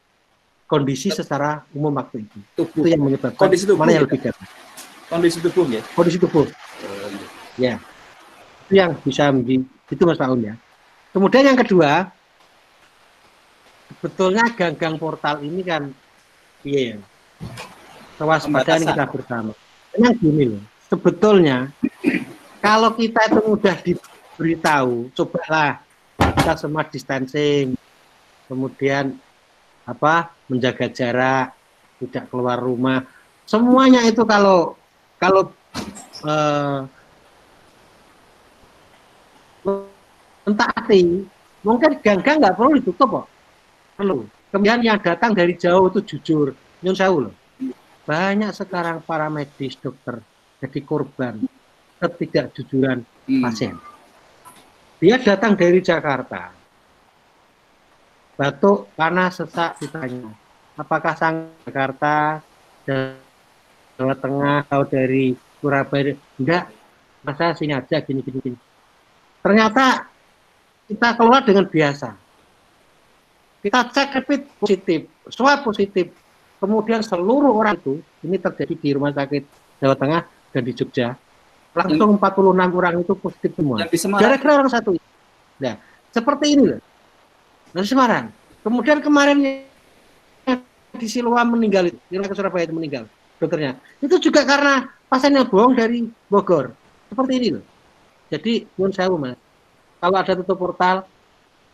kondisi 0.66 1.14
secara 1.14 1.62
umum 1.74 1.94
waktu 1.94 2.26
itu. 2.26 2.38
Tubuh. 2.58 2.82
Itu 2.86 2.90
yang 2.90 3.02
menyebabkan 3.06 3.40
Kondisi 3.40 3.64
tubuh 3.66 3.86
mana 3.86 3.92
yang 3.94 4.04
gitu. 4.06 4.18
lebih 4.18 4.20
gampang. 4.30 4.50
Kondisi 5.06 5.38
tubuh 5.42 5.66
ya. 5.70 5.82
Kondisi 5.94 6.18
tubuh. 6.18 6.46
Ya. 7.56 7.74
Itu 8.66 8.74
yang 8.74 8.92
bisa 9.06 9.30
menjadi 9.30 9.62
itu 9.66 10.04
Mas 10.04 10.18
Paun 10.18 10.42
ya. 10.42 10.54
Kemudian 11.14 11.46
yang 11.48 11.60
kedua, 11.60 12.10
sebetulnya 13.88 14.50
gang-gang 14.52 14.98
portal 14.98 15.40
ini 15.46 15.62
kan 15.62 15.94
iya 16.66 16.94
ya. 16.94 16.98
Kewaspadaan 18.18 18.82
kita 18.84 19.06
bersama. 19.12 19.52
Memang 19.96 20.16
gini 20.20 20.44
loh, 20.56 20.64
sebetulnya 20.92 21.72
kalau 22.60 22.92
kita 22.98 23.32
itu 23.32 23.40
mudah 23.46 23.76
diberitahu, 23.80 25.14
cobalah 25.16 25.80
kita 26.18 26.54
semua 26.60 26.84
distancing, 26.84 27.78
kemudian 28.50 29.16
apa 29.86 30.34
menjaga 30.50 30.90
jarak, 30.90 31.54
tidak 32.02 32.30
keluar 32.30 32.58
rumah, 32.58 33.06
semuanya 33.46 34.02
itu 34.06 34.26
kalau 34.26 34.74
kalau 35.22 35.54
eh, 36.26 36.80
mentaati, 40.46 41.02
mungkin 41.66 41.92
gang-gang 42.02 42.38
nggak 42.42 42.56
perlu 42.58 42.78
ditutup 42.78 43.10
kok. 43.10 43.28
Perlu. 43.98 44.28
Kemudian 44.54 44.82
yang 44.86 45.00
datang 45.02 45.34
dari 45.34 45.58
jauh 45.58 45.90
itu 45.90 46.00
jujur, 46.16 46.54
nyun 46.86 46.96
sewu 46.96 47.18
loh. 47.28 47.34
Banyak 48.06 48.54
sekarang 48.54 49.02
para 49.02 49.28
medis 49.34 49.74
dokter 49.82 50.22
jadi 50.62 50.80
korban 50.86 51.42
ketidakjujuran 52.00 53.02
Hmm. 53.26 53.42
pasien. 53.42 53.76
Dia 55.02 55.18
datang 55.20 55.58
dari 55.58 55.82
Jakarta, 55.82 56.54
batuk, 58.36 58.92
panas, 59.00 59.40
sesak, 59.40 59.80
ditanya, 59.80 60.32
apakah 60.76 61.16
sang 61.16 61.56
Jakarta, 61.64 62.44
Jawa 63.96 64.16
Tengah, 64.20 64.68
atau 64.68 64.84
dari 64.84 65.36
Surabaya? 65.60 66.14
Enggak, 66.36 66.72
masa 67.24 67.56
sini 67.56 67.72
aja, 67.72 68.04
gini, 68.04 68.20
gini, 68.20 68.40
gini. 68.44 68.58
Ternyata 69.40 70.12
kita 70.86 71.16
keluar 71.16 71.42
dengan 71.48 71.66
biasa. 71.66 72.12
Kita 73.64 73.80
cek 73.90 74.22
rapid 74.22 74.42
positif, 74.62 75.10
swab 75.34 75.66
positif, 75.66 76.14
kemudian 76.62 77.02
seluruh 77.02 77.50
orang 77.50 77.74
itu, 77.80 77.98
ini 78.22 78.38
terjadi 78.38 78.74
di 78.78 78.90
Rumah 78.94 79.10
Sakit 79.16 79.44
Jawa 79.82 79.96
Tengah 79.98 80.22
dan 80.54 80.62
di 80.62 80.74
Jogja, 80.78 81.18
langsung 81.74 82.22
46 82.22 82.78
orang 82.78 82.94
itu 83.02 83.14
positif 83.18 83.52
semua. 83.58 83.82
Gara-gara 84.22 84.54
orang 84.62 84.70
satu. 84.70 84.94
Nah, 85.58 85.82
seperti 86.14 86.46
ini 86.54 86.64
loh. 86.78 86.82
Nah, 87.76 87.84
Semarang. 87.84 88.32
Kemudian 88.64 89.04
kemarin 89.04 89.36
di 90.96 91.08
Siloam 91.12 91.60
meninggal 91.60 91.92
itu, 91.92 92.00
di 92.08 92.16
ke 92.24 92.32
Surabaya 92.32 92.64
itu 92.64 92.72
meninggal 92.72 93.04
dokternya. 93.36 93.76
Itu 94.00 94.16
juga 94.24 94.48
karena 94.48 94.88
pasien 95.12 95.36
yang 95.36 95.52
bohong 95.52 95.76
dari 95.76 96.08
Bogor. 96.32 96.72
Seperti 97.12 97.34
ini 97.36 97.48
loh. 97.60 97.66
Jadi, 98.32 98.64
pun 98.74 98.96
saya 98.96 99.12
mas, 99.14 99.36
kalau 100.00 100.18
ada 100.18 100.34
tutup 100.40 100.56
portal, 100.56 101.04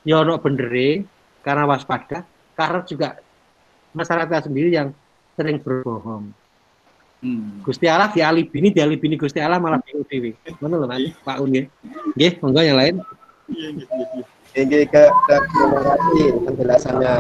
ya 0.02 0.26
ono 0.26 0.41
bendere 0.41 1.06
karena 1.45 1.70
waspada, 1.70 2.26
karena 2.58 2.82
juga 2.84 3.22
masyarakat 3.93 4.49
sendiri 4.49 4.74
yang 4.74 4.89
sering 5.38 5.62
berbohong. 5.62 6.34
Hmm. 7.22 7.62
Gusti 7.62 7.86
Allah 7.86 8.10
di 8.10 8.26
alibini, 8.26 8.74
di 8.74 8.82
alibini 8.82 9.16
Gusti 9.16 9.38
Allah 9.38 9.62
malah 9.62 9.78
bingung 9.78 10.04
dewi. 10.10 10.34
Mana 10.58 10.82
loh 10.82 10.89
Mas? 10.89 11.14
Pak 11.22 11.38
Un 11.38 11.54
nggih. 11.54 11.66
Nggih, 12.18 12.32
monggo 12.41 12.62
yang 12.66 12.78
lain. 12.82 12.95
Iya, 13.54 13.70
iya, 13.78 13.86
iya. 14.18 14.26
Ini 14.52 14.84
ke, 14.84 15.04
ke 15.08 15.36
terima 15.47 15.80
kasih 15.80 16.28
penjelasannya. 16.43 17.16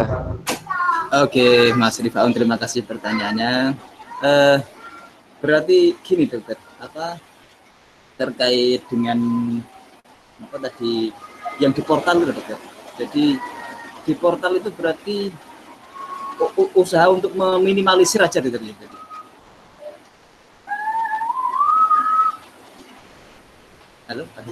Oke, 1.23 1.71
Mas 1.79 1.95
Rifaun, 2.03 2.35
terima 2.35 2.59
kasih 2.59 2.83
pertanyaannya. 2.83 3.71
Uh, 4.19 4.59
berarti 5.39 5.95
gini 6.03 6.27
dokter, 6.27 6.59
apa 6.75 7.15
terkait 8.19 8.83
dengan 8.91 9.19
apa 10.43 10.57
tadi 10.67 11.15
yang 11.63 11.71
di 11.71 11.79
portal 11.79 12.19
itu 12.19 12.35
dokter. 12.35 12.59
Jadi 12.99 13.39
di 14.03 14.13
portal 14.19 14.59
itu 14.59 14.67
berarti 14.75 15.31
usaha 16.75 17.07
untuk 17.07 17.31
meminimalisir 17.31 18.19
aja 18.19 18.43
dokter. 18.43 18.59
Jadi 18.59 18.97
Halo, 24.11 24.27
Pak 24.35 24.43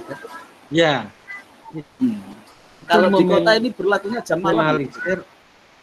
Ya. 0.72 1.12
Hmm. 2.00 2.29
Kalau 2.90 3.08
di 3.14 3.24
kota 3.24 3.50
ini 3.54 3.68
berlakunya 3.70 4.20
jam 4.26 4.42
malam. 4.42 4.82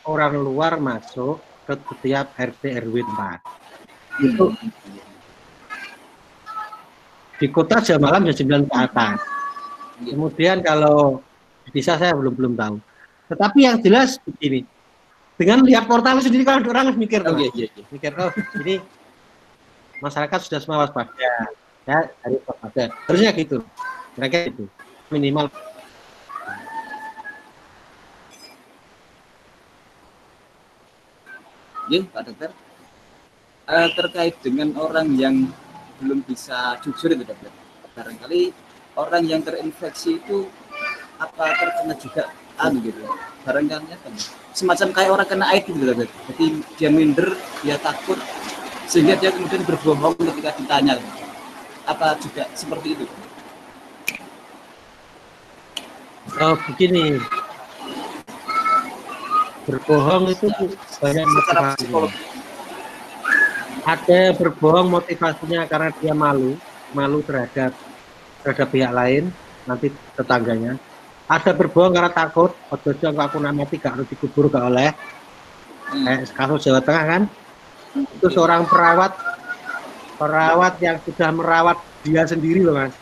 orang 0.08 0.40
luar 0.40 0.80
masuk 0.80 1.40
ke 1.68 1.76
setiap 1.76 2.32
RT 2.36 2.64
RW 2.84 2.96
4. 3.04 4.24
Itu 4.24 4.56
di 7.40 7.48
kota 7.52 7.80
jam 7.80 8.04
malam 8.04 8.28
jam 8.28 8.36
9 8.36 8.68
ke 8.68 8.76
atas. 8.76 9.20
Kemudian 10.04 10.60
kalau 10.64 11.24
bisa 11.72 11.96
saya 11.96 12.16
belum 12.16 12.36
belum 12.36 12.54
tahu. 12.56 12.76
Tetapi 13.28 13.60
yang 13.68 13.78
jelas 13.84 14.16
begini, 14.24 14.64
dengan 15.38 15.62
lihat 15.68 15.86
portal 15.86 16.18
sendiri 16.24 16.48
kalau 16.48 16.66
orang 16.66 16.96
mikir, 16.98 17.22
oh, 17.28 17.38
iya, 17.38 17.52
iya, 17.54 17.68
iya. 17.70 17.84
mikir 17.94 18.12
oh 18.18 18.32
ini 18.66 18.82
masyarakat 20.02 20.40
sudah 20.50 20.60
semua 20.62 20.78
waspada 20.86 21.14
ya 21.14 21.36
dari 22.26 22.38
waspada 22.42 22.90
harusnya 23.06 23.32
gitu 23.38 23.62
mereka 24.18 24.50
itu 24.50 24.66
minimal 25.14 25.46
Ya, 31.88 32.04
Pak 32.04 32.22
Dokter. 32.28 32.52
Uh, 33.68 33.90
terkait 33.96 34.36
dengan 34.44 34.76
orang 34.80 35.08
yang 35.16 35.48
belum 36.04 36.24
bisa 36.28 36.76
jujur 36.84 37.16
itu, 37.16 37.24
Dokter. 37.24 37.52
Barangkali 37.96 38.52
orang 39.00 39.24
yang 39.24 39.42
terinfeksi 39.44 40.20
itu 40.20 40.52
apa 41.16 41.48
terkena 41.56 41.96
juga 41.96 42.24
anu 42.60 42.84
gitu. 42.84 43.08
Barangkali 43.48 43.88
apa? 43.88 44.08
Semacam 44.52 44.88
kayak 44.92 45.12
orang 45.16 45.28
kena 45.32 45.46
AIDS 45.48 45.68
gitu, 45.72 45.84
Dokter. 45.84 46.08
Jadi 46.32 46.46
dia 46.76 46.90
minder, 46.92 47.30
dia 47.64 47.76
takut 47.80 48.20
sehingga 48.88 49.16
dia 49.20 49.32
kemudian 49.32 49.64
berbohong 49.64 50.16
ketika 50.16 50.52
ditanya. 50.60 51.00
Apa 51.88 52.20
juga 52.20 52.44
seperti 52.52 53.00
itu? 53.00 53.06
Oh, 56.36 56.56
begini. 56.68 57.16
Berbohong 59.68 60.24
itu 60.32 60.48
banyak 61.04 61.26
motivasi. 61.28 61.86
Ada 63.84 64.36
berbohong 64.36 64.88
motivasinya 64.88 65.68
karena 65.68 65.90
dia 66.00 66.14
malu, 66.16 66.56
malu 66.96 67.20
terhadap 67.24 67.76
terhadap 68.44 68.68
pihak 68.72 68.92
lain, 68.96 69.24
nanti 69.68 69.92
tetangganya. 70.16 70.80
Ada 71.28 71.52
berbohong 71.52 71.92
karena 71.92 72.12
takut, 72.12 72.56
ojo 72.72 72.88
aku 72.96 73.38
nak 73.44 73.52
mati 73.52 73.76
gak 73.76 74.00
harus 74.00 74.08
dikubur 74.08 74.48
gak 74.48 74.72
oleh. 74.72 74.96
Kayak 75.88 76.32
kasus 76.36 76.68
Jawa 76.68 76.84
Tengah 76.84 77.06
kan, 77.08 77.22
itu 77.96 78.28
seorang 78.32 78.68
perawat 78.68 79.16
perawat 80.18 80.74
yang 80.82 80.98
sudah 81.06 81.30
merawat 81.30 81.78
dia 82.02 82.26
sendiri 82.26 82.66
loh 82.66 82.74
mas 82.74 82.94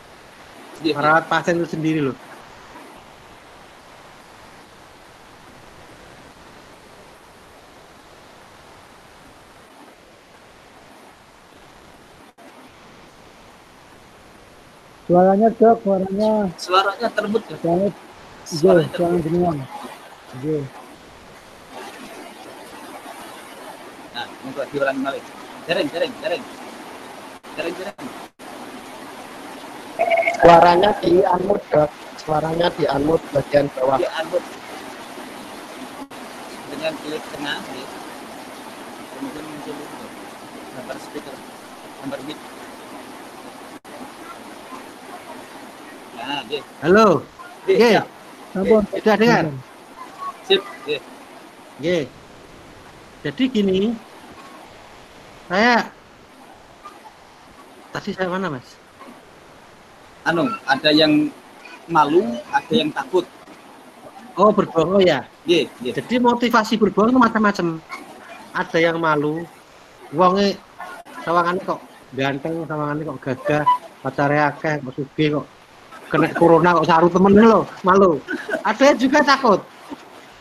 iya, 0.84 0.92
iya. 0.92 0.94
merawat 1.00 1.24
pasien 1.32 1.56
itu 1.60 1.68
sendiri 1.72 2.00
loh 2.04 2.16
Suaranya 15.06 15.54
cok, 15.54 15.78
suaranya. 15.86 16.32
Suaranya 16.58 17.08
terbut 17.14 17.44
ya. 17.46 17.58
Suaranya, 17.62 17.90
suaranya 18.50 18.90
suaranya 18.90 19.22
jenengan. 19.22 19.58
Iya. 20.42 20.62
Nah, 24.18 24.26
untuk 24.50 24.66
diulangi 24.74 25.02
balik. 25.06 25.24
Jaring, 25.70 25.88
jaring, 25.94 26.14
jaring. 26.26 26.44
Suaranya 30.42 30.90
di 30.98 31.12
unmute, 31.22 31.66
Dok. 31.70 31.90
Suaranya 32.26 32.68
di 32.74 32.84
unmute 32.90 33.26
bagian 33.30 33.66
bawah. 33.78 34.02
Di 34.02 34.10
unmute. 34.10 34.50
Dengan 36.74 36.94
klik 36.98 37.24
tengah, 37.30 37.62
ya. 37.62 37.86
kemudian 39.16 39.46
muncul 39.54 39.76
gambar 40.76 40.98
speaker, 40.98 41.36
gambar 42.02 42.20
mic. 42.26 42.55
Ya. 46.26 46.62
Halo. 46.82 47.22
Oke. 47.70 48.02
Sampun, 48.50 48.82
sudah 48.98 49.16
dengar? 49.20 49.46
Sip, 50.50 50.62
ya. 51.78 52.02
Jadi 53.22 53.44
gini, 53.50 53.94
saya 55.46 55.86
Tadi 57.94 58.12
saya 58.12 58.28
mana, 58.28 58.52
Mas? 58.52 58.76
Anu, 60.28 60.52
ada 60.68 60.90
yang 60.92 61.32
malu, 61.88 62.36
ada 62.52 62.74
yang 62.74 62.92
takut. 62.92 63.24
Oh, 64.36 64.52
berbohong 64.52 65.06
ya? 65.06 65.24
Yeah, 65.48 65.70
yeah. 65.80 65.96
Jadi 65.96 66.20
motivasi 66.20 66.76
berbohong 66.76 67.16
itu 67.16 67.22
macam-macam. 67.22 67.80
Ada 68.52 68.78
yang 68.82 68.98
malu, 69.00 69.48
wonge 70.12 70.60
sawangannya 71.24 71.64
kok 71.64 71.80
ganteng, 72.18 72.68
sawangannya 72.68 73.04
kok 73.08 73.20
gagah, 73.24 73.66
pacarnya 74.04 74.52
akeh, 74.52 74.76
kok 74.84 74.96
suge 75.00 75.26
kok 75.32 75.46
kena 76.10 76.30
corona 76.38 76.78
kok 76.78 76.88
saru 76.88 77.08
temen 77.10 77.34
lo, 77.38 77.66
malu. 77.82 78.22
Ada 78.62 78.94
juga 78.98 79.22
takut. 79.26 79.62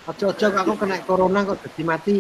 Ojo-ojo 0.04 0.46
aku 0.52 0.72
kena 0.76 1.00
corona 1.04 1.40
kok 1.48 1.58
jadi 1.64 1.82
mati 1.84 2.14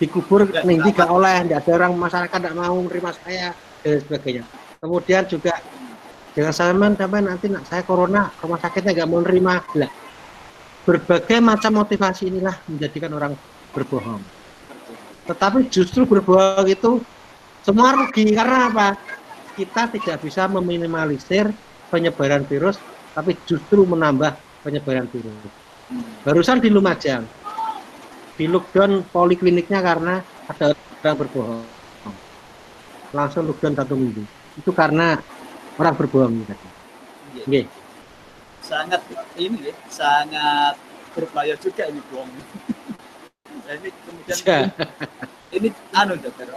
dikubur 0.00 0.48
nih 0.48 0.80
gak 0.96 1.12
oleh, 1.12 1.44
tidak 1.44 1.60
ada 1.68 1.70
orang 1.84 1.92
masyarakat 2.00 2.38
tidak 2.40 2.56
mau 2.56 2.80
menerima 2.80 3.10
saya 3.20 3.52
dan 3.84 4.00
sebagainya. 4.00 4.44
Kemudian 4.80 5.28
juga 5.28 5.60
dengan 6.32 6.56
Salman 6.56 6.96
sampai 6.96 7.20
nanti 7.20 7.52
nak 7.52 7.68
saya 7.68 7.84
corona 7.84 8.32
rumah 8.40 8.56
sakitnya 8.56 8.96
nggak 8.96 9.08
mau 9.12 9.20
nerima 9.20 9.60
lah. 9.76 9.92
Berbagai 10.88 11.44
macam 11.44 11.84
motivasi 11.84 12.32
inilah 12.32 12.56
menjadikan 12.64 13.12
orang 13.12 13.36
berbohong. 13.76 14.24
Tetapi 15.28 15.68
justru 15.68 16.08
berbohong 16.08 16.64
itu 16.64 17.04
semua 17.60 17.92
rugi 17.92 18.32
karena 18.32 18.72
apa? 18.72 18.88
Kita 19.52 19.92
tidak 19.92 20.24
bisa 20.24 20.48
meminimalisir 20.48 21.52
penyebaran 21.90 22.46
virus, 22.46 22.78
tapi 23.12 23.36
justru 23.44 23.82
menambah 23.84 24.38
penyebaran 24.62 25.10
virus. 25.10 25.34
Barusan 26.22 26.62
di 26.62 26.70
Lumajang, 26.70 27.26
di 28.40 28.48
lockdown 28.48 29.04
polikliniknya 29.10 29.84
karena 29.84 30.24
ada 30.48 30.72
orang 31.04 31.16
berbohong 31.20 31.80
langsung 33.10 33.50
lockdown 33.50 33.74
satu 33.74 33.94
minggu 33.98 34.22
itu 34.58 34.70
karena 34.70 35.18
orang 35.78 35.94
berbohong. 35.98 36.46
Iya. 37.46 37.66
Sangat 38.62 39.02
ini 39.38 39.72
sangat 39.90 40.78
berbahaya 41.14 41.58
juga 41.58 41.90
ini 41.90 42.00
bohong. 42.10 42.30
ini 43.76 43.88
kemudian 44.02 44.36
ya. 44.46 44.60
ini, 45.54 45.68
ini 45.68 45.68
anu 45.94 46.18
dokter 46.18 46.50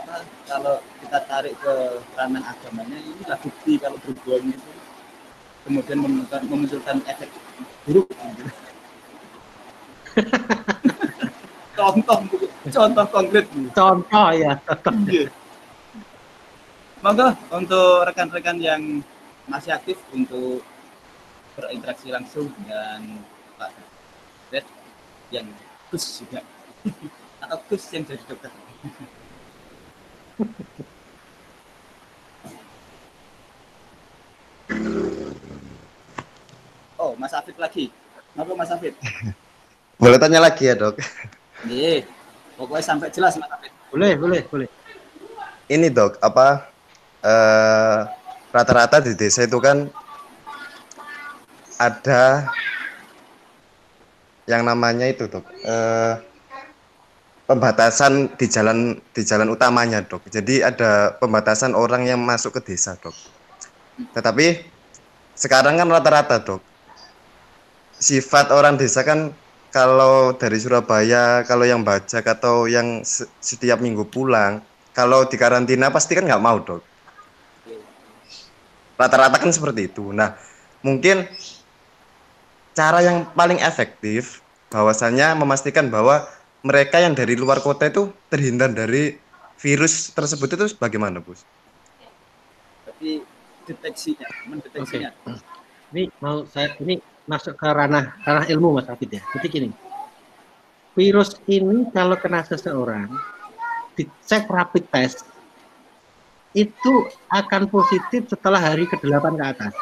kalau 0.49 0.81
kita 1.01 1.19
tarik 1.29 1.53
ke 1.61 1.73
ranah 2.17 2.41
agamanya 2.41 2.97
ini 3.01 3.21
bukti 3.21 3.77
kalau 3.77 3.97
berbohong 4.01 4.49
itu 4.49 4.71
kemudian 5.63 5.99
memunculkan, 5.99 6.41
memunculkan 6.47 6.97
efek 7.07 7.29
buruk. 7.87 8.07
Contoh 11.73 12.19
contoh 12.69 13.05
konkret. 13.11 13.45
Contoh 13.75 14.27
ya 14.31 14.55
iya. 15.09 15.25
Monggo 17.03 17.35
untuk 17.51 18.07
rekan-rekan 18.07 18.57
yang 18.63 19.03
masih 19.51 19.75
aktif 19.75 19.99
untuk 20.15 20.63
berinteraksi 21.59 22.15
langsung 22.15 22.47
dengan 22.55 23.19
Pak 23.59 23.75
Red 24.55 24.63
yang 25.35 25.49
khusus 25.91 26.23
juga. 26.23 26.39
Atau 27.43 27.59
atau 27.59 27.67
Gus 27.67 27.83
yang 27.91 28.07
jadi 28.07 28.23
dokter? 28.23 28.51
oh, 36.97 37.11
Mas 37.19 37.33
Afid 37.35 37.57
lagi. 37.59 37.91
Kenapa 38.33 38.51
Mas 38.57 38.71
Afid? 38.71 38.93
Boleh 40.01 40.17
tanya 40.17 40.41
lagi 40.41 40.65
ya 40.65 40.73
dok? 40.73 40.97
Iya, 41.69 42.03
pokoknya 42.57 42.83
sampai 42.83 43.13
jelas 43.13 43.37
Mas 43.37 43.51
Afid. 43.51 43.71
Boleh, 43.93 44.17
boleh, 44.17 44.41
boleh. 44.49 44.69
Ini 45.69 45.87
dok, 45.93 46.17
apa 46.19 46.67
eh, 47.23 47.99
rata-rata 48.51 48.99
di 48.99 49.13
desa 49.13 49.45
itu 49.45 49.57
kan 49.61 49.87
ada 51.77 52.49
yang 54.43 54.67
namanya 54.67 55.07
itu 55.07 55.25
dok 55.25 55.47
eh, 55.63 56.13
pembatasan 57.47 58.33
di 58.35 58.45
jalan 58.47 58.97
di 59.11 59.21
jalan 59.23 59.51
utamanya 59.51 60.01
dok. 60.03 60.25
Jadi 60.31 60.63
ada 60.63 61.15
pembatasan 61.19 61.75
orang 61.75 62.07
yang 62.07 62.19
masuk 62.19 62.59
ke 62.59 62.73
desa 62.73 62.95
dok. 62.99 63.15
Tetapi 64.13 64.65
sekarang 65.37 65.77
kan 65.77 65.89
rata-rata 65.89 66.41
dok. 66.41 66.61
Sifat 67.97 68.51
orang 68.51 68.75
desa 68.75 69.05
kan 69.05 69.31
kalau 69.73 70.35
dari 70.37 70.59
Surabaya 70.61 71.41
kalau 71.47 71.65
yang 71.65 71.81
bajak 71.81 72.21
atau 72.25 72.69
yang 72.69 73.01
se- 73.01 73.29
setiap 73.41 73.81
minggu 73.81 74.05
pulang 74.05 74.61
kalau 74.93 75.25
di 75.25 75.33
karantina 75.39 75.89
pasti 75.89 76.13
kan 76.13 76.25
nggak 76.25 76.43
mau 76.43 76.61
dok. 76.61 76.81
Rata-rata 78.99 79.41
kan 79.41 79.49
seperti 79.49 79.89
itu. 79.89 80.13
Nah 80.13 80.37
mungkin 80.85 81.25
cara 82.73 82.99
yang 83.05 83.25
paling 83.33 83.61
efektif 83.61 84.41
bahwasannya 84.73 85.37
memastikan 85.37 85.87
bahwa 85.89 86.25
mereka 86.65 86.97
yang 86.97 87.13
dari 87.13 87.37
luar 87.37 87.61
kota 87.61 87.87
itu 87.87 88.09
terhindar 88.31 88.73
dari 88.73 89.17
virus 89.61 90.11
tersebut 90.11 90.49
itu 90.57 90.65
bagaimana 90.81 91.21
bos? 91.21 91.45
Tapi 92.87 93.21
deteksinya, 93.67 94.27
mendeteksinya. 94.47 95.09
Ini 95.93 96.09
mau 96.19 96.43
saya 96.49 96.73
ini 96.81 96.99
masuk 97.29 97.55
ke 97.55 97.67
ranah 97.67 98.17
ranah 98.23 98.45
ilmu 98.49 98.75
Mas 98.75 98.89
Afid 98.89 99.19
ya. 99.19 99.21
Jadi 99.37 99.47
gini. 99.47 99.69
Virus 100.93 101.41
ini 101.49 101.89
kalau 101.89 102.13
kena 102.19 102.45
seseorang 102.45 103.09
dicek 103.97 104.45
rapid 104.45 104.85
test 104.93 105.25
itu 106.53 106.93
akan 107.33 107.65
positif 107.65 108.29
setelah 108.29 108.61
hari 108.61 108.85
ke-8 108.85 109.25
ke 109.33 109.45
atas. 109.57 109.73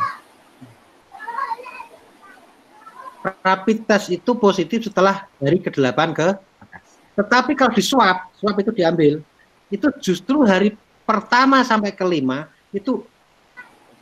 Rapid 3.44 3.78
test 3.86 4.08
itu 4.08 4.32
positif 4.40 4.88
setelah 4.88 5.28
hari 5.44 5.60
ke-8 5.60 6.00
ke 6.16 6.28
atas. 6.64 6.84
Tetapi 7.20 7.52
kalau 7.60 7.76
di 7.76 7.84
swab, 7.84 8.32
swab 8.40 8.56
itu 8.56 8.72
diambil, 8.72 9.20
itu 9.68 9.88
justru 10.00 10.48
hari 10.48 10.80
pertama 11.04 11.60
sampai 11.68 11.92
kelima 11.92 12.48
itu 12.72 13.04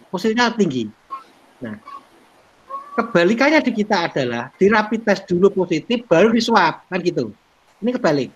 positifnya 0.09 0.51
tinggi. 0.53 0.89
Nah, 1.63 1.77
kebalikannya 2.97 3.63
di 3.63 3.71
kita 3.71 4.11
adalah 4.11 4.51
di 4.57 4.67
rapid 4.67 5.01
test 5.07 5.23
dulu 5.29 5.53
positif 5.53 6.03
baru 6.05 6.33
di 6.33 6.41
swab 6.43 6.83
kan 6.89 6.99
gitu. 6.99 7.31
Ini 7.79 7.95
kebalik. 7.95 8.29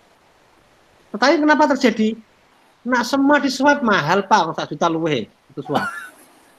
Tetapi 1.12 1.34
kenapa 1.44 1.70
terjadi? 1.76 2.16
Nah 2.84 3.04
semua 3.04 3.40
di 3.40 3.48
swab 3.52 3.80
mahal 3.84 4.28
pak, 4.28 4.56
satu 4.56 4.76
juta 4.76 4.88
luwe 4.88 5.28
itu 5.28 5.62
swab. 5.64 5.84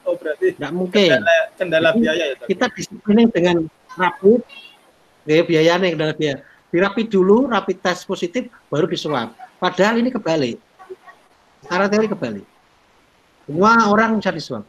Oh, 0.05 0.13
berarti 0.13 0.53
Nggak 0.53 0.73
mungkin. 0.77 1.09
kendala, 1.17 1.35
kendala 1.57 1.89
biaya 1.97 2.23
ya, 2.29 2.35
Dok? 2.37 2.45
Kita 2.45 2.69
disiplinin 2.77 3.25
dengan 3.33 3.65
rapid, 3.97 4.45
ya 5.25 5.41
biayanya 5.41 5.89
kendala 5.97 6.13
biaya. 6.13 6.45
Di 6.69 6.77
rapid 6.77 7.09
dulu, 7.09 7.49
rapid 7.49 7.81
test 7.81 8.05
positif, 8.05 8.45
baru 8.69 8.85
di 8.85 9.01
swab. 9.01 9.33
Padahal 9.57 9.97
ini 9.97 10.13
kebalik. 10.13 10.61
Secara 11.65 11.89
teori 11.89 12.05
kebalik. 12.05 12.45
Semua 13.49 13.89
orang 13.89 14.21
bisa 14.21 14.29
di 14.29 14.45
swab. 14.45 14.61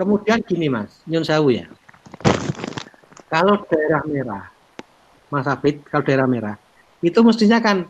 Kemudian 0.00 0.40
gini 0.40 0.72
mas, 0.72 1.04
nyun 1.04 1.20
sewu 1.20 1.52
ya. 1.52 1.68
Kalau 3.28 3.60
daerah 3.68 4.00
merah, 4.08 4.48
Mas 5.28 5.44
Afid, 5.44 5.84
kalau 5.92 6.00
daerah 6.00 6.24
merah, 6.24 6.56
itu 7.04 7.20
mestinya 7.20 7.60
kan 7.60 7.84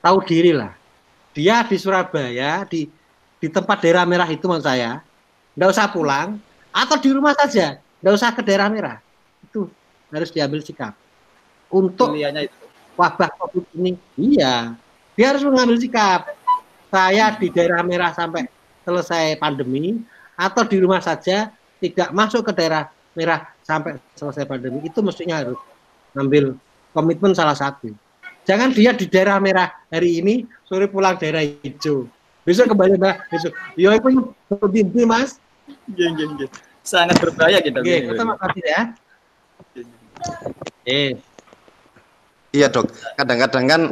tahu 0.00 0.24
diri 0.24 0.56
lah. 0.56 0.72
Dia 1.36 1.60
di 1.68 1.76
Surabaya, 1.76 2.64
di 2.64 2.88
di 3.36 3.48
tempat 3.52 3.76
daerah 3.84 4.08
merah 4.08 4.24
itu 4.32 4.40
maksud 4.48 4.64
saya, 4.64 5.04
nggak 5.52 5.68
usah 5.68 5.92
pulang, 5.92 6.40
atau 6.72 6.96
di 6.96 7.12
rumah 7.12 7.36
saja, 7.36 7.76
nggak 8.00 8.14
usah 8.16 8.32
ke 8.32 8.40
daerah 8.40 8.72
merah. 8.72 8.96
Itu 9.44 9.68
harus 10.08 10.32
diambil 10.32 10.64
sikap. 10.64 10.96
Untuk 11.68 12.16
itu. 12.16 12.56
wabah 12.96 13.28
COVID 13.36 13.68
ini, 13.76 14.00
iya, 14.16 14.72
dia 15.12 15.26
harus 15.28 15.44
mengambil 15.44 15.76
sikap. 15.76 16.24
Saya 16.88 17.36
di 17.36 17.52
daerah 17.52 17.84
merah 17.84 18.16
sampai 18.16 18.48
selesai 18.82 19.36
pandemi, 19.36 20.00
atau 20.40 20.64
di 20.64 20.80
rumah 20.80 21.04
saja, 21.04 21.52
tidak 21.76 22.08
masuk 22.16 22.48
ke 22.48 22.52
daerah 22.56 22.88
merah 23.12 23.44
sampai 23.60 24.00
selesai 24.16 24.48
pandemi, 24.48 24.80
itu 24.88 25.04
mestinya 25.04 25.44
harus 25.44 25.60
ngambil 26.16 26.56
komitmen 26.96 27.36
salah 27.36 27.52
satu. 27.52 27.92
Jangan 28.48 28.72
dia 28.72 28.96
di 28.96 29.04
daerah 29.04 29.36
merah 29.36 29.68
hari 29.92 30.24
ini, 30.24 30.48
sore 30.64 30.88
pulang 30.88 31.20
daerah 31.20 31.44
hijau. 31.44 32.08
Besok 32.40 32.72
kembali 32.72 32.96
merah, 32.96 33.20
besok. 33.28 33.52
Ya 33.76 33.92
itu 33.92 34.32
berhenti, 34.48 35.04
mas. 35.04 35.36
Geng, 35.92 36.16
geng, 36.16 36.40
geng. 36.40 36.52
Sangat 36.80 37.20
berbahaya 37.20 37.60
kita. 37.60 37.84
Oke, 37.84 38.08
kita 38.08 38.22
makasih 38.24 38.64
ya. 38.64 38.80
Eh, 40.88 41.20
Iya 42.50 42.66
dok, 42.66 42.90
kadang-kadang 43.14 43.64
kan 43.70 43.82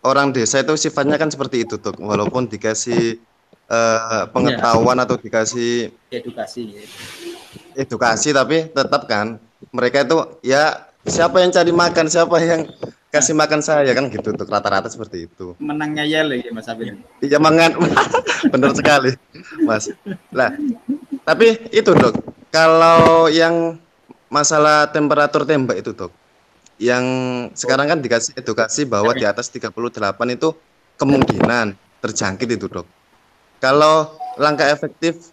orang 0.00 0.32
desa 0.32 0.64
itu 0.64 0.72
sifatnya 0.80 1.20
kan 1.20 1.28
seperti 1.28 1.68
itu 1.68 1.76
dok, 1.76 2.00
walaupun 2.00 2.48
dikasih 2.48 3.20
eh, 3.72 4.22
pengetahuan 4.28 4.98
atau 5.00 5.16
dikasih 5.16 5.88
Edukasi. 6.12 6.62
Ya. 6.76 6.84
edukasi, 7.72 8.36
tapi 8.36 8.68
tetap 8.68 9.08
kan 9.08 9.40
mereka 9.72 10.04
itu 10.04 10.16
ya 10.44 10.92
siapa 11.08 11.40
yang 11.40 11.48
cari 11.48 11.72
makan, 11.72 12.06
siapa 12.06 12.36
yang 12.44 12.68
kasih 13.12 13.36
makan 13.36 13.60
saya 13.60 13.92
kan 13.92 14.08
gitu 14.08 14.32
dok, 14.32 14.48
rata-rata 14.48 14.88
seperti 14.88 15.28
itu. 15.28 15.56
Menangnya 15.60 16.04
yel 16.04 16.32
ya 16.36 16.52
Mas 16.52 16.68
Afid. 16.68 17.00
Iya 17.20 17.40
mangan, 17.40 17.76
benar 18.52 18.72
sekali, 18.72 19.12
Mas. 19.64 19.88
Lah, 20.32 20.52
tapi 21.24 21.60
itu 21.72 21.92
dok, 21.92 22.16
kalau 22.48 23.28
yang 23.28 23.76
masalah 24.32 24.88
temperatur 24.88 25.44
tembak 25.44 25.80
itu 25.80 25.92
dok, 25.92 26.12
yang 26.80 27.04
sekarang 27.52 27.88
kan 27.92 27.98
dikasih 28.00 28.36
edukasi 28.36 28.88
bahwa 28.88 29.12
di 29.12 29.28
atas 29.28 29.52
38 29.52 29.76
itu 30.32 30.56
kemungkinan 30.96 31.76
terjangkit 32.00 32.48
itu 32.48 32.68
dok. 32.68 33.01
Kalau 33.62 34.18
langkah 34.42 34.66
efektif 34.66 35.30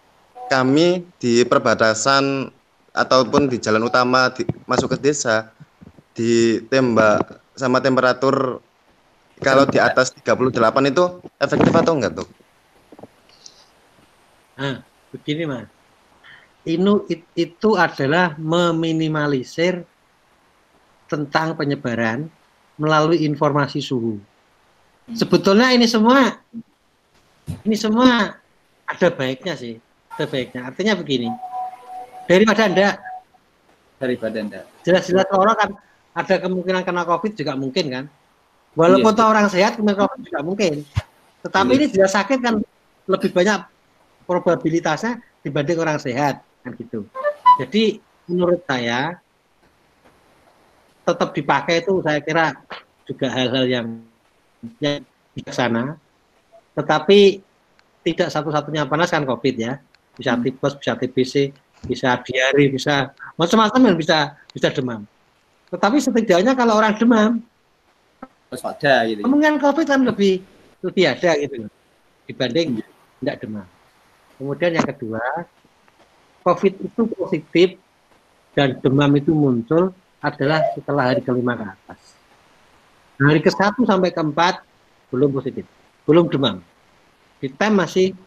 kami 0.53 1.01
di 1.17 1.41
perbatasan 1.41 2.53
ataupun 2.93 3.49
di 3.49 3.57
jalan 3.57 3.89
utama 3.89 4.29
di, 4.29 4.45
masuk 4.69 4.93
ke 4.93 5.09
desa 5.09 5.49
ditembak 6.13 7.41
sama 7.57 7.81
temperatur 7.81 8.61
kalau 9.41 9.65
di 9.65 9.81
atas 9.81 10.13
38 10.13 10.53
itu 10.93 11.03
efektif 11.41 11.73
atau 11.73 11.93
enggak 11.97 12.21
tuh? 12.21 12.29
Nah, 14.61 14.85
begini 15.09 15.49
mas. 15.49 15.65
Inu 16.69 17.09
it- 17.09 17.33
itu 17.33 17.73
adalah 17.73 18.37
meminimalisir 18.37 19.81
tentang 21.09 21.57
penyebaran 21.57 22.29
melalui 22.77 23.25
informasi 23.25 23.81
suhu. 23.81 24.21
Sebetulnya 25.17 25.73
ini 25.73 25.89
semua 25.89 26.37
ini 27.65 27.75
semua 27.77 28.35
ada 28.85 29.07
baiknya 29.13 29.53
sih, 29.57 29.77
ada 30.15 30.25
baiknya. 30.25 30.67
Artinya 30.69 30.93
begini, 30.97 31.29
daripada 32.25 32.65
anda 32.67 32.89
Daripada 33.99 34.39
Anda. 34.39 34.63
jelas-jelas 34.87 35.27
orang 35.35 35.59
kan 35.59 35.69
ada 36.15 36.39
kemungkinan 36.39 36.87
kena 36.87 37.03
COVID 37.03 37.35
juga 37.35 37.59
mungkin 37.59 37.85
kan. 37.91 38.05
Walaupun 38.71 39.11
Iya. 39.11 39.27
orang 39.27 39.45
sehat 39.51 39.75
kena 39.75 39.91
COVID 39.91 40.23
juga 40.23 40.39
mungkin. 40.39 40.87
Tetapi 41.43 41.71
Iya. 41.75 41.77
ini 41.83 41.85
jelas 41.91 42.15
sakit 42.15 42.39
kan 42.39 42.63
lebih 43.11 43.29
banyak 43.35 43.59
probabilitasnya 44.23 45.19
dibanding 45.43 45.83
orang 45.83 45.99
sehat 45.99 46.39
kan 46.63 46.71
gitu. 46.79 47.11
Jadi 47.59 47.99
menurut 48.31 48.63
saya 48.63 49.19
tetap 51.03 51.35
dipakai 51.35 51.83
itu 51.83 51.99
saya 51.99 52.23
kira 52.23 52.55
juga 53.03 53.27
hal-hal 53.35 53.65
yang 53.67 53.87
yang 54.79 55.03
bijaksana. 55.35 55.99
Tetapi 56.79 57.19
tidak 58.07 58.31
satu-satunya 58.31 58.87
panas 58.87 59.11
kan 59.11 59.27
COVID 59.27 59.55
ya. 59.59 59.75
Bisa 60.15 60.35
Hmm. 60.35 60.43
tipes, 60.47 60.73
bisa 60.79 60.95
TBC, 60.95 61.51
bisa 61.83 62.15
diare, 62.23 62.63
bisa 62.71 63.11
macam-macam 63.35 63.91
yang 63.91 63.97
bisa 63.99 64.39
bisa 64.55 64.71
demam. 64.71 65.03
Tetapi 65.69 65.97
setidaknya 65.99 66.55
kalau 66.55 66.79
orang 66.79 66.95
demam, 66.95 67.43
ada 68.49 68.95
gitu. 69.05 69.21
kemungkinan 69.21 69.61
COVID 69.61 69.85
kan 69.85 70.01
lebih 70.01 70.41
lebih 70.81 71.03
ada 71.05 71.31
gitu 71.37 71.69
dibanding 72.25 72.81
tidak 73.21 73.35
demam. 73.43 73.67
Kemudian 74.39 74.71
yang 74.79 74.87
kedua, 74.87 75.21
COVID 76.47 76.73
itu 76.87 77.01
positif 77.13 77.69
dan 78.55 78.79
demam 78.79 79.11
itu 79.19 79.35
muncul 79.35 79.91
adalah 80.23 80.63
setelah 80.73 81.13
hari 81.13 81.21
kelima 81.21 81.53
ke 81.55 81.65
atas. 81.67 81.99
Hari 83.19 83.39
ke 83.43 83.51
satu 83.51 83.83
sampai 83.83 84.15
ke 84.15 84.21
empat 84.23 84.63
belum 85.11 85.35
positif, 85.35 85.67
belum 86.09 86.25
demam. 86.25 86.57
Di 87.37 87.53
time 87.53 87.85
masih 87.85 88.17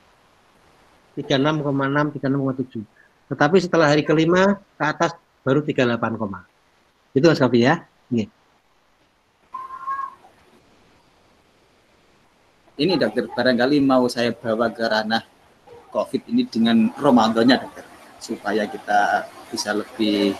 36,6, 1.18 2.22
36,7. 2.22 2.86
Tetapi 3.26 3.56
setelah 3.58 3.90
hari 3.90 4.06
kelima 4.06 4.62
ke 4.78 4.84
atas 4.86 5.18
baru 5.42 5.66
38, 5.66 5.98
itu 7.18 7.26
Mas 7.26 7.42
Kavi 7.42 7.66
ya. 7.66 7.82
Ini. 8.14 8.24
Ini 12.78 12.92
dokter, 13.02 13.26
barangkali 13.26 13.82
mau 13.82 14.06
saya 14.06 14.30
bawa 14.30 14.70
ke 14.70 14.86
ranah 14.86 15.26
COVID 15.90 16.22
ini 16.30 16.46
dengan 16.46 16.88
Ramadannya 16.94 17.56
dokter, 17.66 17.84
supaya 18.22 18.64
kita 18.64 19.28
bisa 19.50 19.76
lebih 19.76 20.32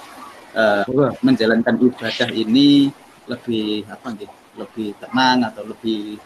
uh, 0.56 1.12
menjalankan 1.20 1.76
ibadah 1.76 2.30
ini 2.32 2.88
lebih 3.28 3.84
apa 3.90 4.16
gitu, 4.16 4.36
lebih 4.56 4.96
tenang 4.96 5.44
atau 5.52 5.68
lebih 5.68 6.16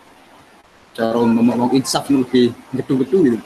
corong 0.97 1.37
ngomong 1.37 1.77
insaf 1.77 2.09
lebih 2.09 2.57
gedung-gedung 2.73 3.23
gitu. 3.29 3.39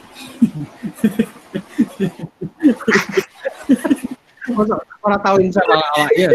Orang 5.03 5.21
tahu 5.21 5.37
insaf 5.43 5.67
awak 5.67 6.15
ya. 6.15 6.31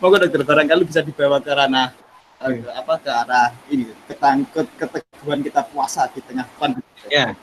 Moga 0.00 0.16
dokter 0.24 0.42
barangkali 0.44 0.84
bisa 0.88 1.04
dibawa 1.04 1.40
ke 1.40 1.52
ranah 1.52 1.92
uh, 2.40 2.52
apa 2.72 2.94
ke 3.00 3.10
arah 3.12 3.52
ini 3.68 3.84
ketangkut 4.08 4.66
keteguhan 4.80 5.44
kita 5.44 5.60
puasa 5.68 6.08
di 6.12 6.20
tengah 6.24 6.48
pandemi. 6.56 6.84
Ya. 7.12 7.36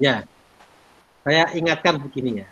Ya. 0.00 0.24
Saya 1.24 1.48
ingatkan 1.56 1.96
begini 2.00 2.44
ya. 2.44 2.48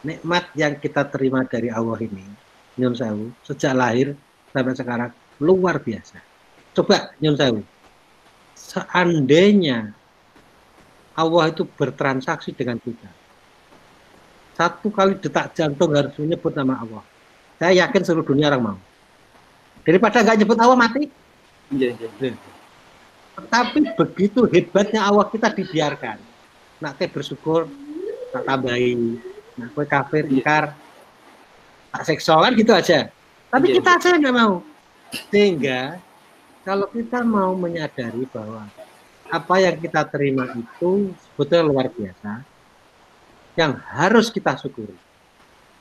Nikmat 0.00 0.48
yang 0.56 0.74
kita 0.80 1.04
terima 1.06 1.44
dari 1.44 1.68
Allah 1.68 2.00
ini, 2.00 2.24
Nyun 2.80 2.96
Sewu, 2.96 3.36
sejak 3.44 3.76
lahir 3.76 4.16
sampai 4.48 4.72
sekarang 4.72 5.12
luar 5.40 5.80
biasa. 5.80 6.20
Coba 6.76 7.10
Nyun 7.18 7.34
Sewu, 7.34 7.60
seandainya 8.54 9.90
Allah 11.18 11.44
itu 11.50 11.66
bertransaksi 11.66 12.54
dengan 12.54 12.78
kita, 12.78 13.10
satu 14.54 14.92
kali 14.92 15.18
detak 15.18 15.56
jantung 15.56 15.90
harus 15.96 16.14
menyebut 16.20 16.54
nama 16.54 16.78
Allah. 16.78 17.02
Saya 17.58 17.84
yakin 17.84 18.04
seluruh 18.04 18.28
dunia 18.28 18.52
orang 18.52 18.62
mau. 18.62 18.78
Daripada 19.82 20.20
nggak 20.20 20.36
nyebut 20.44 20.58
Allah 20.60 20.78
mati. 20.78 21.08
Iya, 21.72 21.96
iya. 21.96 22.08
Iya. 22.20 22.36
Tapi 23.48 23.80
begitu 23.96 24.44
hebatnya 24.48 25.00
Allah 25.08 25.24
kita 25.32 25.48
dibiarkan. 25.48 26.20
Nak 26.80 27.00
ke 27.00 27.08
bersyukur, 27.08 27.68
tak 28.32 28.44
tambahin. 28.44 29.16
Nak 29.56 29.72
kue 29.76 29.84
kafir, 29.84 30.24
ingkar, 30.28 30.76
tak 31.92 32.02
seksual 32.04 32.44
kan 32.44 32.52
gitu 32.56 32.72
aja. 32.72 33.08
Tapi 33.50 33.66
Iya, 33.72 33.74
kita 33.80 33.90
aja 33.98 34.08
nggak 34.16 34.36
mau. 34.36 34.62
Sehingga 35.10 35.98
kalau 36.62 36.86
kita 36.90 37.26
mau 37.26 37.56
menyadari 37.58 38.28
bahwa 38.30 38.70
apa 39.30 39.54
yang 39.62 39.78
kita 39.78 40.06
terima 40.10 40.46
itu 40.54 41.14
sebetulnya 41.14 41.64
luar 41.66 41.86
biasa, 41.90 42.42
yang 43.54 43.78
harus 43.94 44.30
kita 44.30 44.58
syukuri. 44.58 44.94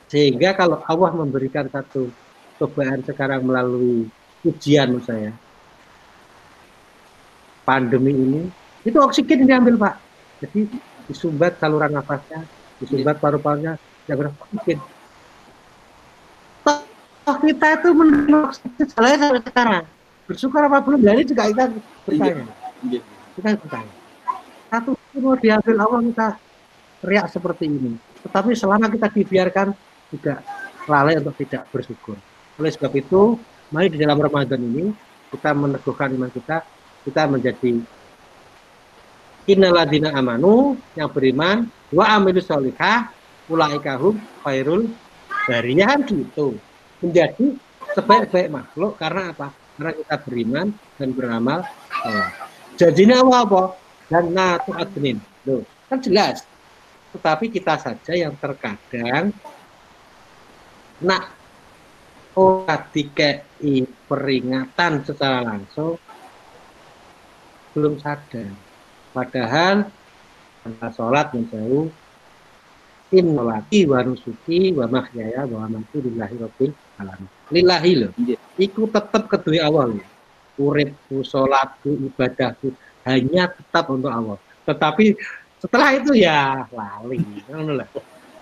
Sehingga 0.10 0.58
kalau 0.58 0.82
Allah 0.86 1.12
memberikan 1.14 1.70
satu 1.70 2.10
cobaan 2.58 3.06
sekarang 3.06 3.46
melalui 3.46 4.10
ujian 4.46 4.98
saya, 5.06 5.34
pandemi 7.66 8.14
ini, 8.14 8.42
itu 8.82 8.98
oksigen 8.98 9.46
diambil 9.46 9.78
Pak. 9.78 9.96
Jadi 10.42 10.66
disumbat 11.06 11.58
saluran 11.62 11.94
nafasnya, 11.94 12.46
disumbat 12.82 13.22
paru-parunya, 13.22 13.78
berapa 14.10 14.34
oksigen. 14.34 14.82
Kita 17.40 17.68
itu 17.80 17.90
menerima 17.96 18.40
salahnya 18.92 19.18
sampai 19.18 19.42
sekarang. 19.48 19.86
Bersyukur 20.30 20.62
apa 20.62 20.78
belum? 20.84 21.00
Ini 21.02 21.24
juga 21.26 21.44
kita 21.50 21.64
bertanya. 22.06 22.46
Iya. 22.86 23.02
Kita 23.34 23.50
bertanya. 23.58 23.94
Satu 24.70 24.90
mau 25.18 25.36
diambil 25.40 25.76
Allah 25.82 26.00
kita 26.06 26.28
teriak 27.02 27.26
seperti 27.34 27.66
ini. 27.66 27.98
Tetapi 28.28 28.52
selama 28.54 28.86
kita 28.92 29.08
dibiarkan 29.10 29.68
tidak 30.14 30.40
lalai 30.86 31.18
untuk 31.18 31.34
tidak 31.40 31.66
bersyukur. 31.74 32.18
Oleh 32.60 32.72
sebab 32.76 32.92
itu, 32.94 33.40
mari 33.72 33.88
di 33.90 33.98
dalam 33.98 34.20
Ramadan 34.20 34.60
ini 34.60 34.92
kita 35.32 35.56
meneguhkan 35.56 36.14
iman 36.14 36.30
kita, 36.30 36.62
kita 37.08 37.26
menjadi 37.26 37.82
innaladina 39.50 40.14
amanu 40.14 40.78
yang 40.94 41.10
beriman 41.10 41.66
wa 41.90 42.06
amilus 42.06 42.46
solihah 42.46 43.10
ulaikahum 43.50 44.22
khairul 44.46 44.86
bariyahan 45.50 46.06
gitu 46.06 46.54
menjadi 47.00 47.56
sebaik-baik 47.96 48.50
makhluk 48.52 48.96
karena 49.00 49.34
apa? 49.34 49.48
Karena 49.80 49.92
kita 49.96 50.16
beriman 50.28 50.68
dan 51.00 51.10
beramal 51.16 51.60
soleh. 52.04 52.32
Janjinya 52.80 53.16
Allah 53.24 53.40
apa? 53.44 53.64
Dan 54.10 54.24
natu 54.36 54.72
adnin. 54.76 55.18
Loh, 55.48 55.64
kan 55.88 56.00
jelas. 56.04 56.44
Tetapi 57.16 57.50
kita 57.50 57.80
saja 57.80 58.14
yang 58.14 58.36
terkadang 58.38 59.34
nak 61.00 61.32
ora 62.36 62.78
dikei 62.92 63.88
peringatan 64.08 65.04
secara 65.04 65.44
langsung 65.44 65.98
belum 67.74 67.98
sadar. 68.00 68.52
Padahal 69.16 69.88
angka 70.68 70.90
sholat 70.94 71.34
menjauh 71.34 71.90
innalati 73.10 73.90
wa 73.90 74.00
nusuki 74.06 74.70
wa 74.76 74.86
mahyaya 74.86 75.50
wa 75.50 75.66
mamati 75.66 75.98
lillahi 75.98 76.36
rabbil 76.38 76.72
alamin. 77.00 77.28
Lillahi. 77.50 77.92
Iya. 78.20 78.38
Iku 78.60 78.86
tetap 78.92 79.26
kedua 79.32 79.72
loh. 79.72 80.04
Uripku, 80.60 81.24
sholatku, 81.24 81.96
ibadahku 82.12 82.76
hanya 83.08 83.48
tetap 83.48 83.88
untuk 83.88 84.12
Allah. 84.12 84.38
Tetapi 84.68 85.16
setelah 85.64 85.90
itu 85.96 86.12
ya 86.20 86.68
lali. 86.70 87.24
Ngono 87.48 87.80
lah. 87.80 87.88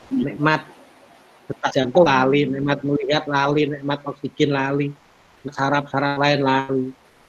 Nikmat 0.09 0.61
detak 1.47 1.71
jantung 1.71 2.03
lali, 2.03 2.49
nikmat 2.49 2.81
melihat 2.83 3.29
lali, 3.29 3.69
nikmat 3.69 3.99
oksigen 4.03 4.51
lali, 4.51 4.91
saraf-saraf 5.45 6.17
lain 6.17 6.41
lali. 6.41 6.85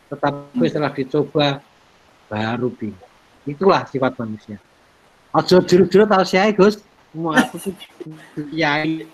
Tetapi 0.08 0.64
setelah 0.66 0.92
dicoba 0.96 1.60
baru 2.32 2.72
bingung. 2.72 3.09
Itulah 3.44 3.84
sifat 3.88 4.16
manusia. 4.16 4.56
Ojo 5.36 5.60
juru-juru 5.60 6.09
tahu 6.09 6.24
saya 6.24 6.48
Gus. 6.56 6.80
Mau 7.12 7.32
aku 7.32 7.56
tuh 7.60 7.72
kiai 8.52 9.05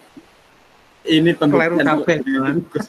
Ini 1.05 1.37
pembuktian 1.37 1.85
kalau 1.85 2.05
jenengan 2.09 2.57
Gus. 2.73 2.87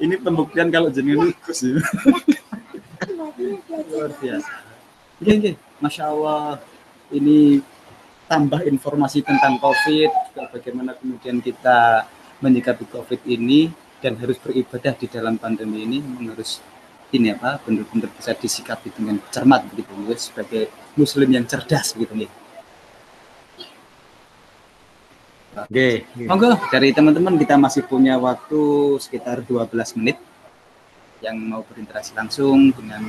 Ini 0.00 0.14
pembuktian 0.16 0.68
kalau 0.72 0.88
jenengan 0.88 1.30
Gus 1.44 1.60
ya. 1.60 1.76
Luar 3.92 4.10
biasa. 4.16 4.52
Oke, 5.20 5.32
oke. 5.36 5.52
Masya 5.84 6.04
Allah. 6.08 6.56
Ini 7.12 7.60
tambah 8.24 8.64
informasi 8.64 9.20
tentang 9.20 9.60
COVID, 9.60 10.10
bagaimana 10.50 10.96
kemudian 10.96 11.44
kita 11.44 12.08
menyikapi 12.40 12.88
COVID 12.88 13.20
ini 13.28 13.68
dan 14.00 14.16
harus 14.16 14.40
beribadah 14.40 14.96
di 14.96 15.06
dalam 15.08 15.36
pandemi 15.36 15.84
ini 15.84 16.00
harus 16.32 16.64
ini 17.14 17.30
apa 17.30 17.62
benar-benar 17.62 18.10
bisa 18.16 18.34
disikapi 18.34 18.90
dengan 18.90 19.20
cermat 19.30 19.68
begitu 19.70 19.92
sebagai 20.18 20.72
muslim 20.98 21.28
yang 21.30 21.44
cerdas 21.46 21.94
begitu 21.94 22.24
nih. 22.24 22.30
Oke. 25.54 26.02
Monggo 26.26 26.58
dari 26.66 26.90
teman-teman 26.90 27.38
kita 27.38 27.54
masih 27.54 27.86
punya 27.86 28.18
waktu 28.18 28.98
sekitar 28.98 29.38
12 29.38 29.70
menit 30.02 30.18
yang 31.22 31.38
mau 31.38 31.62
berinteraksi 31.62 32.10
langsung 32.10 32.74
dengan 32.74 33.06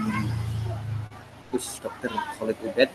Gus 1.49 1.81
Dr. 1.81 2.13
Khalid 2.38 2.57
Ubed 2.61 2.89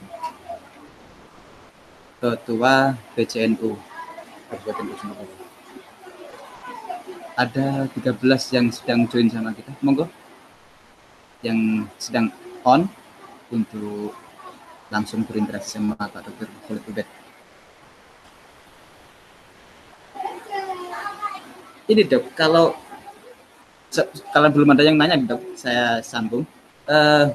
Ketua 2.22 2.94
BCNU 3.18 3.74
Kabupaten 4.54 4.86
Ujung 4.86 5.18
Ada 7.34 7.90
13 7.90 8.54
yang 8.54 8.66
sedang 8.70 9.08
join 9.10 9.26
sama 9.32 9.50
kita. 9.50 9.74
Monggo 9.82 10.06
yang 11.42 11.90
sedang 11.98 12.30
on 12.62 12.86
untuk 13.50 14.14
langsung 14.94 15.26
berinteraksi 15.26 15.80
sama 15.80 15.98
Pak 15.98 16.22
Dr. 16.22 16.46
Khalid 16.70 16.86
Ubed. 16.86 17.19
Ini 21.90 22.06
dok, 22.06 22.38
kalau 22.38 22.70
kalau 24.30 24.48
belum 24.54 24.70
ada 24.70 24.86
yang 24.86 24.94
nanya 24.94 25.18
dok, 25.18 25.42
saya 25.58 25.98
sambung. 26.06 26.46
Eh, 26.86 27.26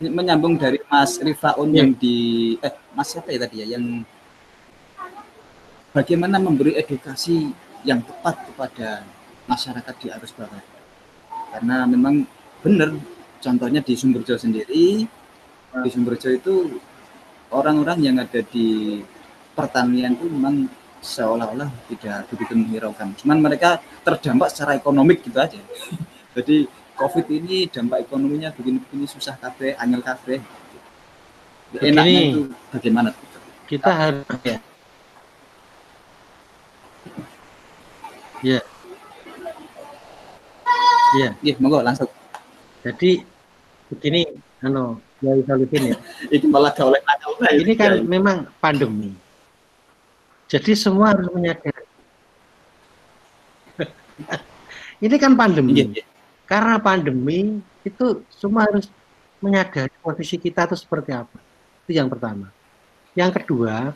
menyambung 0.00 0.56
dari 0.56 0.78
Mas 0.88 1.18
Rifaun 1.20 1.74
Ya. 1.74 1.82
yang 1.84 1.92
di 1.92 2.16
eh 2.62 2.72
Mas 2.96 3.12
siapa 3.12 3.28
ya 3.34 3.44
tadi 3.44 3.60
ya 3.60 3.76
yang 3.76 4.06
bagaimana 5.92 6.40
memberi 6.40 6.72
edukasi 6.78 7.52
yang 7.84 8.00
tepat 8.00 8.38
kepada 8.48 9.04
masyarakat 9.44 9.94
di 10.00 10.06
arus 10.14 10.32
bawah. 10.32 10.62
Karena 11.52 11.84
memang 11.84 12.24
benar 12.64 12.94
contohnya 13.42 13.82
di 13.82 13.92
Sumberjo 13.98 14.38
sendiri 14.38 15.04
di 15.70 15.88
Sumberjo 15.90 16.28
itu 16.30 16.54
orang-orang 17.50 17.98
yang 18.00 18.16
ada 18.22 18.40
di 18.46 19.00
pertanian 19.58 20.14
itu 20.14 20.26
memang 20.30 20.70
seolah-olah 21.00 21.68
tidak 21.88 22.28
begitu 22.28 22.52
menghiraukan. 22.56 23.16
Cuman 23.16 23.40
mereka 23.40 23.80
terdampak 24.04 24.52
secara 24.52 24.76
ekonomik 24.76 25.24
gitu 25.24 25.36
aja. 25.40 25.56
Jadi 26.36 26.68
COVID 27.00 27.26
ini 27.32 27.64
dampak 27.72 28.04
ekonominya 28.04 28.52
begini-begini 28.52 29.08
susah 29.08 29.34
kafe, 29.40 29.72
angel 29.80 30.04
kafe. 30.04 30.44
Enaknya 31.80 32.20
itu 32.28 32.40
bagaimana? 32.68 33.10
kita 33.70 33.86
harus 33.86 34.26
ya. 34.42 34.58
Ya. 38.42 38.60
Ya, 41.10 41.28
Iya, 41.42 41.54
monggo 41.62 41.82
langsung. 41.82 42.10
jadi 42.80 43.22
begini 43.92 44.24
anu 44.64 44.98
ya 45.20 45.36
ya. 45.92 45.96
Itu 46.32 46.46
malah 46.50 46.74
oleh. 46.82 46.98
Ini 47.62 47.72
kan 47.78 48.02
memang 48.02 48.50
pandemi. 48.58 49.14
Jadi 50.50 50.74
semua 50.74 51.14
harus 51.14 51.30
menyadari. 51.30 51.86
Ini 55.06 55.16
kan 55.16 55.38
pandemi. 55.38 55.78
iya. 55.78 56.02
Karena 56.50 56.82
pandemi 56.82 57.62
itu 57.86 58.26
semua 58.26 58.66
harus 58.66 58.90
menyadari 59.38 59.94
posisi 60.02 60.34
kita 60.34 60.66
itu 60.66 60.74
seperti 60.74 61.14
apa. 61.14 61.38
Itu 61.86 61.94
yang 61.94 62.10
pertama. 62.10 62.50
Yang 63.14 63.38
kedua, 63.38 63.94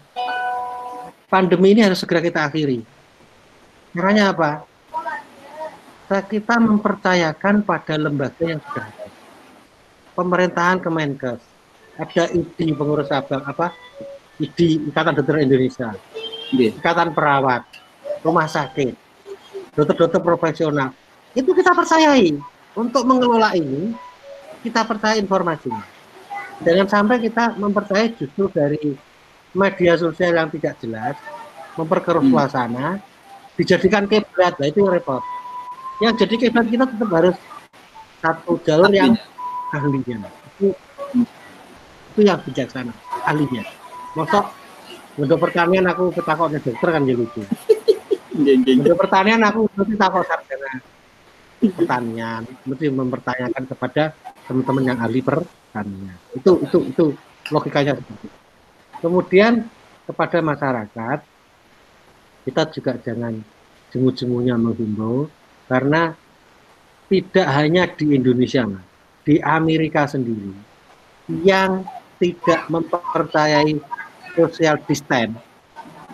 pandemi 1.26 1.74
ini 1.74 1.82
harus 1.82 1.98
segera 1.98 2.22
kita 2.22 2.46
akhiri. 2.46 2.86
Caranya 3.90 4.30
apa? 4.30 4.62
Kita 6.30 6.62
mempercayakan 6.62 7.66
pada 7.66 7.94
lembaga 7.98 8.44
yang 8.46 8.62
sudah 8.62 8.86
ada. 8.86 9.06
Pemerintahan 10.14 10.78
Kemenkes, 10.78 11.42
ada 11.98 12.24
ID 12.30 12.78
pengurus 12.78 13.10
cabang 13.10 13.42
apa? 13.42 13.74
ID 14.38 14.90
Ikatan 14.94 15.18
Dokter 15.18 15.42
Indonesia. 15.42 15.90
Ikatan 16.58 17.10
perawat, 17.12 17.62
rumah 18.22 18.48
sakit, 18.48 18.94
dokter-dokter 19.74 20.20
profesional. 20.22 20.94
Itu 21.34 21.50
kita 21.52 21.74
percayai 21.74 22.38
untuk 22.78 23.02
mengelola 23.04 23.52
ini, 23.58 23.92
kita 24.62 24.86
percaya 24.86 25.18
informasinya. 25.18 25.82
Jangan 26.62 26.86
sampai 26.86 27.16
kita 27.18 27.58
mempercayai 27.58 28.14
justru 28.14 28.46
dari 28.54 28.94
media 29.54 29.98
sosial 29.98 30.38
yang 30.38 30.48
tidak 30.50 30.78
jelas, 30.78 31.18
memperkeruh 31.74 32.22
Hmm. 32.22 32.30
suasana, 32.30 33.02
dijadikan 33.58 34.06
kiblat, 34.06 34.54
nah 34.58 34.66
itu 34.66 34.82
yang 34.82 34.94
repot. 34.94 35.22
Yang 36.02 36.14
jadi 36.26 36.34
kiblat 36.46 36.66
kita 36.70 36.84
tetap 36.90 37.10
harus 37.10 37.36
satu 38.22 38.58
jalur 38.66 38.90
yang 38.90 39.14
ahlinya. 39.74 40.26
Itu, 40.58 40.74
itu 42.14 42.20
yang 42.22 42.38
bijaksana, 42.42 42.94
ahlinya. 43.26 43.62
Masuk 44.14 44.46
untuk 45.14 45.38
pertanian 45.38 45.86
aku 45.86 46.10
ketakutnya 46.10 46.58
dokter 46.58 46.88
kan 46.90 47.02
jadi 47.06 47.18
lucu. 47.18 47.42
Untuk 48.82 48.96
pertanian 48.98 49.40
aku 49.46 49.70
mesti 49.78 49.94
takut 49.94 50.26
sarjana 50.26 50.82
pertanian, 51.72 52.42
mesti 52.66 52.92
mempertanyakan 52.92 53.64
kepada 53.64 54.12
teman-teman 54.44 54.84
yang 54.84 54.98
ahli 55.00 55.24
pertanian. 55.24 56.16
Itu 56.36 56.60
itu 56.60 56.78
itu 56.92 57.04
logikanya 57.48 57.96
seperti 57.96 58.28
itu. 58.28 58.38
Kemudian 59.00 59.64
kepada 60.04 60.38
masyarakat 60.44 61.18
kita 62.44 62.62
juga 62.76 62.92
jangan 63.00 63.40
jemu-jemunya 63.94 64.58
menghimbau 64.60 65.30
karena 65.70 66.12
tidak 67.08 67.46
hanya 67.54 67.88
di 67.88 68.16
Indonesia, 68.16 68.66
Mas. 68.66 68.84
di 69.24 69.40
Amerika 69.40 70.04
sendiri 70.04 70.52
yang 71.40 71.84
tidak 72.20 72.68
mempercayai 72.68 73.72
social 74.34 74.76
distance, 74.84 75.38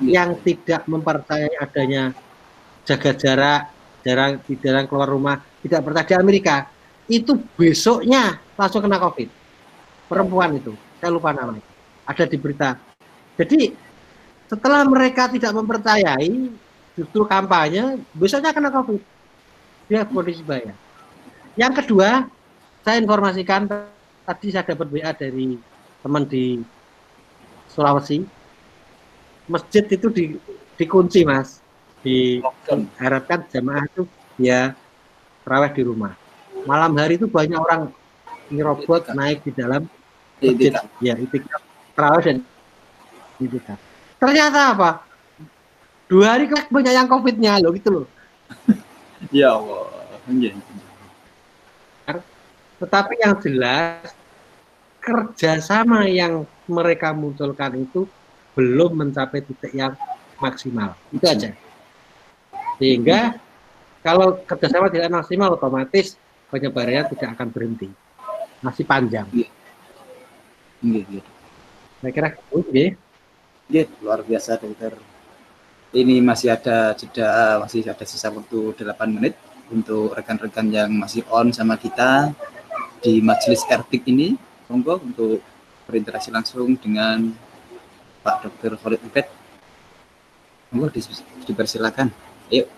yang 0.01 0.36
tidak 0.40 0.84
mempercayai 0.88 1.56
adanya 1.60 2.12
jaga 2.88 3.12
jarak, 3.16 3.62
jarang 4.05 4.40
jarang 4.60 4.86
keluar 4.88 5.09
rumah, 5.09 5.36
tidak 5.60 5.80
percaya 5.84 6.09
di 6.09 6.14
Amerika, 6.16 6.56
itu 7.10 7.36
besoknya 7.59 8.38
langsung 8.56 8.80
kena 8.84 8.97
COVID. 9.02 9.28
Perempuan 10.09 10.56
itu, 10.56 10.72
saya 10.98 11.10
lupa 11.12 11.34
namanya. 11.34 11.62
Ada 12.09 12.26
di 12.26 12.36
berita. 12.40 12.74
Jadi 13.38 13.70
setelah 14.51 14.82
mereka 14.82 15.30
tidak 15.30 15.55
mempercayai 15.55 16.51
justru 16.98 17.22
kampanye, 17.28 18.02
besoknya 18.16 18.51
kena 18.51 18.72
COVID. 18.72 19.01
Dia 19.90 20.06
kondisi 20.06 20.42
bahaya. 20.42 20.74
Yang 21.59 21.82
kedua, 21.84 22.26
saya 22.86 22.97
informasikan 23.02 23.66
tadi 24.24 24.47
saya 24.55 24.64
dapat 24.64 24.86
WA 24.88 25.10
dari 25.12 25.59
teman 26.01 26.24
di 26.24 26.62
Sulawesi. 27.70 28.26
Masjid 29.51 29.82
itu 29.86 30.06
di, 30.10 30.24
dikunci, 30.78 31.22
Mas. 31.26 31.62
Diharapkan 32.02 33.44
jamaah 33.51 33.84
itu 33.86 34.02
ya 34.40 34.72
terawih 35.44 35.72
di 35.74 35.82
rumah. 35.84 36.12
Malam 36.64 36.92
hari 36.97 37.16
itu 37.16 37.28
banyak 37.28 37.56
orang 37.56 37.92
nyerobot 38.51 39.09
naik 39.14 39.44
di 39.47 39.52
dalam 39.55 39.86
masjid. 40.40 40.72
Itikaf. 40.74 40.86
Ya, 41.01 41.14
itikaf 41.16 41.62
terawih 41.94 42.22
dan 42.24 42.36
itikaf. 43.40 43.78
Ternyata 44.20 44.60
apa? 44.76 44.90
Dua 46.10 46.34
hari 46.34 46.51
kok 46.51 46.66
banyak 46.72 46.92
yang 46.92 47.06
COVID-nya 47.06 47.62
loh 47.62 47.72
gitu 47.76 47.88
loh. 48.02 48.06
Ya 49.28 49.52
Allah. 49.52 49.84
Iya. 50.32 50.56
Tetapi 52.80 53.20
yang 53.20 53.36
jelas 53.44 54.16
kerjasama 55.01 56.06
yang 56.06 56.44
mereka 56.68 57.16
munculkan 57.16 57.74
itu 57.81 58.05
belum 58.55 59.01
mencapai 59.01 59.40
titik 59.43 59.72
yang 59.72 59.97
maksimal. 60.36 60.94
Itu 61.10 61.24
aja. 61.24 61.51
Sehingga 62.77 63.40
kalau 64.05 64.40
kerjasama 64.44 64.93
tidak 64.93 65.12
maksimal 65.12 65.56
otomatis 65.56 66.16
penyebarannya 66.52 67.09
tidak 67.16 67.28
akan 67.36 67.48
berhenti. 67.48 67.89
Masih 68.60 68.85
panjang. 68.85 69.24
Iya, 69.32 69.48
iya. 70.85 71.22
Saya 72.01 72.12
kira 72.12 72.28
itu 72.36 72.72
ya. 72.72 72.89
Iya, 73.70 73.85
luar 74.02 74.20
biasa 74.24 74.59
dokter. 74.59 74.97
Ini 75.90 76.22
masih 76.22 76.55
ada 76.55 76.94
jeda, 76.94 77.59
masih 77.62 77.86
ada 77.86 78.05
sisa 78.06 78.31
waktu 78.31 78.74
8 78.78 79.10
menit 79.10 79.35
untuk 79.70 80.14
rekan-rekan 80.14 80.66
yang 80.70 80.90
masih 80.90 81.22
on 81.31 81.55
sama 81.55 81.78
kita 81.78 82.35
di 83.02 83.22
majelis 83.22 83.62
Ertik 83.70 84.06
ini. 84.06 84.35
Monggo 84.70 85.02
untuk 85.02 85.42
berinteraksi 85.90 86.30
langsung 86.30 86.78
dengan 86.78 87.34
Pak 88.22 88.47
Dr. 88.47 88.78
Khalid 88.78 89.02
Ubed. 89.02 89.26
Monggo 90.70 90.86
dipersilakan. 91.51 92.14
Ayo. 92.55 92.70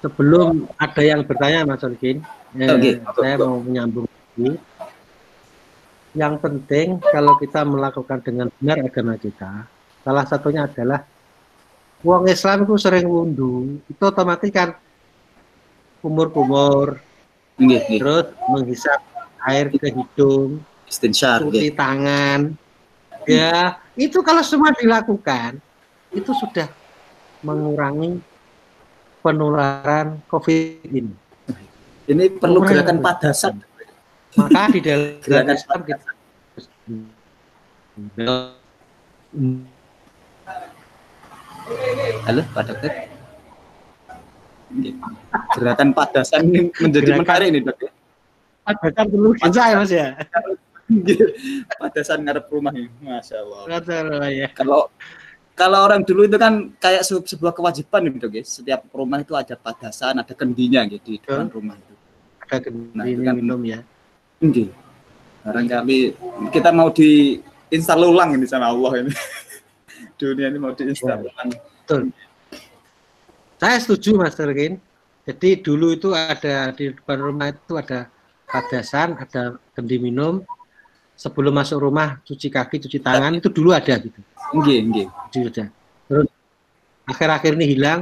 Sebelum 0.00 0.64
ada 0.80 1.02
yang 1.04 1.20
bertanya 1.28 1.68
Mas 1.68 1.84
Olkin, 1.84 2.24
eh, 2.56 2.70
Oke, 2.72 2.90
saya 3.20 3.36
oke. 3.36 3.44
mau 3.44 3.60
menyambung 3.60 4.06
lagi. 4.08 4.56
Yang 6.16 6.34
penting 6.40 6.86
kalau 7.04 7.36
kita 7.36 7.68
melakukan 7.68 8.24
dengan 8.24 8.48
benar 8.56 8.80
agama 8.80 9.20
kita, 9.20 9.68
salah 10.00 10.24
satunya 10.24 10.64
adalah 10.64 11.04
uang 12.00 12.30
Islam 12.30 12.64
itu 12.64 12.74
sering 12.80 13.04
wundu, 13.10 13.82
itu 13.90 14.02
otomatis 14.06 14.48
kan 14.48 14.78
kumur-kumur, 16.00 17.02
Nggih, 17.58 17.80
nggih. 17.90 17.98
terus 18.00 18.26
menghisap 18.46 19.00
air 19.50 19.66
ke 19.72 19.90
hidung, 19.90 20.62
Istinsyar, 20.86 21.42
cuci 21.42 21.74
tangan. 21.74 22.54
Ya, 23.28 23.76
itu 23.98 24.22
kalau 24.24 24.40
semua 24.40 24.72
dilakukan, 24.72 25.60
itu 26.14 26.32
sudah 26.32 26.70
mengurangi 27.44 28.22
penularan 29.20 30.22
COVID 30.30 30.88
ini. 30.88 31.12
Ini 32.08 32.24
perlu 32.40 32.64
Mengurangi 32.64 32.72
gerakan 32.80 32.98
padasan. 33.04 33.54
Maka 34.38 34.70
di 34.72 34.80
dalam 34.80 35.18
Gerakan 35.24 35.56
Islam 35.56 35.80
kita 35.84 36.10
Halo, 42.24 42.42
Pak 42.54 42.62
Dokter. 42.64 43.07
Gerakan 45.56 45.88
padasan 45.92 46.44
ini 46.46 46.68
menjadi 46.76 47.16
Gerakan- 47.16 47.24
menarik 47.24 47.48
ini, 47.48 47.60
Dok. 47.64 47.78
adakan 48.68 49.06
dulu 49.08 49.28
saya 49.48 49.74
mas 49.76 49.88
ya. 49.88 50.12
Padasan 51.80 52.24
ngarep 52.24 52.48
rumah 52.48 52.72
ini, 52.72 52.88
masya 53.00 53.44
Allah. 53.44 53.60
Ya. 54.28 54.48
Kalau 54.52 54.88
kalau 55.52 55.78
orang 55.84 56.00
dulu 56.00 56.24
itu 56.24 56.36
kan 56.36 56.70
kayak 56.76 57.02
se- 57.02 57.26
sebuah 57.26 57.52
kewajiban 57.52 58.08
gitu, 58.08 58.28
guys. 58.28 58.48
Setiap 58.48 58.84
rumah 58.92 59.20
itu 59.20 59.32
ada 59.34 59.52
padasan, 59.52 60.20
ada 60.20 60.32
kendinya 60.32 60.84
gitu 60.84 61.16
di 61.16 61.20
depan 61.20 61.48
rumah 61.48 61.76
itu. 61.76 61.94
Ada 62.44 62.48
Nah, 62.48 62.60
kendini 62.60 63.08
itu 63.10 63.22
kan- 63.24 63.36
minum 63.36 63.60
ya. 63.64 63.80
Nggih. 64.38 64.68
Barangkali 65.42 65.98
kita 66.52 66.70
mau 66.70 66.88
diinstal 66.88 68.04
ulang 68.04 68.36
ini 68.36 68.44
sama 68.44 68.68
Allah 68.68 68.92
ini. 69.02 69.12
Dunia 70.20 70.46
ini 70.48 70.58
mau 70.58 70.72
diinstal 70.72 71.20
Ya. 71.20 71.26
ulang. 71.26 71.48
Betul. 71.56 72.00
Saya 73.58 73.76
setuju 73.82 74.14
Mas 74.14 74.38
Terkin. 74.38 74.78
Jadi 75.28 75.60
dulu 75.60 75.92
itu 75.92 76.14
ada 76.16 76.72
di 76.72 76.94
depan 76.94 77.18
rumah 77.20 77.52
itu 77.52 77.76
ada 77.76 78.08
padasan, 78.48 79.18
ada 79.20 79.60
kendi 79.76 80.00
minum. 80.00 80.40
sebelum 81.18 81.50
masuk 81.50 81.82
rumah 81.82 82.22
cuci 82.22 82.46
kaki, 82.46 82.86
cuci 82.86 83.02
tangan 83.02 83.34
itu 83.34 83.50
dulu 83.50 83.74
ada 83.74 83.98
gitu. 83.98 84.22
Nggih, 84.54 84.78
nggih. 84.86 85.06
Dulu 85.34 85.46
ada. 85.50 85.66
Terus 86.06 86.28
akhir-akhir 87.10 87.52
ini 87.58 87.66
hilang, 87.74 88.00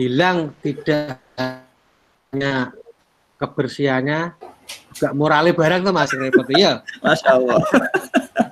hilang 0.00 0.56
tidak 0.64 1.20
hanya 1.36 2.72
kebersihannya, 3.36 4.32
juga 4.96 5.12
moralnya 5.12 5.52
barang 5.52 5.84
tuh 5.84 5.92
masih 5.92 6.16
repot. 6.16 6.48
Iya, 6.48 6.80
Masya 7.04 7.28
Allah. 7.36 7.60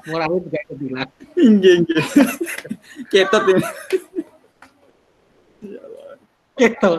moralnya 0.05 0.39
juga 0.45 0.61
hilang. 0.77 1.09
Nggih, 1.33 1.75
nggih. 1.89 2.05
Ketut 3.09 3.43
ini. 3.57 3.65
Gitu. 6.71 6.93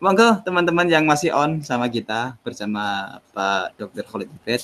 Monggo 0.00 0.40
teman-teman 0.44 0.88
yang 0.88 1.04
masih 1.04 1.28
on 1.36 1.60
sama 1.60 1.84
kita 1.88 2.36
bersama 2.40 3.16
Pak 3.36 3.76
Dr. 3.76 4.04
Khalid 4.08 4.32
Ibed, 4.32 4.62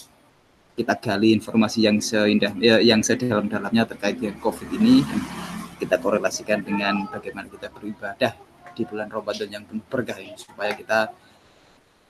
kita 0.81 0.97
gali 0.97 1.37
informasi 1.37 1.85
yang 1.85 2.01
seindah 2.01 2.57
ya, 2.57 2.81
yang 2.81 3.05
sedalam-dalamnya 3.05 3.85
terkait 3.85 4.17
dengan 4.17 4.41
COVID 4.41 4.69
ini 4.81 5.05
kita 5.77 6.01
korelasikan 6.01 6.65
dengan 6.65 7.05
bagaimana 7.09 7.53
kita 7.53 7.69
beribadah 7.69 8.33
di 8.73 8.83
bulan 8.89 9.09
Ramadan 9.13 9.49
yang 9.49 9.65
berkah 9.89 10.17
ini 10.17 10.37
supaya 10.41 10.73
kita 10.73 11.13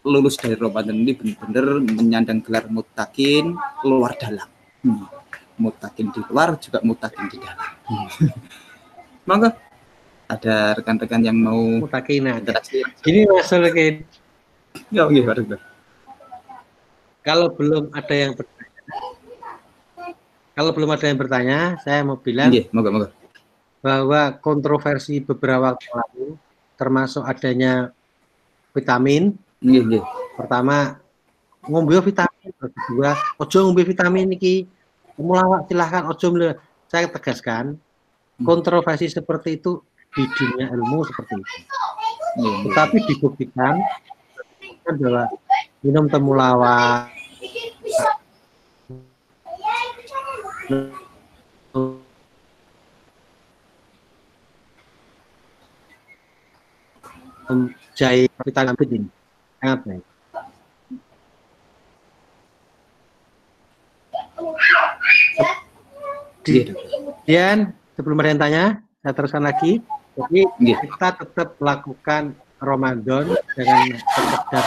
lulus 0.07 0.39
dari 0.39 0.55
Ramadan 0.55 1.03
ini 1.03 1.19
benar-benar 1.19 1.83
menyandang 1.83 2.39
gelar 2.43 2.71
mutakin 2.71 3.59
luar 3.83 4.15
dalam. 4.19 4.47
Hmm. 4.87 5.07
Mutakin 5.59 6.15
di 6.15 6.21
luar 6.31 6.55
juga 6.63 6.79
mutakin 6.87 7.27
di 7.27 7.39
dalam. 7.43 7.71
Hmm. 7.91 8.07
ada 10.27 10.75
rekan-rekan 10.75 11.23
yang 11.23 11.39
mau 11.39 11.59
Mutakina. 11.87 12.43
interaksi 12.43 12.83
Gini 13.03 13.27
Mas 13.31 13.47
Sulkin, 13.47 14.03
Ya, 14.93 15.09
oke, 15.09 15.21
Pak 15.25 15.57
kalau 17.27 17.51
belum 17.51 17.91
ada 17.91 18.15
yang 18.15 18.33
bertanya, 18.39 18.71
kalau 20.55 20.71
belum 20.71 20.91
ada 20.95 21.05
yang 21.11 21.19
bertanya, 21.19 21.59
saya 21.83 22.07
mau 22.07 22.15
bilang 22.21 22.55
Nggih, 22.55 22.71
moga 22.71 22.91
moga. 22.95 23.09
bahwa 23.83 24.31
kontroversi 24.39 25.19
beberapa 25.19 25.75
waktu 25.75 25.91
lalu, 25.91 26.27
termasuk 26.79 27.27
adanya 27.27 27.91
vitamin, 28.71 29.35
Nggih, 29.59 29.83
nggih. 29.91 30.03
pertama 30.39 31.03
ngombe 31.67 31.99
vitamin, 31.99 32.51
kedua 32.55 33.19
ojo 33.43 33.59
ngombe 33.67 33.83
vitamin 33.83 34.31
iki, 34.31 34.69
mulawak 35.19 35.67
silahkan 35.67 36.07
ojo 36.07 36.31
Saya 36.87 37.11
tegaskan, 37.11 37.75
kontroversi 38.47 39.11
seperti 39.11 39.59
itu 39.59 39.83
di 40.17 40.25
dunia 40.33 40.73
ilmu 40.73 41.05
seperti 41.05 41.37
itu. 41.37 41.57
Nggih. 42.41 42.57
Tetapi 42.73 42.97
dibuktikan 43.05 43.75
bahwa 44.89 45.29
minum 45.85 46.09
temulawak 46.09 47.13
jahe 57.97 58.29
vitamin 58.45 58.75
B 58.77 58.81
ini 58.89 59.09
sangat 59.61 59.81
baik. 59.85 60.05
Kemudian 66.47 67.75
sebelum 67.99 68.17
ada 68.23 68.29
yang 68.31 68.41
tanya, 68.41 68.65
saya 69.03 69.13
teruskan 69.17 69.43
lagi. 69.43 69.83
Jadi 70.17 70.41
Nggih. 70.49 70.77
kita 70.89 71.09
tetap 71.21 71.49
lakukan 71.61 72.33
Ramadan 72.57 73.37
dengan 73.53 74.01
sekedar 74.01 74.67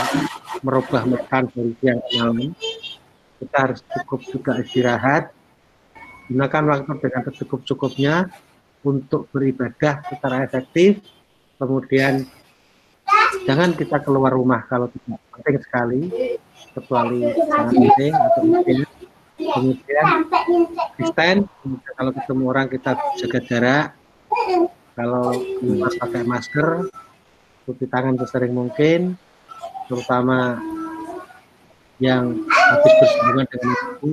merubah 0.62 1.02
makan 1.10 1.44
dari 1.50 1.74
siang 1.82 2.00
ke 2.06 2.10
malam. 2.22 2.50
Kita 3.42 3.58
harus 3.58 3.82
cukup 3.82 4.20
juga 4.30 4.52
istirahat. 4.62 5.34
Gunakan 6.30 6.64
waktu 6.70 6.94
dengan 7.02 7.22
secukup-cukupnya 7.34 8.30
untuk 8.86 9.26
beribadah 9.34 10.06
secara 10.06 10.46
efektif. 10.46 11.02
Kemudian 11.58 12.30
jangan 13.50 13.74
kita 13.74 14.06
keluar 14.06 14.38
rumah 14.38 14.62
kalau 14.70 14.86
tidak 14.94 15.18
penting 15.34 15.58
sekali, 15.66 16.02
kecuali 16.78 17.20
sangat 17.50 17.74
penting 17.74 18.14
atau 18.14 18.42
mungkin 18.46 18.78
kemudian 19.40 20.06
stand 21.10 21.40
kalau 21.96 22.12
ketemu 22.12 22.44
orang 22.52 22.68
kita 22.68 22.92
jaga 23.18 23.40
jarak 23.48 23.86
kalau 25.00 25.32
lupa 25.64 25.88
pakai 25.96 26.28
masker 26.28 26.92
cuci 27.64 27.86
tangan 27.88 28.20
sesering 28.20 28.52
mungkin 28.52 29.16
terutama 29.88 30.60
yang 32.04 32.36
habis 32.44 32.94
bersinggungan 33.00 33.48
dengan 33.48 33.70
apa 33.72 33.88
pun 33.96 34.12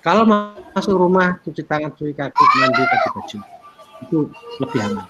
kalau 0.00 0.24
ma- 0.24 0.56
masuk 0.72 0.96
rumah 0.96 1.36
cuci 1.44 1.60
tangan 1.68 1.92
cuci 1.92 2.16
kaki 2.16 2.44
mandi 2.58 2.82
pakai 2.82 3.08
baju. 3.12 3.38
Itu 4.02 4.18
lebih 4.58 4.80
aman. 4.82 5.06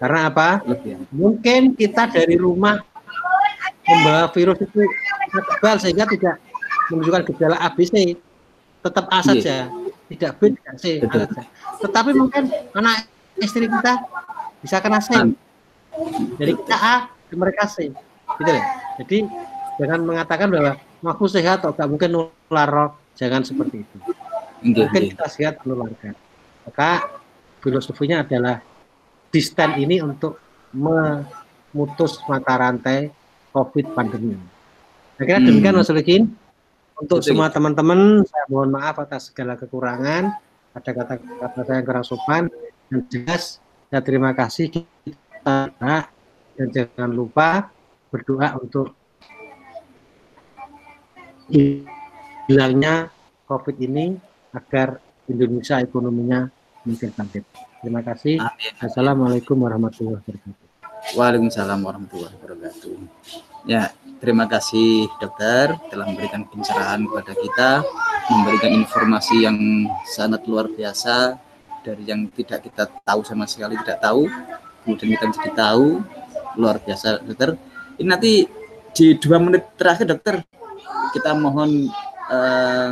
Karena 0.00 0.20
apa? 0.32 0.48
Lebih 0.64 0.88
ya. 0.90 0.98
mungkin 1.14 1.60
kita 1.76 2.08
dari 2.10 2.34
rumah 2.34 2.80
membawa 3.84 4.26
virus 4.32 4.58
itu 4.64 4.80
tebal 5.28 5.76
sehingga 5.78 6.08
tidak 6.08 6.40
menunjukkan 6.88 7.22
gejala 7.30 7.56
ABC 7.60 8.16
tetap 8.80 9.04
A 9.12 9.20
Iya. 9.20 9.28
saja 9.28 9.56
tidak 10.08 10.30
B 10.40 10.56
tidak 10.56 10.74
C. 10.80 10.84
Tetapi 11.84 12.10
mungkin 12.16 12.42
anak 12.74 13.06
istri 13.38 13.66
kita 13.66 13.92
bisa 14.60 14.78
kena 14.80 14.98
Am- 15.00 15.36
jadi 16.38 16.52
kita 16.54 16.76
A 16.76 16.94
mereka 17.34 17.66
C 17.66 17.90
gitu 18.38 18.50
ya 18.50 18.62
jadi 19.02 19.18
jangan 19.78 20.00
mengatakan 20.06 20.48
bahwa 20.50 20.78
aku 21.04 21.26
sehat 21.26 21.62
atau 21.62 21.74
gak 21.74 21.90
mungkin 21.90 22.10
nular 22.14 22.68
roh 22.70 22.90
jangan 23.14 23.42
seperti 23.42 23.82
itu 23.82 23.98
mungkin 24.64 25.02
kita 25.12 25.26
sehat 25.28 25.54
menularkan 25.62 26.14
maka 26.64 27.10
filosofinya 27.60 28.22
adalah 28.22 28.60
distan 29.28 29.76
ini 29.76 29.98
untuk 29.98 30.38
memutus 30.70 32.22
mata 32.26 32.54
rantai 32.54 33.10
COVID 33.50 33.94
pandemi. 33.94 34.34
Saya 35.14 35.24
kira 35.26 35.38
Hmm. 35.38 35.46
demikian 35.46 35.74
Mas 35.74 35.90
Lukin. 35.90 36.22
Untuk 36.94 37.22
Betul. 37.22 37.34
semua 37.34 37.50
teman-teman, 37.50 38.22
saya 38.22 38.46
mohon 38.50 38.70
maaf 38.70 38.98
atas 39.02 39.30
segala 39.30 39.58
kekurangan. 39.58 40.30
Ada 40.74 40.90
kata-kata 40.90 41.60
saya 41.62 41.78
yang 41.82 41.86
kurang 41.86 42.06
sopan. 42.06 42.42
Dan 42.88 43.00
jelas, 43.08 43.58
saya 43.88 44.02
terima 44.04 44.36
kasih 44.36 44.70
kita 44.70 45.58
dan 46.54 46.68
jangan 46.70 47.10
lupa 47.10 47.70
berdoa 48.12 48.54
untuk 48.62 48.94
hilangnya 52.48 53.10
COVID 53.44 53.76
ini 53.82 54.16
agar 54.54 55.00
Indonesia 55.28 55.80
ekonominya 55.80 56.48
mungkin 56.84 57.10
bangkit. 57.12 57.44
Terima 57.84 58.00
kasih. 58.00 58.40
Amin. 58.40 58.72
Assalamualaikum 58.80 59.56
warahmatullahi 59.60 60.20
wabarakatuh. 60.20 60.64
Waalaikumsalam 61.20 61.84
warahmatullahi 61.84 62.32
wabarakatuh. 62.40 62.96
Ya, 63.68 63.92
terima 64.24 64.48
kasih 64.48 65.08
dokter 65.20 65.76
telah 65.92 66.08
memberikan 66.08 66.48
pencerahan 66.48 67.04
kepada 67.04 67.32
kita, 67.36 67.70
memberikan 68.32 68.72
informasi 68.72 69.36
yang 69.44 69.56
sangat 70.16 70.44
luar 70.48 70.68
biasa 70.72 71.36
dari 71.84 72.08
yang 72.08 72.24
tidak 72.32 72.64
kita 72.64 72.88
tahu 73.04 73.20
sama 73.28 73.44
sekali 73.44 73.76
tidak 73.84 74.00
tahu, 74.00 74.24
kemudian 74.82 75.12
kita 75.14 75.24
menjadi 75.28 75.50
tahu 75.52 76.00
luar 76.56 76.80
biasa 76.80 77.20
dokter. 77.20 77.60
Ini 78.00 78.08
nanti 78.08 78.48
di 78.96 79.06
dua 79.20 79.36
menit 79.36 79.76
terakhir 79.76 80.08
dokter 80.08 80.40
kita 81.12 81.36
mohon 81.36 81.92
eh, 82.32 82.90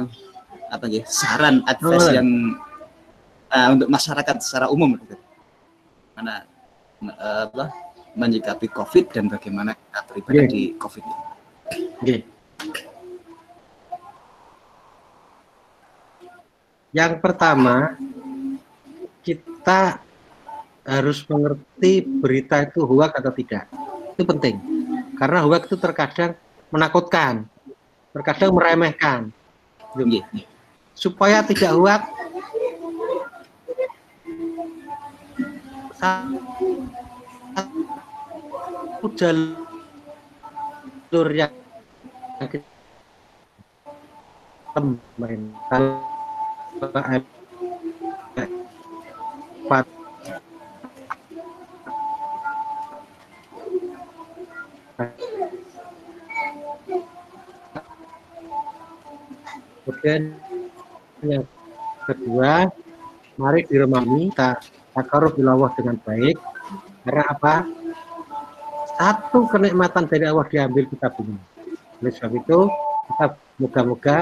apa 0.69 0.85
ya 0.89 1.03
saran 1.09 1.65
advice 1.65 2.07
Boleh. 2.07 2.15
yang 2.21 2.29
eh, 3.49 3.69
untuk 3.73 3.89
masyarakat 3.89 4.37
secara 4.45 4.69
umum 4.69 5.01
dokter. 5.01 5.17
Mana 6.13 6.45
eh, 7.01 7.43
apa 7.49 7.73
menyikapi 8.13 8.69
COVID 8.69 9.09
dan 9.17 9.25
bagaimana 9.33 9.73
kita 9.73 10.01
beribadah 10.13 10.45
Iya. 10.45 10.53
di 10.53 10.63
COVID 10.77 11.03
ini. 11.03 11.17
Oke. 11.97 12.17
Yang 16.93 17.13
pertama, 17.25 17.97
kita 19.63 20.03
harus 20.83 21.23
mengerti 21.31 22.03
berita 22.03 22.67
itu 22.67 22.83
hoax 22.83 23.15
atau 23.15 23.31
tidak. 23.31 23.71
Itu 24.19 24.27
penting. 24.27 24.59
Karena 25.15 25.47
hoax 25.47 25.71
itu 25.71 25.79
terkadang 25.79 26.35
menakutkan, 26.75 27.47
terkadang 28.11 28.59
meremehkan. 28.59 29.31
Nggih. 29.95 30.27
Supaya 30.99 31.47
tidak 31.47 31.79
hoax, 31.79 32.03
satu 35.95 36.67
jalur 39.15 39.63
yang 41.31 41.55
kita 42.51 42.67
pemerintah 44.75 46.03
Pak 49.69 49.87
kemudian 59.83 60.23
yang 61.23 61.45
kedua 62.07 62.71
mari 63.39 63.63
diremami 63.67 64.31
kita 64.31 64.59
takarub 64.95 65.35
bilawah 65.39 65.71
dengan 65.79 65.97
baik. 66.03 66.37
Karena 67.03 67.25
apa? 67.31 67.55
Satu 68.99 69.51
kenikmatan 69.51 70.07
dari 70.07 70.27
Allah 70.27 70.47
diambil 70.47 70.87
kita 70.87 71.11
punya 71.11 71.39
oleh 72.03 72.11
sebab 72.11 72.35
itu 72.35 72.59
kita 73.15 73.27
moga-moga 73.63 74.17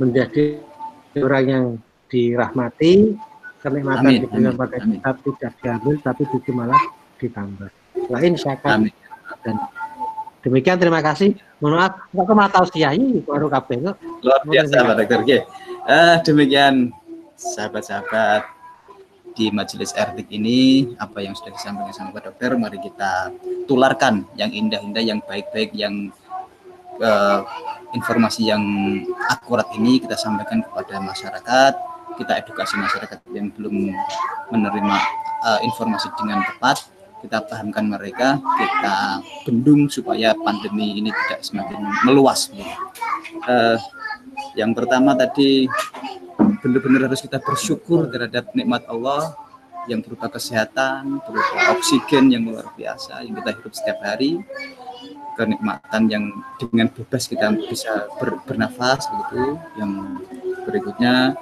menjadi 0.00 0.64
orang 1.20 1.44
yang 1.44 1.66
dirahmati 2.08 3.20
kenikmatan 3.62 4.02
Amin, 4.02 4.20
diberikan 4.26 4.50
amin, 4.50 4.58
pada 4.58 4.76
amin. 4.82 4.98
kita 4.98 5.10
tidak 5.22 5.52
diambil 5.62 5.94
tapi 6.02 6.22
justru 6.28 6.52
malah 6.52 6.82
ditambah 7.22 7.70
lain 8.10 8.32
syakat 8.34 8.76
Amin. 8.82 8.92
dan 9.46 9.56
demikian 10.42 10.76
terima 10.82 10.98
kasih 10.98 11.38
mohon 11.62 11.78
maaf 11.78 11.94
aku 12.10 12.32
mau 12.34 12.50
tahu 12.50 12.66
siayi 12.74 13.22
baru 13.22 13.46
kabeh 13.46 13.94
Luar 14.26 14.42
biasa 14.42 14.74
Pak 14.82 14.94
Dokter. 14.98 15.18
Oke. 15.22 15.38
Eh, 15.82 16.14
demikian 16.26 16.90
sahabat-sahabat 17.38 18.42
di 19.32 19.48
majelis 19.54 19.94
ertik 19.96 20.28
ini 20.28 20.92
apa 21.00 21.24
yang 21.24 21.32
sudah 21.32 21.54
disampaikan 21.54 21.94
sama 21.94 22.10
Pak 22.18 22.22
Dokter 22.34 22.50
mari 22.58 22.78
kita 22.82 23.32
tularkan 23.70 24.26
yang 24.34 24.50
indah-indah 24.50 25.02
yang 25.02 25.22
baik-baik 25.24 25.70
yang 25.72 26.10
eh, 26.98 27.40
informasi 27.94 28.50
yang 28.50 28.62
akurat 29.30 29.70
ini 29.78 30.02
kita 30.02 30.18
sampaikan 30.18 30.60
kepada 30.66 30.98
masyarakat 30.98 31.91
kita 32.16 32.42
edukasi 32.42 32.74
masyarakat 32.78 33.18
yang 33.32 33.48
belum 33.54 33.92
menerima 34.52 34.96
eh, 35.48 35.60
informasi 35.66 36.08
dengan 36.18 36.44
tepat 36.44 36.92
kita 37.22 37.38
pahamkan 37.46 37.86
mereka 37.86 38.42
kita 38.58 39.22
bendung 39.46 39.86
supaya 39.86 40.34
pandemi 40.34 40.98
ini 40.98 41.14
tidak 41.14 41.46
semakin 41.46 41.78
meluas. 42.02 42.50
Eh, 43.46 43.78
yang 44.58 44.74
pertama 44.74 45.14
tadi 45.14 45.70
benar-benar 46.62 47.06
harus 47.06 47.22
kita 47.22 47.38
bersyukur 47.38 48.10
terhadap 48.10 48.50
nikmat 48.58 48.82
Allah 48.90 49.38
yang 49.90 50.02
berupa 50.02 50.30
kesehatan, 50.30 51.22
berupa 51.22 51.74
oksigen 51.78 52.30
yang 52.30 52.46
luar 52.46 52.70
biasa 52.74 53.22
yang 53.26 53.34
kita 53.38 53.50
hidup 53.54 53.72
setiap 53.74 53.98
hari, 54.02 54.38
kenikmatan 55.34 56.02
yang 56.06 56.24
dengan 56.58 56.86
bebas 56.90 57.26
kita 57.26 57.50
bisa 57.54 58.06
ber- 58.18 58.42
bernafas 58.46 59.06
begitu. 59.10 59.58
Yang 59.78 59.92
berikutnya 60.66 61.34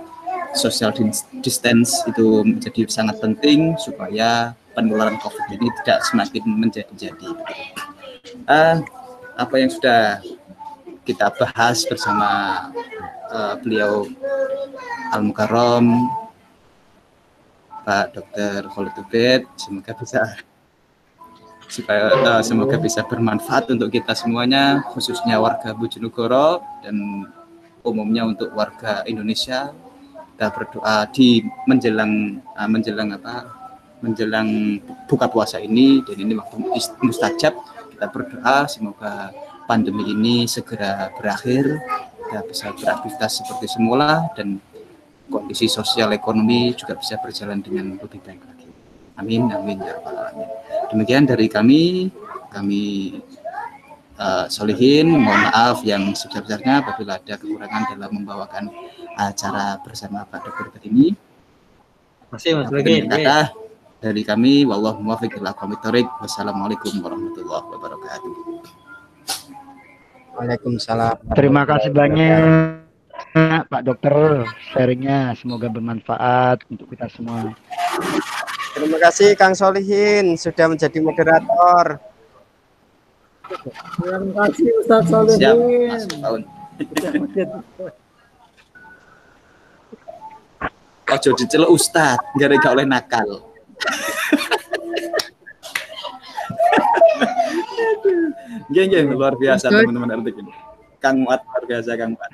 social 0.54 0.90
dis- 0.94 1.26
distance 1.42 2.02
itu 2.06 2.42
menjadi 2.42 2.86
sangat 2.90 3.22
penting 3.22 3.78
supaya 3.78 4.54
penularan 4.74 5.18
COVID 5.18 5.46
ini 5.54 5.68
tidak 5.82 6.02
semakin 6.06 6.42
menjadi-jadi. 6.46 7.30
Eh, 8.46 8.76
apa 9.34 9.54
yang 9.56 9.70
sudah 9.72 10.20
kita 11.02 11.32
bahas 11.34 11.82
bersama 11.88 12.28
eh, 13.32 13.54
beliau 13.62 14.06
Al 15.10 15.26
Mukarrom 15.26 16.06
Pak 17.82 18.14
Dr. 18.14 18.70
Khalid 18.70 18.94
Ubed 19.00 19.42
semoga 19.58 19.90
bisa 19.96 20.22
supaya 21.66 22.12
eh, 22.14 22.42
semoga 22.46 22.76
bisa 22.78 23.02
bermanfaat 23.02 23.72
untuk 23.74 23.90
kita 23.90 24.14
semuanya 24.14 24.84
khususnya 24.94 25.40
warga 25.40 25.74
Bojonegoro 25.74 26.62
dan 26.84 27.26
umumnya 27.82 28.28
untuk 28.28 28.52
warga 28.52 29.02
Indonesia 29.08 29.72
kita 30.40 30.56
berdoa 30.56 31.04
di 31.12 31.44
menjelang 31.68 32.40
eh, 32.40 32.64
menjelang 32.64 33.12
apa 33.12 33.44
menjelang 34.00 34.80
buka 35.04 35.28
puasa 35.28 35.60
ini 35.60 36.00
dan 36.08 36.16
ini 36.16 36.32
waktu 36.32 36.56
mustajab 37.04 37.52
kita 37.92 38.08
berdoa 38.08 38.64
semoga 38.64 39.36
pandemi 39.68 40.08
ini 40.08 40.48
segera 40.48 41.12
berakhir 41.12 41.76
kita 42.24 42.40
bisa 42.48 42.72
beraktivitas 42.72 43.44
seperti 43.44 43.68
semula 43.68 44.32
dan 44.32 44.56
kondisi 45.28 45.68
sosial 45.68 46.08
ekonomi 46.16 46.72
juga 46.72 46.96
bisa 46.96 47.20
berjalan 47.20 47.60
dengan 47.60 48.00
lebih 48.00 48.24
baik 48.24 48.40
lagi. 48.40 48.68
Amin, 49.20 49.52
amin 49.52 49.76
ya 49.84 50.00
rabbal 50.00 50.16
alamin. 50.24 50.48
Demikian 50.88 51.28
dari 51.28 51.46
kami, 51.52 52.08
kami 52.48 53.14
eh, 54.20 54.46
solihin, 54.52 55.08
mohon 55.08 55.48
maaf 55.48 55.80
yang 55.80 56.12
sebesar-besarnya 56.12 56.84
apabila 56.84 57.16
ada 57.16 57.34
kekurangan 57.40 57.82
dalam 57.96 58.10
membawakan 58.20 58.64
acara 59.16 59.80
bersama 59.80 60.28
Pak 60.28 60.44
Dr. 60.44 60.68
ini. 60.84 61.16
masih 62.30 62.62
mas 62.62 62.70
lagi 62.70 63.10
kata 63.10 63.50
dari 63.98 64.22
kami, 64.22 64.62
wallahu 64.62 65.02
muwaffiq 65.02 65.34
ila. 65.42 65.50
Wassalamualaikum 66.22 67.02
warahmatullahi 67.02 67.66
wabarakatuh. 67.74 68.32
Waalaikumsalam. 70.38 71.36
Terima 71.36 71.66
kasih 71.66 71.90
banyak 71.90 72.30
Pak 73.66 73.82
Dokter 73.84 74.46
sharingnya. 74.72 75.34
Semoga 75.36 75.68
bermanfaat 75.68 76.64
untuk 76.70 76.88
kita 76.88 77.10
semua. 77.12 77.52
Terima 78.72 78.96
kasih 79.02 79.34
Kang 79.34 79.52
Solihin 79.58 80.38
sudah 80.38 80.70
menjadi 80.70 80.98
moderator. 81.02 82.09
Terima 83.50 84.46
kasih 84.46 84.70
Ustaz 84.78 85.02
Solihin. 85.10 85.98
Ojo 91.10 91.30
diceluk 91.34 91.70
Ustad, 91.74 92.22
gara-gara 92.38 92.70
oleh 92.78 92.86
nakal. 92.86 93.42
Nggih, 98.70 98.84
nggih, 98.86 99.02
luar 99.10 99.34
biasa 99.34 99.66
teman-teman 99.66 100.14
Artik 100.14 100.38
ini. 100.38 100.52
Kang 101.02 101.18
Muat 101.26 101.42
luar 101.42 101.64
biasa 101.66 101.90
Kang 101.98 102.14
Muat. 102.14 102.32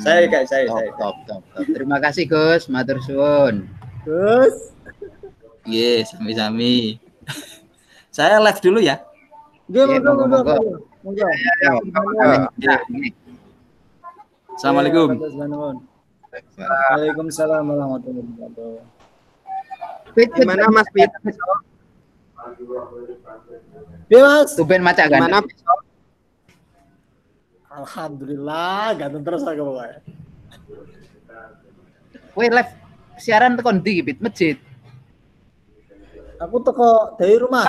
Saya 0.00 0.30
kayak 0.30 0.46
saya, 0.48 0.64
Top, 0.70 0.78
saya. 0.78 0.90
top, 0.96 1.16
top, 1.28 1.42
top. 1.52 1.64
Terima 1.68 1.98
kasih 2.00 2.24
Gus, 2.30 2.70
matur 2.70 3.02
suwun. 3.02 3.66
Terus, 4.06 4.70
Nggih, 5.66 6.06
sami-sami. 6.06 7.00
saya 8.14 8.38
live 8.38 8.60
dulu 8.62 8.78
ya. 8.78 9.02
Dia 9.74 9.90
monggo 9.90 10.24
monggo, 10.30 10.54
monggo. 11.02 11.26
monggo. 11.26 11.26
Monggo. 11.90 12.30
Ini. 12.94 13.10
Assalamualaikum. 14.54 15.18
Iya. 15.18 15.74
Waalaikumsalam 16.62 17.62
warahmatullahi 17.66 18.22
wabarakatuh. 18.22 20.14
Pit, 20.14 20.30
Gimana 20.38 20.70
Mas 20.70 20.86
Pit? 20.94 21.10
Iya 24.06 24.20
Mas. 24.22 24.54
Tuben 24.54 24.82
maca 24.86 25.10
kan? 25.10 25.26
Gimana 25.26 25.42
Alhamdulillah, 27.74 28.94
ganteng 28.94 29.26
terus 29.26 29.42
aku 29.42 29.74
pokoknya. 29.74 29.98
Weh 32.38 32.46
live 32.46 32.70
siaran 33.18 33.58
tekan 33.58 33.82
di 33.82 34.06
Pit 34.06 34.22
masjid. 34.22 34.54
Aku 36.38 36.62
teko 36.62 37.18
dari 37.18 37.34
rumah. 37.42 37.66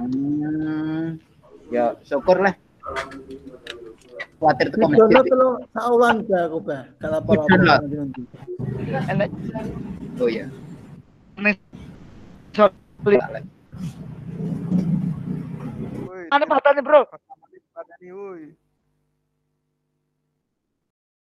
Hmm. 0.00 1.20
Ya, 1.70 1.94
syukur 2.02 2.40
lah. 2.40 2.54
Khawatir 4.40 4.72
tekan 4.72 4.88
Download 4.96 5.20
masjid. 5.20 5.36
lo 5.36 5.50
saulan 5.76 6.16
ke 6.24 6.32
aku 6.32 6.58
bah. 6.64 6.82
Kalau 6.96 7.20
apa 7.20 7.30
Download. 7.36 7.80
nanti. 7.84 8.22
Enak 9.12 9.28
Oh 10.16 10.28
iya. 10.28 10.48
Mana 16.30 16.44
matanya 16.48 16.80
bro? 16.80 17.04